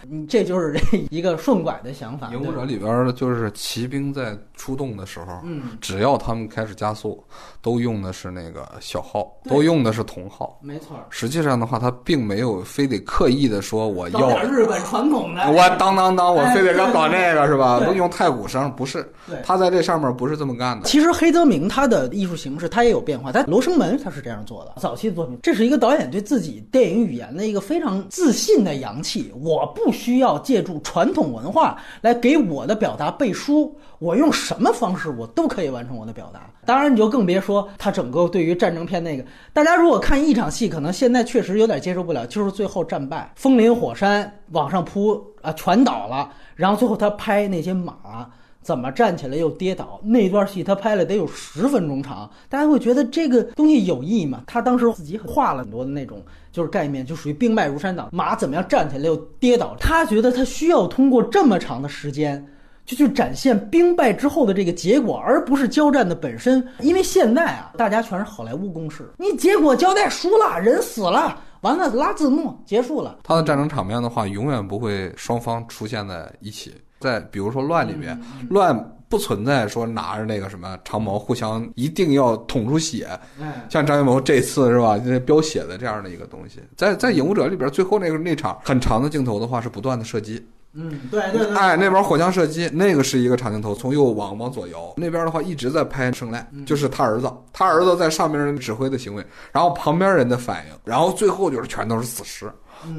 [0.08, 2.30] 嗯，这就是这一个顺拐的想法。
[2.32, 7.22] 影武者里边的就是骑兵在出动的时候，嗯，只要他们开始加速，
[7.62, 10.58] 都用的是那个小号，都用的是铜号。
[10.62, 15.42] 没错，实际上的话，他并没有非得刻意的说我搞要点日本传统的。
[15.52, 17.78] 我当当当，我非得要搞那个是吧？
[17.78, 19.06] 都用太鼓声，不是？
[19.44, 20.86] 他在这上面不是这么干的。
[20.86, 29.32] 其实黑泽明他的艺术形式他也有变化，他《罗生门》他是这样做的，早期的作品，这是一个导演对自己电影语言的一个非常自信的扬气。
[29.38, 36.48] 我不需要借助传统文化来给我的表达背书，我用什么方式我都可以完成我的表达。
[36.64, 48.30] 当然，你就更别说他整个对于战争片那个，大家如果看一场戏，可能现在确实有点接受不了，就是最后战败，风林火山往上扑啊，全倒了，然后最后他拍那些马。
[48.62, 50.00] 怎么站起来又跌倒？
[50.02, 54.42] 那段戏他拍了得有十分钟长，大家会觉得这个东西有意义吗？
[54.44, 56.20] 他当时自己画了很多的那种
[56.50, 59.76] 就是概念，就属于兵败如山倒，马怎么样站起来又跌倒？
[59.78, 62.44] 他觉得他需要通过这么长的时间。
[62.86, 66.66] 就去展现兵败之后的这个结果，而不是交战的本身。
[66.80, 73.18] 因为现在啊，大家全是好莱坞公式，你结果交代输了，人死了，完了拉字幕结束了。
[73.24, 76.72] 他的战争场面的话，永远不会双方出现在一起。
[76.98, 78.18] 在比如说乱里面，
[78.48, 78.74] 乱
[79.08, 83.06] 不存在说拿着那个什么长矛互相一定要捅出血，
[83.38, 86.58] 哎，像张艺谋这次是吧，这飙血的这样的一个东西。
[86.74, 90.42] 在在《影武者》里边，最后那个那场很长的镜头的话是不断的射击，
[90.76, 94.92] 嗯，对对对，哎，那边火枪射击，那个是一个长镜头，从右往往左摇。
[94.96, 102.50] 那边的话一直在拍圣赖，就是他儿子，他儿子在上面人指挥的行为，然后旁边人的反应，然后最后就是全都是死尸。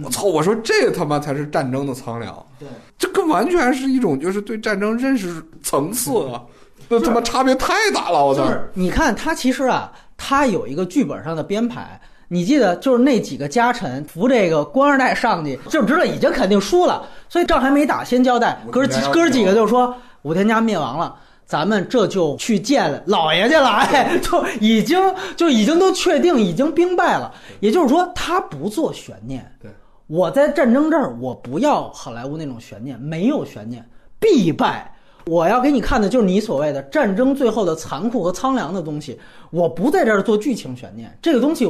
[0.04, 0.24] 我操！
[0.24, 2.68] 我说这他妈才是战争的苍凉，对。
[2.98, 6.42] 这个完全是一种就是对战争认识层次啊，
[6.90, 8.26] 这他妈差别太大了！
[8.26, 8.44] 我操！
[8.44, 12.02] 就是你看他其实啊，他有一个剧本上的编排。
[12.28, 21.16] 你记得，就是那几个家臣扶这个官二代上去，就知道已经肯定输了，所以仗还没打，先交代哥儿几哥儿几个就说武田家灭亡了。
[21.46, 25.00] 咱们这就去见老爷去了，哎，就已经
[25.38, 27.34] 就已经都确定，已经兵败了。
[27.62, 29.50] 也就是说，他不做悬念。
[29.62, 29.72] 对，
[30.08, 33.82] 我在战争这儿，我不要好莱坞那种悬念，没有悬念，
[34.20, 34.94] 必败。
[35.26, 39.18] 我要给你看的就是你所谓的战争最后的残酷和苍凉的东西。
[39.50, 41.66] 我不在这儿做剧情悬念，这个东西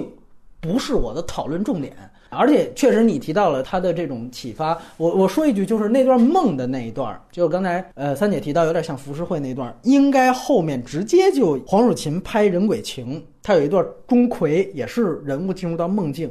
[0.68, 1.95] 不是我的讨论重点。
[2.30, 4.77] 而且确实，你提到了他的这种启发。
[4.98, 16.30] 我我说一句，就是那段梦的那一段，就刚才呃三姐提到有点像浮世绘那段，应该后面直接就黄蜀芹拍《人鬼情》，他有一段钟馗也是人物进入到梦境，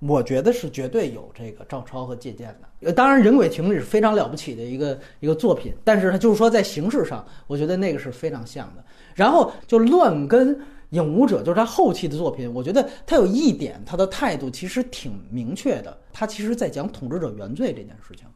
[0.00, 2.92] 我觉得是绝对有这个照抄和借鉴的。
[2.92, 8.84] 当然，《人鬼情》是非常了不起的一个一个作品，但是它就是说在形式上，我觉得那个是非常像的。
[9.14, 10.60] 然后就乱跟。
[10.90, 15.96] 影武者就是他后期的作品，我觉得他有一点，他的态度其实挺明确的。
[16.12, 18.26] 他其实在讲统治者原罪这件事情，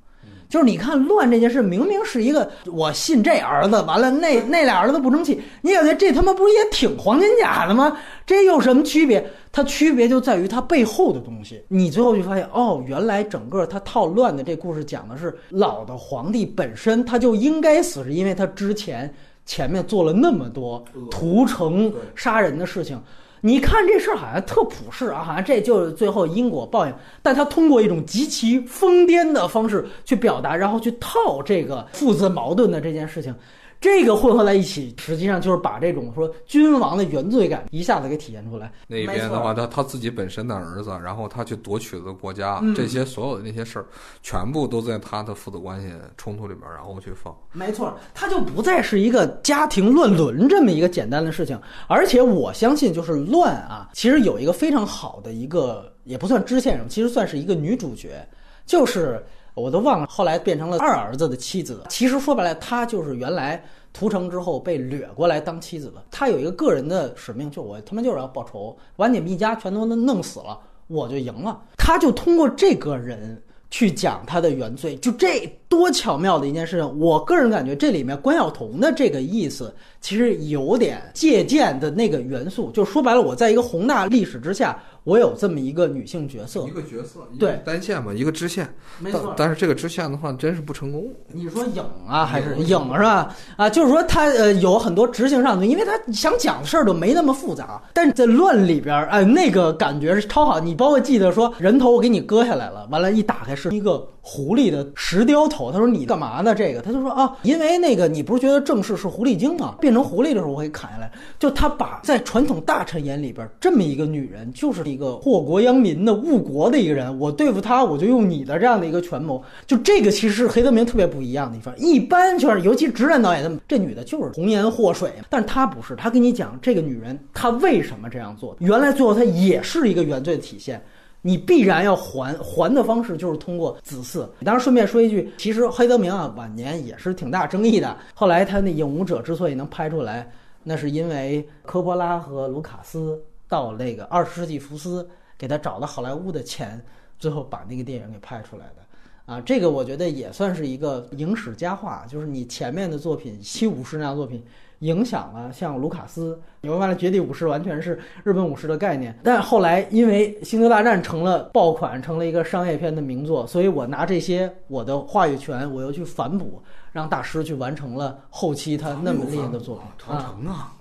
[0.49, 7.97] 就是你看乱这件事，明明是一个我信这儿子，完了那那俩儿子不争气，你感觉这他妈不是也挺黄金甲的吗？
[8.27, 9.25] 这有什么区别？
[9.51, 11.63] 它区别就在于它背后的东西。
[11.69, 19.11] 你最后就发现，哦，原来整个他套乱的这故事讲的是老的皇帝本身他就应该死，是因为他之前。
[19.45, 23.01] 前面做了那么多屠城杀人的事情，
[23.41, 26.95] 你看这事儿好像特普世啊，好像这就是最后因果报应。
[27.23, 33.35] 但他通过一种极其疯癫的方式去表达，然后去套这个父子矛盾的这件事情。
[33.83, 38.73] 这个混合在一起，实际上就是把这种说君王的原罪感一下子给体现出来。
[38.87, 43.87] 那一边的话，他他自己本身的儿子，然后他去夺取了国家，嗯、这些所有的那些事儿，
[44.23, 47.37] 全部都在他的父子关系冲突里边，然后去放。
[47.51, 58.25] 没错，他就不再是一个家庭乱伦这么一个简单的事情，而且我相信，就是乱啊，其实有一个非常好的一个，也不算支线人物，其实算是一个女主角，
[58.65, 59.21] 就是。
[59.55, 61.83] 我都忘了，后来变成了二儿子的妻子。
[61.89, 63.63] 其实说白了，他就是原来
[63.93, 66.03] 屠城之后被掠过来当妻子的。
[66.11, 71.61] 他有一个个人的使命，就我他妈就是要报仇，把你们一家全都弄死了，我就赢了。
[71.77, 76.99] 他就通过这个人去讲他的原罪，就这多巧妙的一件事情。
[76.99, 82.71] 我个人感觉这里面关晓彤的这个意思，其实有点借鉴的那个元素。
[82.71, 86.71] 就说白了，我在一个宏大历史之下，我有这么一个女性角色一。
[86.71, 88.69] 个角色，对单线嘛，一个支线。
[88.99, 91.07] 没但但是这个支线的话，真是不成功。
[91.29, 93.35] 你说影啊，还是影影是吧？
[93.57, 100.59] 啊，就是说他呃有很多执行上的，因为他想讲的事儿都没那么复杂，但是在乱里边儿，哎，那个感觉是超好。
[100.61, 105.71] 你包括记得说人头我给你割下来了，完了，一打开是一个狐狸的石雕头。
[105.73, 106.55] 他说你干嘛呢？
[106.55, 109.75] 这个他就说啊，因为那个你不是觉得正式是狐狸精吗？
[109.81, 111.11] 变成狐狸的时候我给砍下来。
[111.39, 117.19] 就他把在传统大臣眼里边儿这么一个女人，就是一个祸国殃民的误国的一个人。
[117.19, 119.43] 我对付他，我就用你的这样的一个权谋。
[119.67, 121.75] 就这个其实是黑泽明特别不一样的地方。
[121.79, 130.83] 一般就是，尤其直男导演，他们这女的就是红颜祸水，但是她不是，她跟你讲这个女人她为什么这样做，原来最后她也是一个原罪的体现。
[131.25, 134.27] 你必然要还还的方式就是通过子嗣。
[134.45, 137.97] 当然，顺便说一句，其实黑泽明啊晚年也是挺大争议的。
[138.13, 140.29] 后来他那《影武者》之所以能拍出来，
[140.65, 143.23] 那是因为科波拉和卢卡斯
[143.53, 145.07] 到那个二十世纪福斯
[145.37, 146.83] 给他找的好莱坞的钱，
[147.19, 148.83] 最后把那个电影给拍出来的。
[149.27, 154.43] 啊，这个我觉得也算是一个影史佳话，就是你前面的作品七武士那样作品，
[154.79, 159.15] 影响了像卢卡斯，你会发现绝地武士完全是日本武士的概念。
[159.23, 166.63] 但后来因为《星球大战》成了爆款，成了一个商业片的名作，所以我拿这些我的话语权，我又去反哺，
[166.93, 170.35] 让大师去完成了后期他那么厉害的作品长啊。
[170.37, 170.73] 城啊，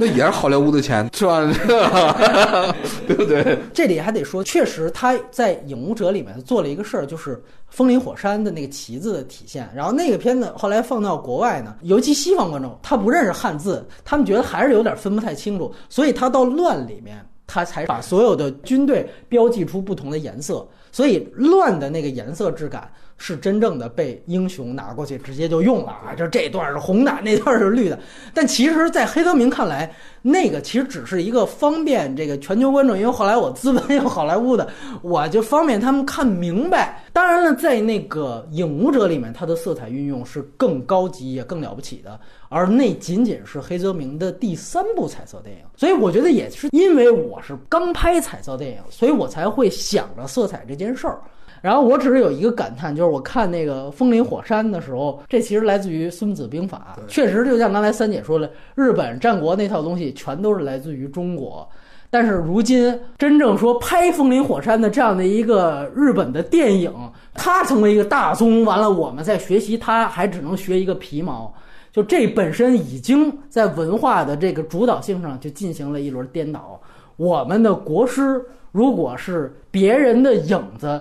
[0.00, 1.44] 那也是好莱坞的钱，是吧？
[3.06, 3.58] 对不对？
[3.74, 9.68] 这里还得说，确实他在《影武者》里面做了一个事儿，就是风林火山的那个旗子的体现。
[9.74, 22.90] 然后那个片子后来放到国外呢，尤其西方观众，他不认识汉字，他们觉得还是有点分不太清楚，所以他到乱里面，他才把所有的军队标记出不同的颜色，所以乱的那个颜色质感。
[23.24, 26.10] 是真正的被英雄拿过去直接就用了啊！
[26.12, 27.96] 就这段是红的， 那段是绿的。
[28.34, 29.88] 但其实，在黑泽明看来，
[30.22, 34.68] 那个其实只是一个方便这个全球观众，因为后来我资本有好莱坞的，
[35.02, 37.00] 我就方便他们看明白。
[37.12, 42.18] 当然了，在那个《影武者》里面，它的色彩运用是更高级也更了不起的，
[42.48, 45.62] 而那仅仅是黑泽明的第三部彩色电影。
[45.76, 51.20] 所以我觉得也是因为我是刚拍彩色电影，所以我才会想着色彩这件事儿。
[51.62, 61.66] 然后我只是有一个感叹，就是我看那个《风林火山》的时候，这其实来自于《孙子兵法》，确实就像刚才三姐说的，日本战国那套东西全都是来自于中国。
[62.10, 66.92] 但是如今真正说拍《风林火山》的这样的一个日本的电影，
[67.32, 71.54] 它成为一个大宗，完了我们在学习它，还只能学一个皮毛。
[71.92, 76.80] 就这本身已经在文化的这个主导性上就进行了一轮颠倒。
[77.16, 81.00] 我们的国师如果是别人的影子。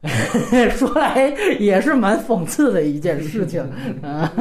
[0.76, 3.60] 说来也是蛮讽刺的一件事情
[4.02, 4.32] 啊！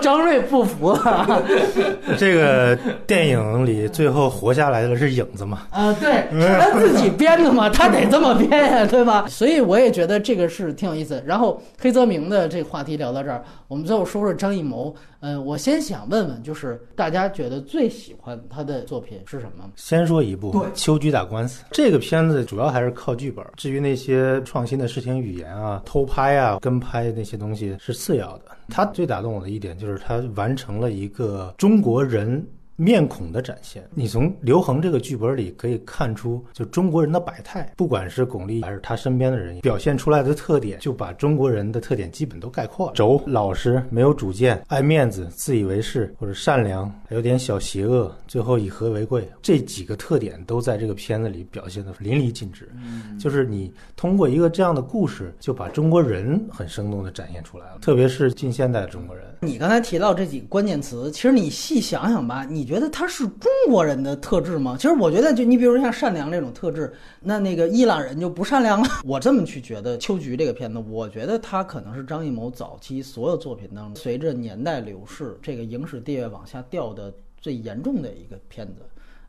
[0.00, 1.42] 张瑞不服啊
[2.16, 5.62] 这个电影里最后活下来的是影子嘛？
[5.70, 5.92] 啊！
[5.94, 6.24] 对，
[6.58, 9.26] 他自己编的嘛，他得这么编呀，对吧？
[9.28, 11.20] 所以我也觉得这个是挺有意思。
[11.26, 14.94] 然后黑泽明的这个话题聊到这儿，我们最后说说张艺谋。
[15.22, 19.64] 嗯，我先想问问，就是大家觉得最喜欢他的作品是什么？
[19.76, 28.44] 先说一部《秋菊打官司》，这个片子主要还是靠剧本，至于那些创创新的视听语言啊、偷拍啊、跟拍那些东西是次要的。
[28.68, 32.46] 他最打动我的一点就是他完成了一个中国人。
[32.80, 49.28] 面孔的展现，你从刘恒这个剧本里可以看出，就中国人的百态，不管是巩俐还是他身边的人表现出来的特点，就把中国人的特点基本都概括了：轴、老实、没有主见、爱面子、自以为是或者善良，还有点小邪恶，最后以和为贵。
[49.42, 52.66] 这几个特点都在这个片子里表现的淋漓尽致。
[52.76, 59.26] 嗯，就是你通过一个这样的故事，就把中国人很生动的展现出来了，特别是近现代的中国人。
[59.42, 64.76] 你刚才提到这几个关键词，其实你细想想吧，你觉得他是中国人的特质吗？
[64.78, 68.88] 其实我觉得，就你比如说像善良这种特质，那那个伊朗人就不善良了。
[69.04, 78.74] 我这么去觉得，《秋菊》这个片子，我觉得它可能是张艺谋早期所有作品当中，随着年代流逝，这个影史地位往下掉的最严重的一个片子。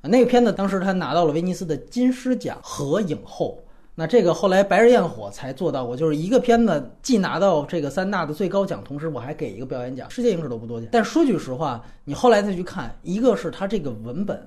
[0.04, 3.58] 那个片子当时他拿到了威尼斯的金狮奖和影后。
[4.02, 10.90] 那这个后来《白日焰火》才做到过，就是一个片子既拿到这个三大的最高奖，同时我还给一个表演奖，世界影史都不多见。
[10.92, 14.44] 但说句实话，你后来再去看，一个是它这个文本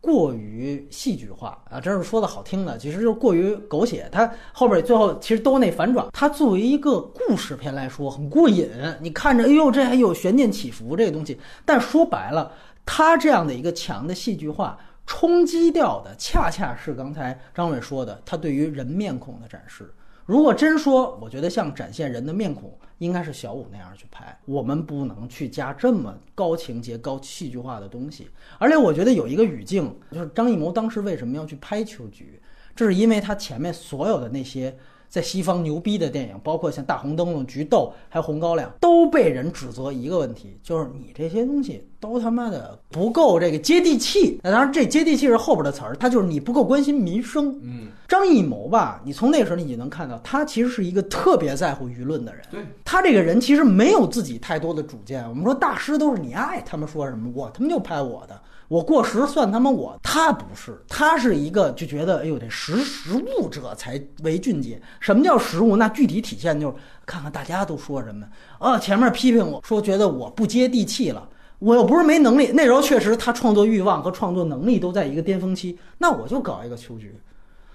[0.00, 4.08] 过于戏剧化啊，这是说的好听的，其实就是过于狗血。
[4.10, 8.68] 它后边最后其实都那反转，它作为一个故事片来说很过瘾，
[9.00, 12.50] 你看着哎呦这还有悬念起伏这个东西，但说白了，
[12.84, 14.76] 它这样的一个强的戏剧化。
[15.06, 19.90] 冲击掉的恰恰是刚才张伟说的，他对于人面孔的展示。
[20.26, 24.36] 如果真说，我觉得像展现人的面孔，应该是小五那样去拍。
[24.44, 28.28] 我们不能去加这么高情节、高戏剧化的东西。
[28.58, 32.40] 而且我觉得有一个语境，就是张艺谋当时为什么要去拍《秋菊》，
[32.74, 34.76] 这是因为他前面所有的那些。
[35.08, 44.38] 在西方牛逼的电影，包括像《大红灯笼》《菊豆》还有《红高粱》，都被人指责一个问题，就是你这些东西都他妈的不够这个接地气。
[44.42, 47.58] 那当然，这接地气是后边的词儿，它就是你不够关心民生。
[47.62, 52.42] 嗯，张艺谋吧，你从那时候你就能看到，他其实是一个特别在乎舆论的人。
[52.50, 55.26] 对，他这个人其实没有自己太多的主见。
[55.28, 58.40] 我们说大师都是你爱他们说什么，我他妈就拍我的。
[58.68, 64.80] 我过时算他妈我，他不是，他是一个就觉得，哎呦，这识时务者才为俊杰。
[64.98, 65.76] 什么叫实务？
[65.76, 66.74] 那具体体现就是
[67.04, 68.26] 看看大家都说什么
[68.58, 68.78] 啊。
[68.78, 71.28] 前面批评我说觉得我不接地气了，
[71.60, 72.50] 我又不是没能力。
[72.52, 77.14] 那时候确实他创作欲望和创作能力都在一个巅峰期，那我就搞一个秋菊。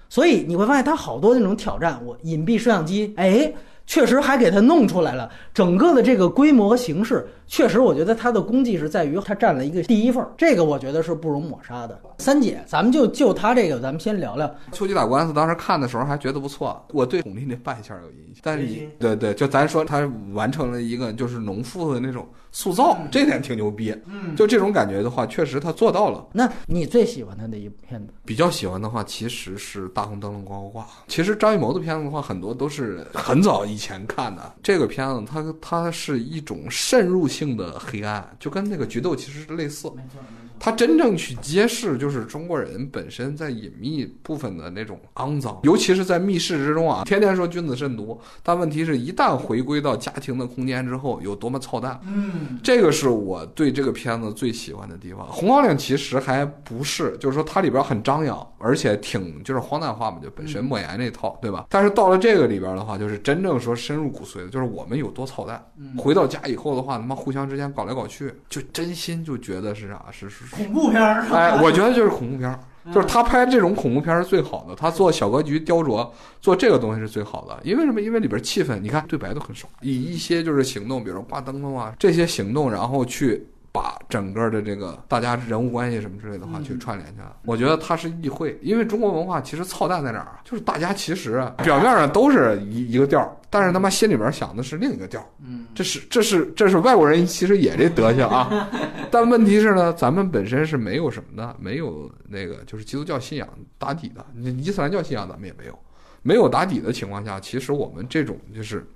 [0.08, 3.52] 所以你会发现他好多那种挑战，我隐蔽摄像机，哎。
[3.84, 12.00] 确实还给他弄出来了，整个的这个规模和形式，确实我觉得他的功绩是在于他占了一个第一份儿，这个我觉得是不容抹杀的。
[12.16, 15.34] 三姐，咱们就就他这个，咱们先聊聊秋菊打官司。
[15.34, 18.66] 当时看的时候还觉得不错，我对巩俐那扮相有印象，但是
[18.98, 22.26] 对对，就咱说他完成了一个就是农妇的那种。
[22.54, 26.26] 塑造这点挺牛逼，嗯，就这种感觉的话，确实他做到了。
[26.32, 28.12] 那你最喜欢他的一部片子？
[28.26, 30.82] 比较喜欢的话，其实是《大红灯笼高高挂》。
[31.08, 34.52] 其实张艺谋的片子的话，很多都是很早以前看的。
[34.62, 39.88] 这个片子，它它是一种渗入性性的黑暗，就跟那个《菊豆》其实是类似。
[39.96, 40.20] 没错。
[40.64, 52.00] 他真正去揭示，就是中国人本身在隐秘部分的那种肮脏，尤其是在密室之中啊，天天说君子慎独，但问题是一旦回归到家庭的空间之后，有多么操蛋。
[52.06, 55.26] 嗯，这个是我对这个片子最喜欢的地方。
[55.26, 61.66] 红高粱其实还不是，就是说它里边很张扬，而且挺就是荒诞化嘛，就本身莫言那套，对吧？
[61.68, 65.60] 但是到了这个里边的话，就是真正说深入骨髓的，就是我们有多操蛋。
[65.98, 70.04] 回到家以后的话，他妈互相之间搞来搞去，就真心就觉得是啥？
[70.12, 70.51] 是是。
[70.54, 72.58] 恐怖片儿，哎， 我觉得就是恐怖片儿，
[72.92, 74.74] 就是他拍这种恐怖片儿是最好的。
[74.74, 76.08] 他做小格局雕琢，
[76.40, 77.58] 做这个东西是最好的。
[77.62, 78.00] 因为什么？
[78.00, 83.46] 因为里边气氛，你看对白都很少，以一些就是行动，比如说挂灯笼啊这些行动，然后去。
[83.74, 90.40] 把整个的这个大家人物关系什么之类的话去串联起来，我觉得它是意会，因为中国文化其实操蛋在哪儿啊？
[90.44, 95.22] 就是大家其实表面上都是一一个调，但是他妈心里边想的是另一个调。
[95.44, 98.66] 嗯，这是这是这是外国人其实也这德行啊，
[99.12, 103.46] 但问题是呢，咱们本身是没有什么的，没有那个就是基督教信仰
[103.76, 105.78] 打底的，你伊斯兰教信仰咱们也没有，
[106.22, 108.86] 没有打底的情况下，其实我们这种就是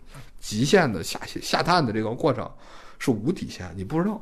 [0.41, 2.51] 极限的下下探的这个过程
[2.99, 4.19] 是无底线，你不知道。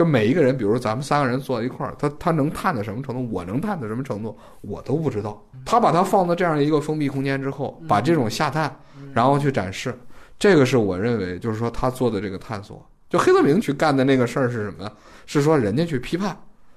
[0.00, 5.46] 就每一个人，比如咱们三个人坐在一块儿，他他能探到什么程度，我能探到什么程度，我都不知道。
[5.62, 8.74] 他把它放到这样一个封闭空间之后，把这种下探，
[9.12, 9.94] 然后去展示，
[10.38, 12.82] 这个是我认为就是说他做的这个探索。
[13.10, 14.90] 就黑泽明去干的那个事儿是什么？
[15.26, 16.34] 是说人家去批判，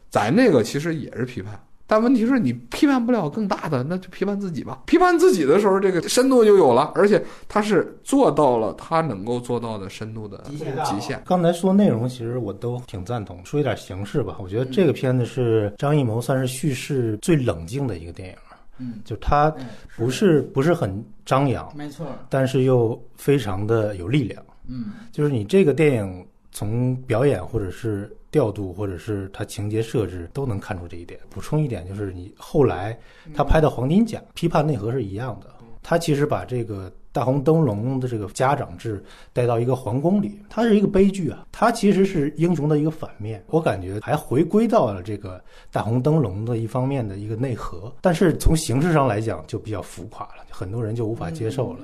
[0.09, 1.57] 咱那个其实也是批判。
[1.85, 4.83] 但问题是你批判不了更大的，那就批判自己吧。
[4.85, 10.43] 批判自己的时候，这个深度就有了，而且他是做到了他能够做到的深度的
[10.85, 11.21] 极限。
[11.25, 13.45] 刚才说内容，其实我都挺赞同。
[13.45, 18.35] 说一点形式吧，我觉得这个片子是张艺谋算是叙事最冷静的一个电影。
[18.79, 19.53] 嗯，就他
[19.95, 24.41] 不是不是很张扬，没错，但是又非常的有力量。
[24.67, 28.11] 嗯，就是你这个电影从表演或者是。
[28.33, 31.17] 调度或者是他情节设置都能看出这一点。
[31.29, 32.97] 补充一点，就是你后来
[33.33, 35.47] 他拍的《黄金甲》，批判内核是一样的。
[35.83, 39.03] 他其实把这个大红灯笼的这个家长制
[39.33, 41.45] 带到一个皇宫里，它是一个悲剧啊。
[41.51, 43.43] 它其实是英雄的一个反面。
[43.47, 45.43] 我感觉还回归到了这个
[45.73, 51.79] 大红灯笼的一方面的一个内核，但是从形式上来讲就比较浮夸了，很多人就无法接受了。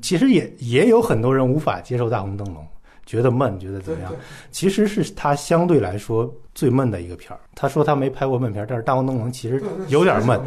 [0.00, 2.64] 其实也也有很多人无法接受大红灯笼。
[3.06, 4.12] 觉得闷，觉得怎么样？
[4.50, 7.40] 其实是他相对来说最闷的一个片儿。
[7.54, 10.40] 他说他没拍过闷片，但是《大红灯笼》其实有点闷，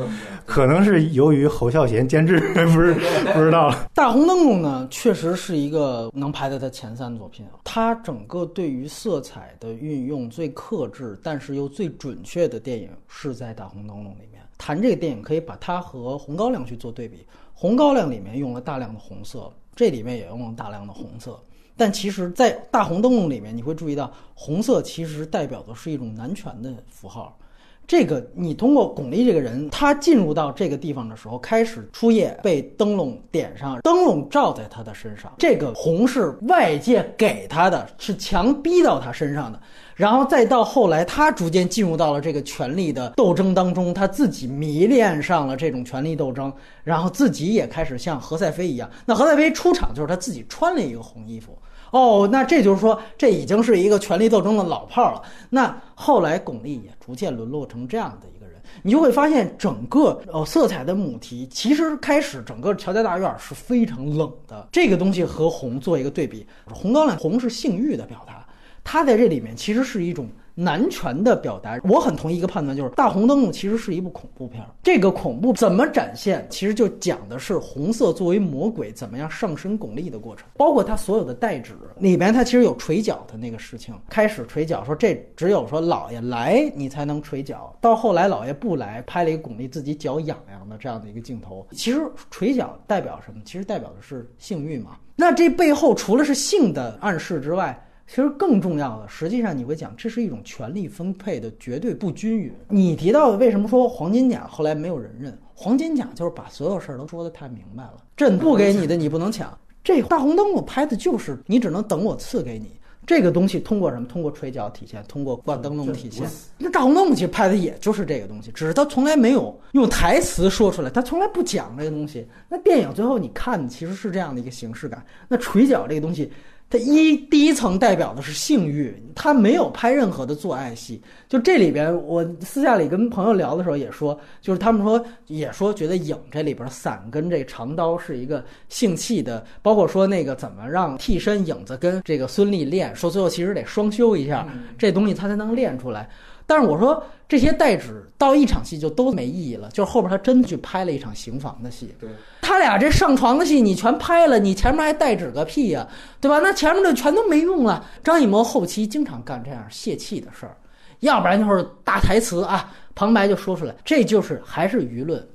[0.45, 2.39] 可能是由于侯孝贤监制，
[2.73, 2.93] 不是
[3.33, 3.73] 不知道了。
[3.93, 7.45] 《大红灯笼》呢，确实是一个能排在他前三作品。
[7.63, 14.41] 他整个对于色彩的运用最克制，但是又最准确的电影是在《大红灯笼》里面。
[14.57, 17.17] 谈这个电影，可以把它和《红高粱》去做对比，
[17.53, 21.37] 《红高粱》里面用了大量的红色，这里面也用了大量的红色。
[21.75, 27.37] 但其实，在大红灯笼里面，你会注意到，红色其实代表的是一种男权的符号。
[27.85, 39.59] 这个你通过巩俐这个人，他进入到这个地方的时候，开始初夜被灯笼点上，灯笼照在他的身上，这个红是外界给他的，是强逼到他身上的。
[39.95, 46.51] 然后再到后来，他逐渐进入到了这个权力的斗争当中，他自己迷恋上了这种权力斗争，
[46.85, 48.89] 然后自己也开始像何赛飞一样。
[49.05, 51.55] 那何赛飞出场就是他自己穿了一个红衣服，
[51.93, 55.21] 哦，那这就是说这已经是一个权力斗争的老炮了。
[55.51, 64.67] 那后来巩俐也逐渐沦落成这样的一个人，你就会发现整个呃色彩的母题，其实开始整个乔家大院是非常冷的。
[64.71, 68.43] 这个东西和红做一个对比，红高粱红是性欲的表达。
[68.83, 71.79] 它在这里面其实是一种男权的表达。
[71.83, 74.63] 我很同意一个判断，就是《大红灯笼》其实是一部恐怖片。
[74.81, 83.95] 这个恐怖怎么展现，其实就讲的是红色作为魔鬼怎么样上升巩俐的过程，包括它所有的代指里边，它其实有捶脚的那个事情。
[84.09, 91.65] 开始捶脚说这只有说老爷来你才能捶脚，到后来老爷不来，拍了一个巩俐自己脚痒痒的这样的一个镜头。
[91.71, 93.41] 其实捶脚代表什么？
[93.45, 94.97] 其实代表的是性欲嘛。
[95.15, 97.79] 那这背后除了是性的暗示之外，
[98.13, 102.53] 其实更重要的，实际上你会讲，这是一种权力分配的绝对不均匀。
[102.69, 105.35] 你提到的为什么说黄金甲后来没有人认？
[105.55, 109.57] 黄金甲就是把所有事儿都说得太明白了，朕不给你的你不能抢。
[109.83, 114.07] 这大红灯笼拍的就是你只能等我赐给你这个东西，通过什么？
[114.07, 116.29] 通过垂角体现，通过挂灯笼体现。
[116.59, 122.27] 那大红灯笼其实拍的也就是这个东西，只是他从来没有用台词说出来，他从来不讲这个东西。
[122.47, 125.03] 那电影最后你看其实是这样的一个形式感。
[125.27, 126.31] 那垂脚这个东西。
[126.73, 130.99] 它一第一层代表的是性欲，他没有拍任何的做爱戏。
[131.29, 146.09] 就这里边，我私下里跟朋友聊的时候也说，就是他们说也说觉得影这里边伞跟这长刀是一个性器的，包括说那个怎么让替身影子跟这个孙俪练，说最后其实得双修一下这东西，他才能练出来。
[146.45, 151.93] 但是我说这些代指到一场戏就都没意义了，就是后边他真去拍了一场刑房的戏。
[151.99, 152.09] 对。
[152.41, 155.87] 他俩这上床的戏你全拍了，你前面还代指个屁呀，
[156.19, 156.39] 对吧？
[156.39, 157.85] 那前面的全都没用了。
[158.03, 160.55] 张艺谋后期经常干这样泄气的事儿，
[160.99, 165.25] 要不然就是大台词啊，旁白就说出来，这就是还是舆论。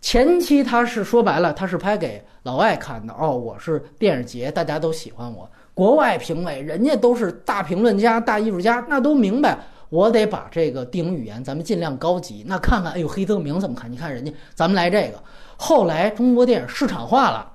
[0.00, 5.48] 前期他是说白了，他是拍给老外看的哦，我是电影节，大家都喜欢我。
[5.74, 9.58] 国外评委人家都是大评论家、大艺术家，那都明白，
[9.92, 12.42] 我得把这个电影语言咱们尽量高级。
[12.46, 13.92] 那看看，哎呦，黑泽明怎么看？
[13.92, 15.22] 你看人家，咱们来这个。
[15.58, 17.46] 后来中国电影市场化了，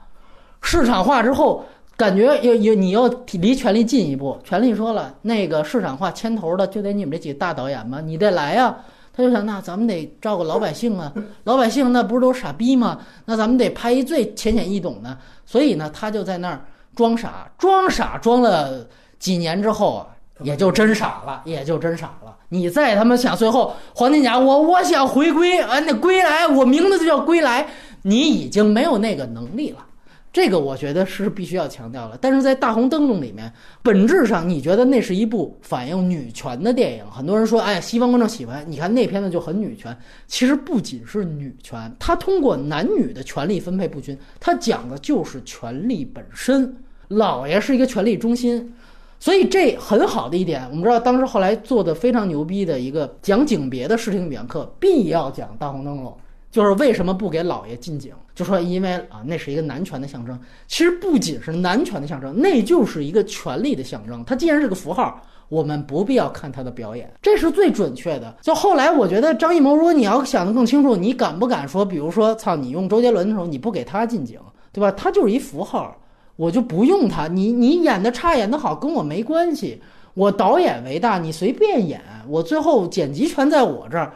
[0.62, 1.66] 市场化之后，
[1.98, 4.40] 感觉又又你又离权力近一步。
[4.44, 8.00] 权力说了，那个市场化牵头的就得你们这几个大导演吗？
[8.00, 8.78] 你得来呀。
[9.16, 11.12] 他就想，那咱们得照顾老百姓啊，
[11.46, 13.00] 老百姓那不是都傻逼吗？
[13.26, 15.18] 那咱们得拍一最浅显易懂的。
[15.44, 16.62] 所以呢，他就在那儿
[16.96, 18.86] 装傻，装傻装了
[19.18, 20.08] 几年之后啊，
[20.44, 22.27] 也就真傻了，也就真傻了。
[22.50, 27.68] 你再他妈想最后黄金甲，我我想回归啊，那归来，我名字就叫归来。
[28.04, 29.86] 你已经没有那个能力了，
[30.32, 32.18] 这个我觉得是必须要强调了。
[32.22, 33.52] 但是在《大红灯笼》里面，
[33.84, 37.04] 本质上你觉得那是一部反映女权的电影。
[37.12, 39.94] 很多人说，哎，西方观众喜欢，你看那片子就很女权。
[40.26, 46.74] 其实不仅是女权，它通过男女的权力分配不均，它讲的就是权力本身。
[47.10, 48.74] 老爷是一个权力中心，
[49.20, 50.68] 所以这很好的一点。
[50.70, 56.06] 我们知道，当时后来做的非常牛逼的一个讲景别的视听语言课，必要讲《大红灯笼》。
[56.50, 58.14] 就是为什么不给老爷进景？
[58.34, 60.40] 就说因为啊，那是一个男权的象征。
[60.66, 64.24] 其实不仅是男权的象征，那就是一个权力的象征。
[64.26, 68.38] 它既然是个符号，我们不必要看他的表演，这是最准确的。
[68.42, 74.40] 就后来我觉得张艺谋，如果你要想得更清楚，你敢不敢说，比如说，操，你用周杰伦的时候，你不给他进景，
[74.72, 74.90] 对吧？
[74.92, 75.96] 他就是一符号，
[76.38, 77.28] 我就不用他。
[77.28, 79.82] 你你演的差，演的好，跟我没关系。
[80.14, 84.14] 我导演为大，你随便演，我最后剪辑权在我这儿。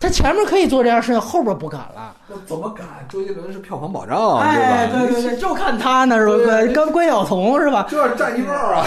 [0.00, 2.14] 他前面可以做这样事情，后边不敢了。
[2.28, 2.86] 那怎么敢？
[3.08, 6.72] 周杰伦是票房保障，哎，对对对，就看他呢，是吧？
[6.74, 7.86] 跟关晓彤是吧？
[7.88, 8.84] 就是占一半啊。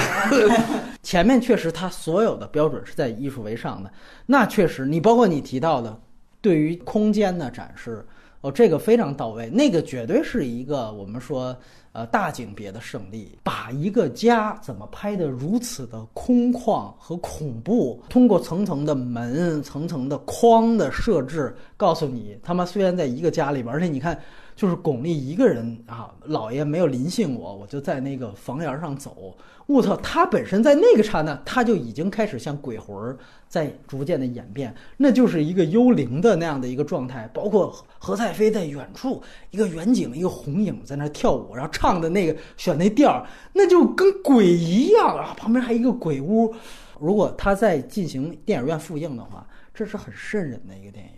[1.02, 3.90] 前面确实他所有的标准是在艺术为上的，
[4.26, 5.98] 那确实，你包括你提到的，
[6.42, 8.06] 对于空间的展示，
[8.42, 11.56] 哦，这个非常到位，那个绝对是一个我们说。
[11.98, 24.16] 呃，大景别的胜利，把一个家怎么拍得如此的空旷和恐怖，通过层层的门、层层的框的设置，告诉你，他妈虽然在一个家里边，而且你看。
[24.56, 29.38] 就是巩俐一个人啊，老爷没有临幸我，我就在那个房檐上走。
[29.68, 33.16] 我操，他本身在那个刹那，他就已经开始像鬼魂儿
[33.48, 37.30] 在逐渐的演变，那就是一个幽灵的那样的一个状态。
[37.34, 39.22] 包括何赛飞在远处，
[39.52, 45.34] 一个远景，一个红影在那跳舞，然后唱的那个选那调儿，那就跟鬼一样啊。
[45.38, 46.54] 旁边还一个鬼屋。
[47.00, 49.46] 如果他在进行电影院复映的话。
[49.78, 51.12] 这是很瘆人的一个电影。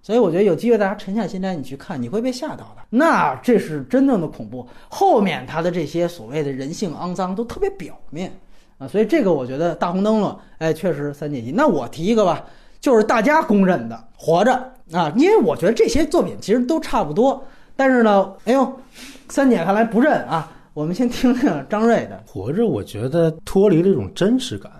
[0.00, 2.76] 所以我觉得有机会大家沉下心来你去看，你会被吓到的。
[2.88, 8.32] 那这是真正的恐怖，后面他的这些所谓的人性肮脏都特别表面
[8.80, 8.88] 啊。
[8.88, 11.52] 所以这个我觉得大红灯笼，哎，确实三解析。
[11.52, 12.44] 那我提一个吧，
[12.80, 14.50] 就是大家公认的《活着》
[14.98, 17.40] 啊，因为我觉得这些作品其实都差不多。
[17.76, 18.80] 但是呢，哎呦，
[19.28, 20.52] 三姐看来不认啊。
[20.74, 24.72] 我们先听听张瑞的《活着》，我觉得脱离了一种真实感。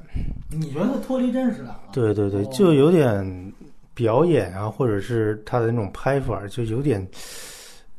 [0.51, 1.81] 你觉得脱离真实感了？
[1.93, 3.53] 对对对，就有点。
[3.93, 7.07] 表演啊，或者是他的那种拍法，就有点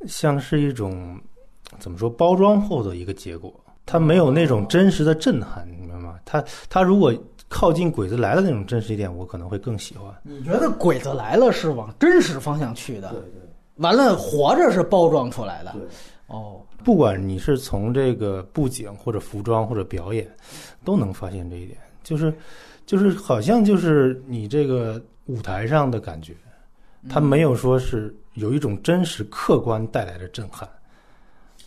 [0.08, 1.16] 像是一种
[1.78, 3.54] 怎么说包装后的一个结果。
[3.86, 5.61] 他没有那种真实的震撼？
[6.32, 7.14] 他他如果
[7.50, 10.14] 靠近《鬼子来了》那种真实一点，我可能会更喜欢。
[10.24, 13.10] 你觉得《鬼子来了》是往真实方向去的？
[13.10, 13.42] 对对。
[13.78, 15.72] 完了，活着是包装出来的。
[15.74, 15.82] 对。
[16.28, 20.26] 哦，不管你是从这个布景或者服装或者表演，
[20.86, 22.34] 都能发现这一点，就是
[22.86, 25.02] 就是好像就是你这个。
[25.28, 26.34] 舞台上的感觉，
[27.08, 30.68] 他没有说是有一种真实客观带来的震撼。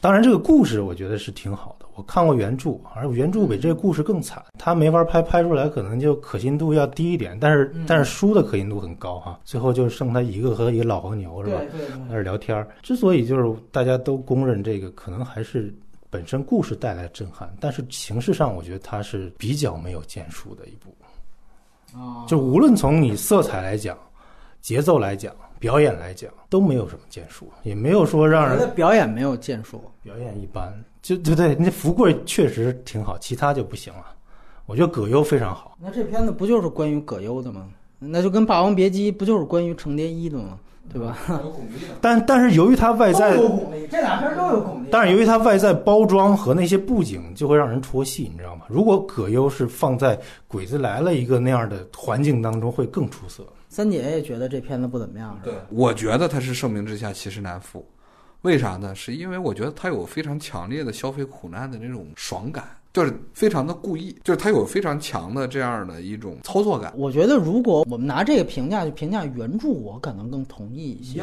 [0.05, 1.87] 当然，这个故事我觉得是挺好的。
[1.95, 4.45] 我看过原著，而原著比这个故事更惨。
[4.59, 7.39] 他没法拍，拍出来可能就可信度要低一点。
[7.41, 9.41] 但是，但是书的可信度很高哈。
[9.47, 11.59] 最后就剩他一个和一个老黄牛是吧？
[11.73, 12.69] 在那聊天。
[12.83, 15.75] 之所以就是大家都公认这个，可能还是
[16.11, 20.95] 本身故事带来震撼，但是形式上我觉得它是比较没有建树的一部。
[22.29, 23.97] 就无论从你色彩来讲，
[24.61, 25.35] 节奏来讲，
[25.65, 30.71] 表演来讲，都没有什么建树，也没有说让人表演没有建树，表演一般，
[31.01, 34.05] 就对对，那福贵确实挺好，其他就不行了。
[34.67, 35.79] 我觉得葛优非常好。
[35.81, 37.67] 那这片子不就是关于葛优的吗？
[37.99, 40.59] 那就跟《霸王别姬》不就是关于程蝶衣的吗？
[40.93, 41.17] 对吧？
[41.99, 43.35] 但但是由于它外在，
[43.91, 44.89] 这两片都有巩俐。
[44.91, 48.67] 但是由于它外在包装和那些布景，就会让人戳戏，你知道吗？
[48.69, 50.15] 如果葛优是放在
[50.47, 53.43] 《鬼子来了》一个那样的环境当中，会更出色。
[53.75, 57.85] 三姐也觉得这片子不怎么样，对，我觉得它是盛名之下其实难副，
[58.43, 58.95] 为啥呢？
[58.95, 62.65] 是因为我觉得它有非常强烈的消费苦难的那种爽感。
[62.93, 66.95] 就是非常的故意，就是他有非常强的这样的一种操作感。
[66.97, 71.21] 我觉得如果我们拿这个评价去评价原著，我可能更同意一些。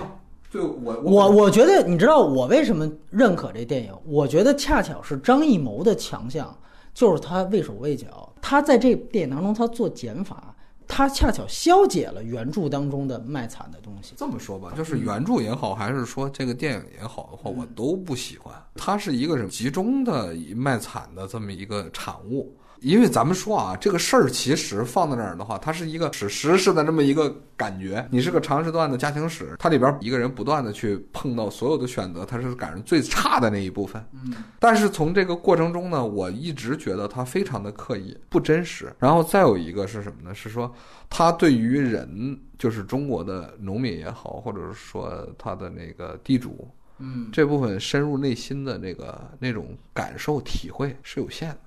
[0.51, 3.93] 就我我我觉得，你知道我为什么认可这电影？
[4.05, 6.53] 我觉得恰巧是张艺谋的强项，
[6.93, 10.50] 就是他畏手畏脚，他在这电影当中他做减法。
[10.93, 14.13] 它恰巧消解了原著当中的卖惨的东西。
[14.17, 18.53] 这么说吧，就是原著也好，还是说这个电影也好的话，我都不喜欢。
[18.75, 22.53] 它是一个什么集中的卖惨的这么一个产物。
[22.81, 28.03] 因为咱们说啊，这个事儿其实放在那儿的话，它是一个史诗式的这么一个感觉。
[28.09, 34.03] 你是个长时段的家庭史，它里边一个人不断的去碰到所有的选择，他是赶上最差的那一部分。
[34.13, 38.91] 嗯，但是从这个过程中呢，我一直觉得他非常的刻意，不真实。
[38.97, 40.33] 然后再有一个是什么呢？
[40.33, 40.73] 是说
[41.07, 46.67] 他对于人，就是中国的农民也好，或者是说他的那个地主，
[46.97, 51.59] 嗯，这部分深入内心的那个那种感受体会是有限的。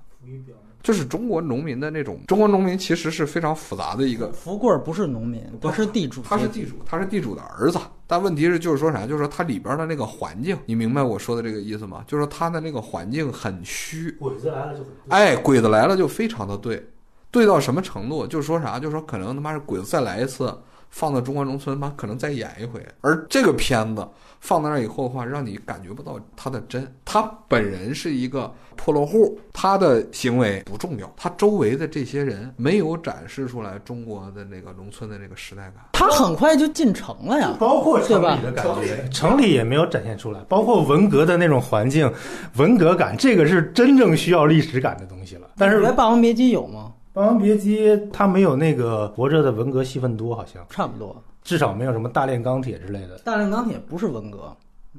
[0.85, 4.31] 就是中国农民的那种，中国农民其实是非常复杂的一个。
[4.33, 7.79] 福贵不是农民，不是地主，他是地主，他是地主的儿子。
[8.07, 9.07] 但问题是，就是说啥？
[9.07, 12.05] 就是说他里边的那个环境，你明白我说的这个意思吗？
[12.07, 14.11] 就是说他的那个环境很虚。
[14.21, 16.87] 鬼子来了就很哎，鬼子来了就非常的对，
[17.31, 18.27] 对到什么程度？
[18.27, 18.79] 就是说啥？
[18.79, 20.55] 就是说可能他妈是鬼子再来一次，
[20.95, 22.81] 放到中国农村，妈可能再演一回。
[23.01, 24.09] 而这个片子。
[24.41, 26.87] 放在那儿以后的话，让你感觉不到他的真。
[27.03, 35.77] 他本人是一个破落户，他的行为不重要，他周围的这些人没有展示出来中国的那个农村的那个时代感。
[35.95, 40.41] 他很快就进城了呀，包括城里的感觉，城里也没有展现出来。
[40.47, 42.13] 包括文革的那种环境，
[42.59, 45.49] 文革感，这个是真正需要历史感的东西了。
[45.57, 46.84] 但是《霸王别姬》有吗？
[47.15, 51.17] 《霸王别姬》它没有那个活着的文革戏份多，好像差不多。
[51.45, 53.17] 至少没有什么大炼钢铁之类的。
[53.19, 54.53] 大炼钢铁不是文革，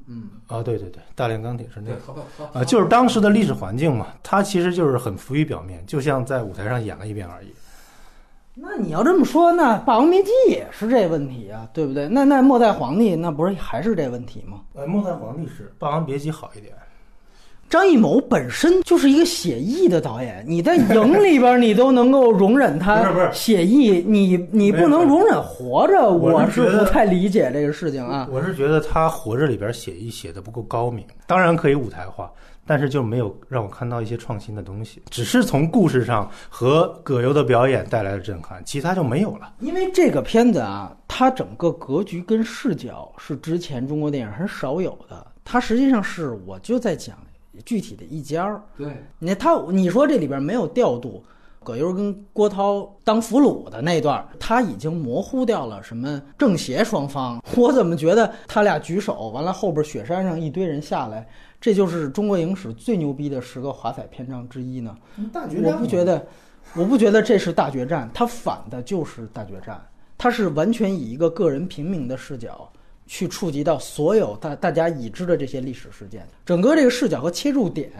[0.07, 7.47] 嗯啊，对对对，大炼钢铁是那个啊，就是当时的历史环境嘛，它其实就是很浮于表面，就像在舞台上演了一遍而已。
[8.53, 12.07] 那你要这么说，那《霸王别姬》也是这问题啊，对不对？
[12.07, 14.61] 那那末代皇帝那不是还是这问题吗？
[14.75, 16.73] 呃，末代皇帝是《霸王别姬》好一点。
[17.67, 28.27] 张艺谋本身就是一个写意的导演，你在 影里边你都能够容忍他写意，你你不能容忍活着，我是不太理解这个事情啊。
[28.31, 32.31] 我是觉得他活着里边写意写的不够高明，当然可以舞台化，
[32.67, 39.53] 但是就没有让我看到一些创新的东西，只是从故事上和葛优的表演带来的震撼，其他就没有了。
[39.59, 47.17] 因为这个片子啊，它整个格局跟视角是之前中国电影很少有的，它实际上是我就在讲。
[47.63, 51.23] 具体的一家儿，对，你他你说这里边没有调度，
[51.63, 57.41] 葛优跟郭涛当俘虏的那段，他已经模糊掉了什么正邪双方。
[57.55, 61.27] 我怎么觉得他俩举手，完了后边雪山上一堆人下来，
[61.59, 64.95] 这就是中国影史最牛逼的十个华彩篇章之一呢？
[65.33, 66.27] 大我不觉得，
[66.75, 69.83] 我不觉得这是大决战，他反的就是大决战，
[70.17, 72.71] 他是完全以一个个人平民的视角
[73.07, 77.91] 去触及到所有大大家已知的这些历史事件，整个这个视角和切入点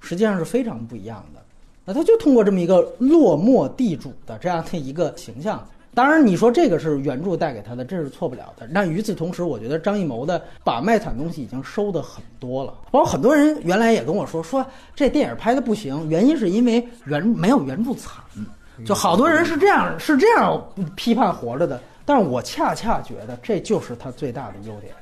[0.00, 1.40] 实际上是非常不一样的。
[1.84, 5.66] 那他就通过这么一个落寞地主的这样的一个形象。
[5.94, 8.66] 当然，你说这个是原著带给他的，这是错不了的。
[8.72, 12.72] 但与此同时，我觉得张艺谋的把卖惨东西已经收的很多了。
[12.90, 14.64] 包括很多人原来也跟我说，说
[14.94, 18.22] 这电影拍的不行，原因是因为原没有原著惨。
[18.86, 20.66] 就好多人是这样是这样
[20.96, 21.78] 批判活着的。
[22.04, 24.92] 但是我恰恰觉得这就是它最大的优点，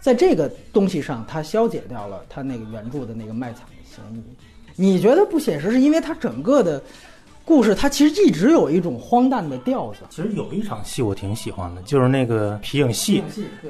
[0.00, 4.22] 在这个东西上，它消解掉了它那个原著的那个卖惨的嫌疑。
[4.76, 6.82] 你觉得不写实，是因为它整个的。
[7.48, 10.00] 故事它其实一直有一种荒诞的调子。
[10.10, 13.22] 其实有一场戏我挺喜欢的，就是那个皮影戏，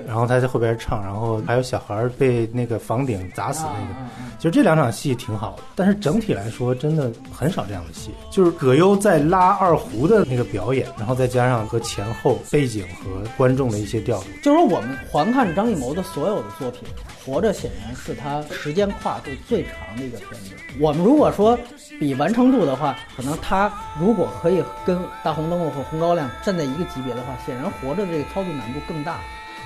[0.04, 3.94] 然后他在后边唱，然后还有小孩被那个房顶砸死那个，
[4.36, 5.62] 其实这两场戏挺好的。
[5.76, 8.10] 但是整体来说，真的很少这样的戏。
[8.32, 14.26] 就是葛优在拉二胡的那个表演，然后再加上和前后背景和观众的一些调度。
[14.42, 16.82] 就是说，我们环看张艺谋的所有的作品，
[17.28, 20.52] 《活着》显然是它时间跨度最长的一个片子。
[20.80, 21.58] 我们如果说
[22.00, 23.70] 比完成度的话，可能它。
[24.00, 29.18] 如果可以跟大红灯笼和红高粱站在一个级别的话，显然活着这个操作难度更大。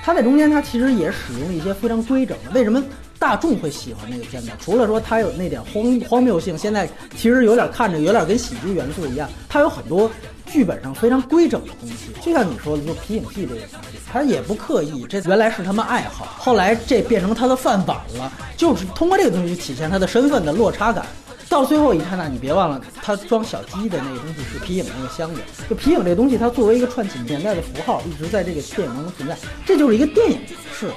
[0.02, 2.50] 它在中间，它其实也使用了一些非常规整的。
[2.50, 2.82] 为什么
[3.22, 4.50] 大众会喜欢那个片子？
[4.58, 9.30] 除了说它有那点荒荒谬性，现在其实有点看着有点跟喜剧元素一样。
[9.48, 10.10] 它有很多
[10.44, 15.06] 剧本上非常规整的东西，就像你说的，就皮影戏这个东西，它也不刻意。
[15.08, 21.06] 这原来是他们爱好，后来这变成他的饭碗了，就是通过这个东西体现他的身份的落差感。
[21.48, 25.40] 到最后一刹那，你别忘了，他装小鸡的那个东西是皮影那个箱子。
[25.70, 29.36] 就皮影这东西，它作为一个串起年代的符号，一直在这个电影当中存在。
[29.64, 30.40] 这就是一个电影
[30.74, 30.90] 式，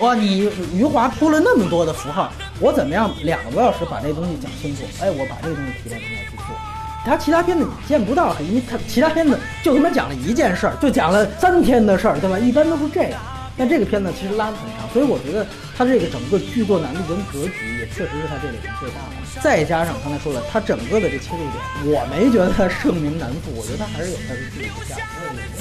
[0.00, 4.82] 哇，你余华铺了那么多的符号，我怎么样两个多小时把这东西讲清楚？
[5.00, 6.56] 哎，我把这个东西提炼出来去做。
[7.04, 12.38] 他其他片子你见不到，因为他其他片子就他妈讲了一件事儿，就讲了三天的事儿，对吧？
[12.38, 13.20] 一般都是这样。
[13.56, 15.44] 但这个片子其实拉得很长，所以我觉得
[15.76, 19.18] 他这个整个剧作难度跟格局也确实是他这里面最大的。
[19.42, 21.58] 再加上刚才说了，他整个的这切入点，
[21.90, 25.57] 我没觉得他盛名难副，我觉得他还是有他的自己的价值。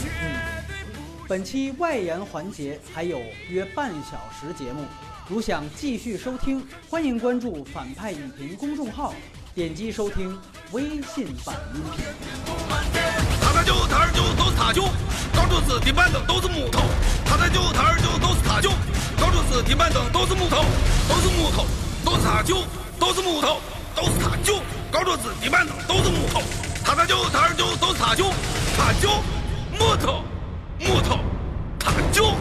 [1.27, 4.85] 本期外延环节还有约半小时节目，
[5.27, 9.13] 如想继续收听，欢迎关注反派影评公众号，
[9.53, 10.39] 点击收听
[10.71, 12.05] 微信版音频。
[13.41, 14.83] 他就他就都是塔就，
[15.35, 16.79] 高柱子、顶板凳都是木头。
[17.25, 18.69] 他就他就都是塔就，
[19.19, 20.63] 高柱子、顶板凳都是木头，
[21.09, 21.65] 都是木头，
[22.05, 22.63] 都是塔就，
[22.97, 23.59] 都是木头，
[23.93, 26.41] 都是塔就，高柱子、顶板凳都是木头。
[26.85, 28.29] 他就他就都是塔就，
[28.77, 29.09] 塔就，
[29.77, 30.23] 木头，
[30.79, 31.19] 木头，
[31.79, 32.33] 他就。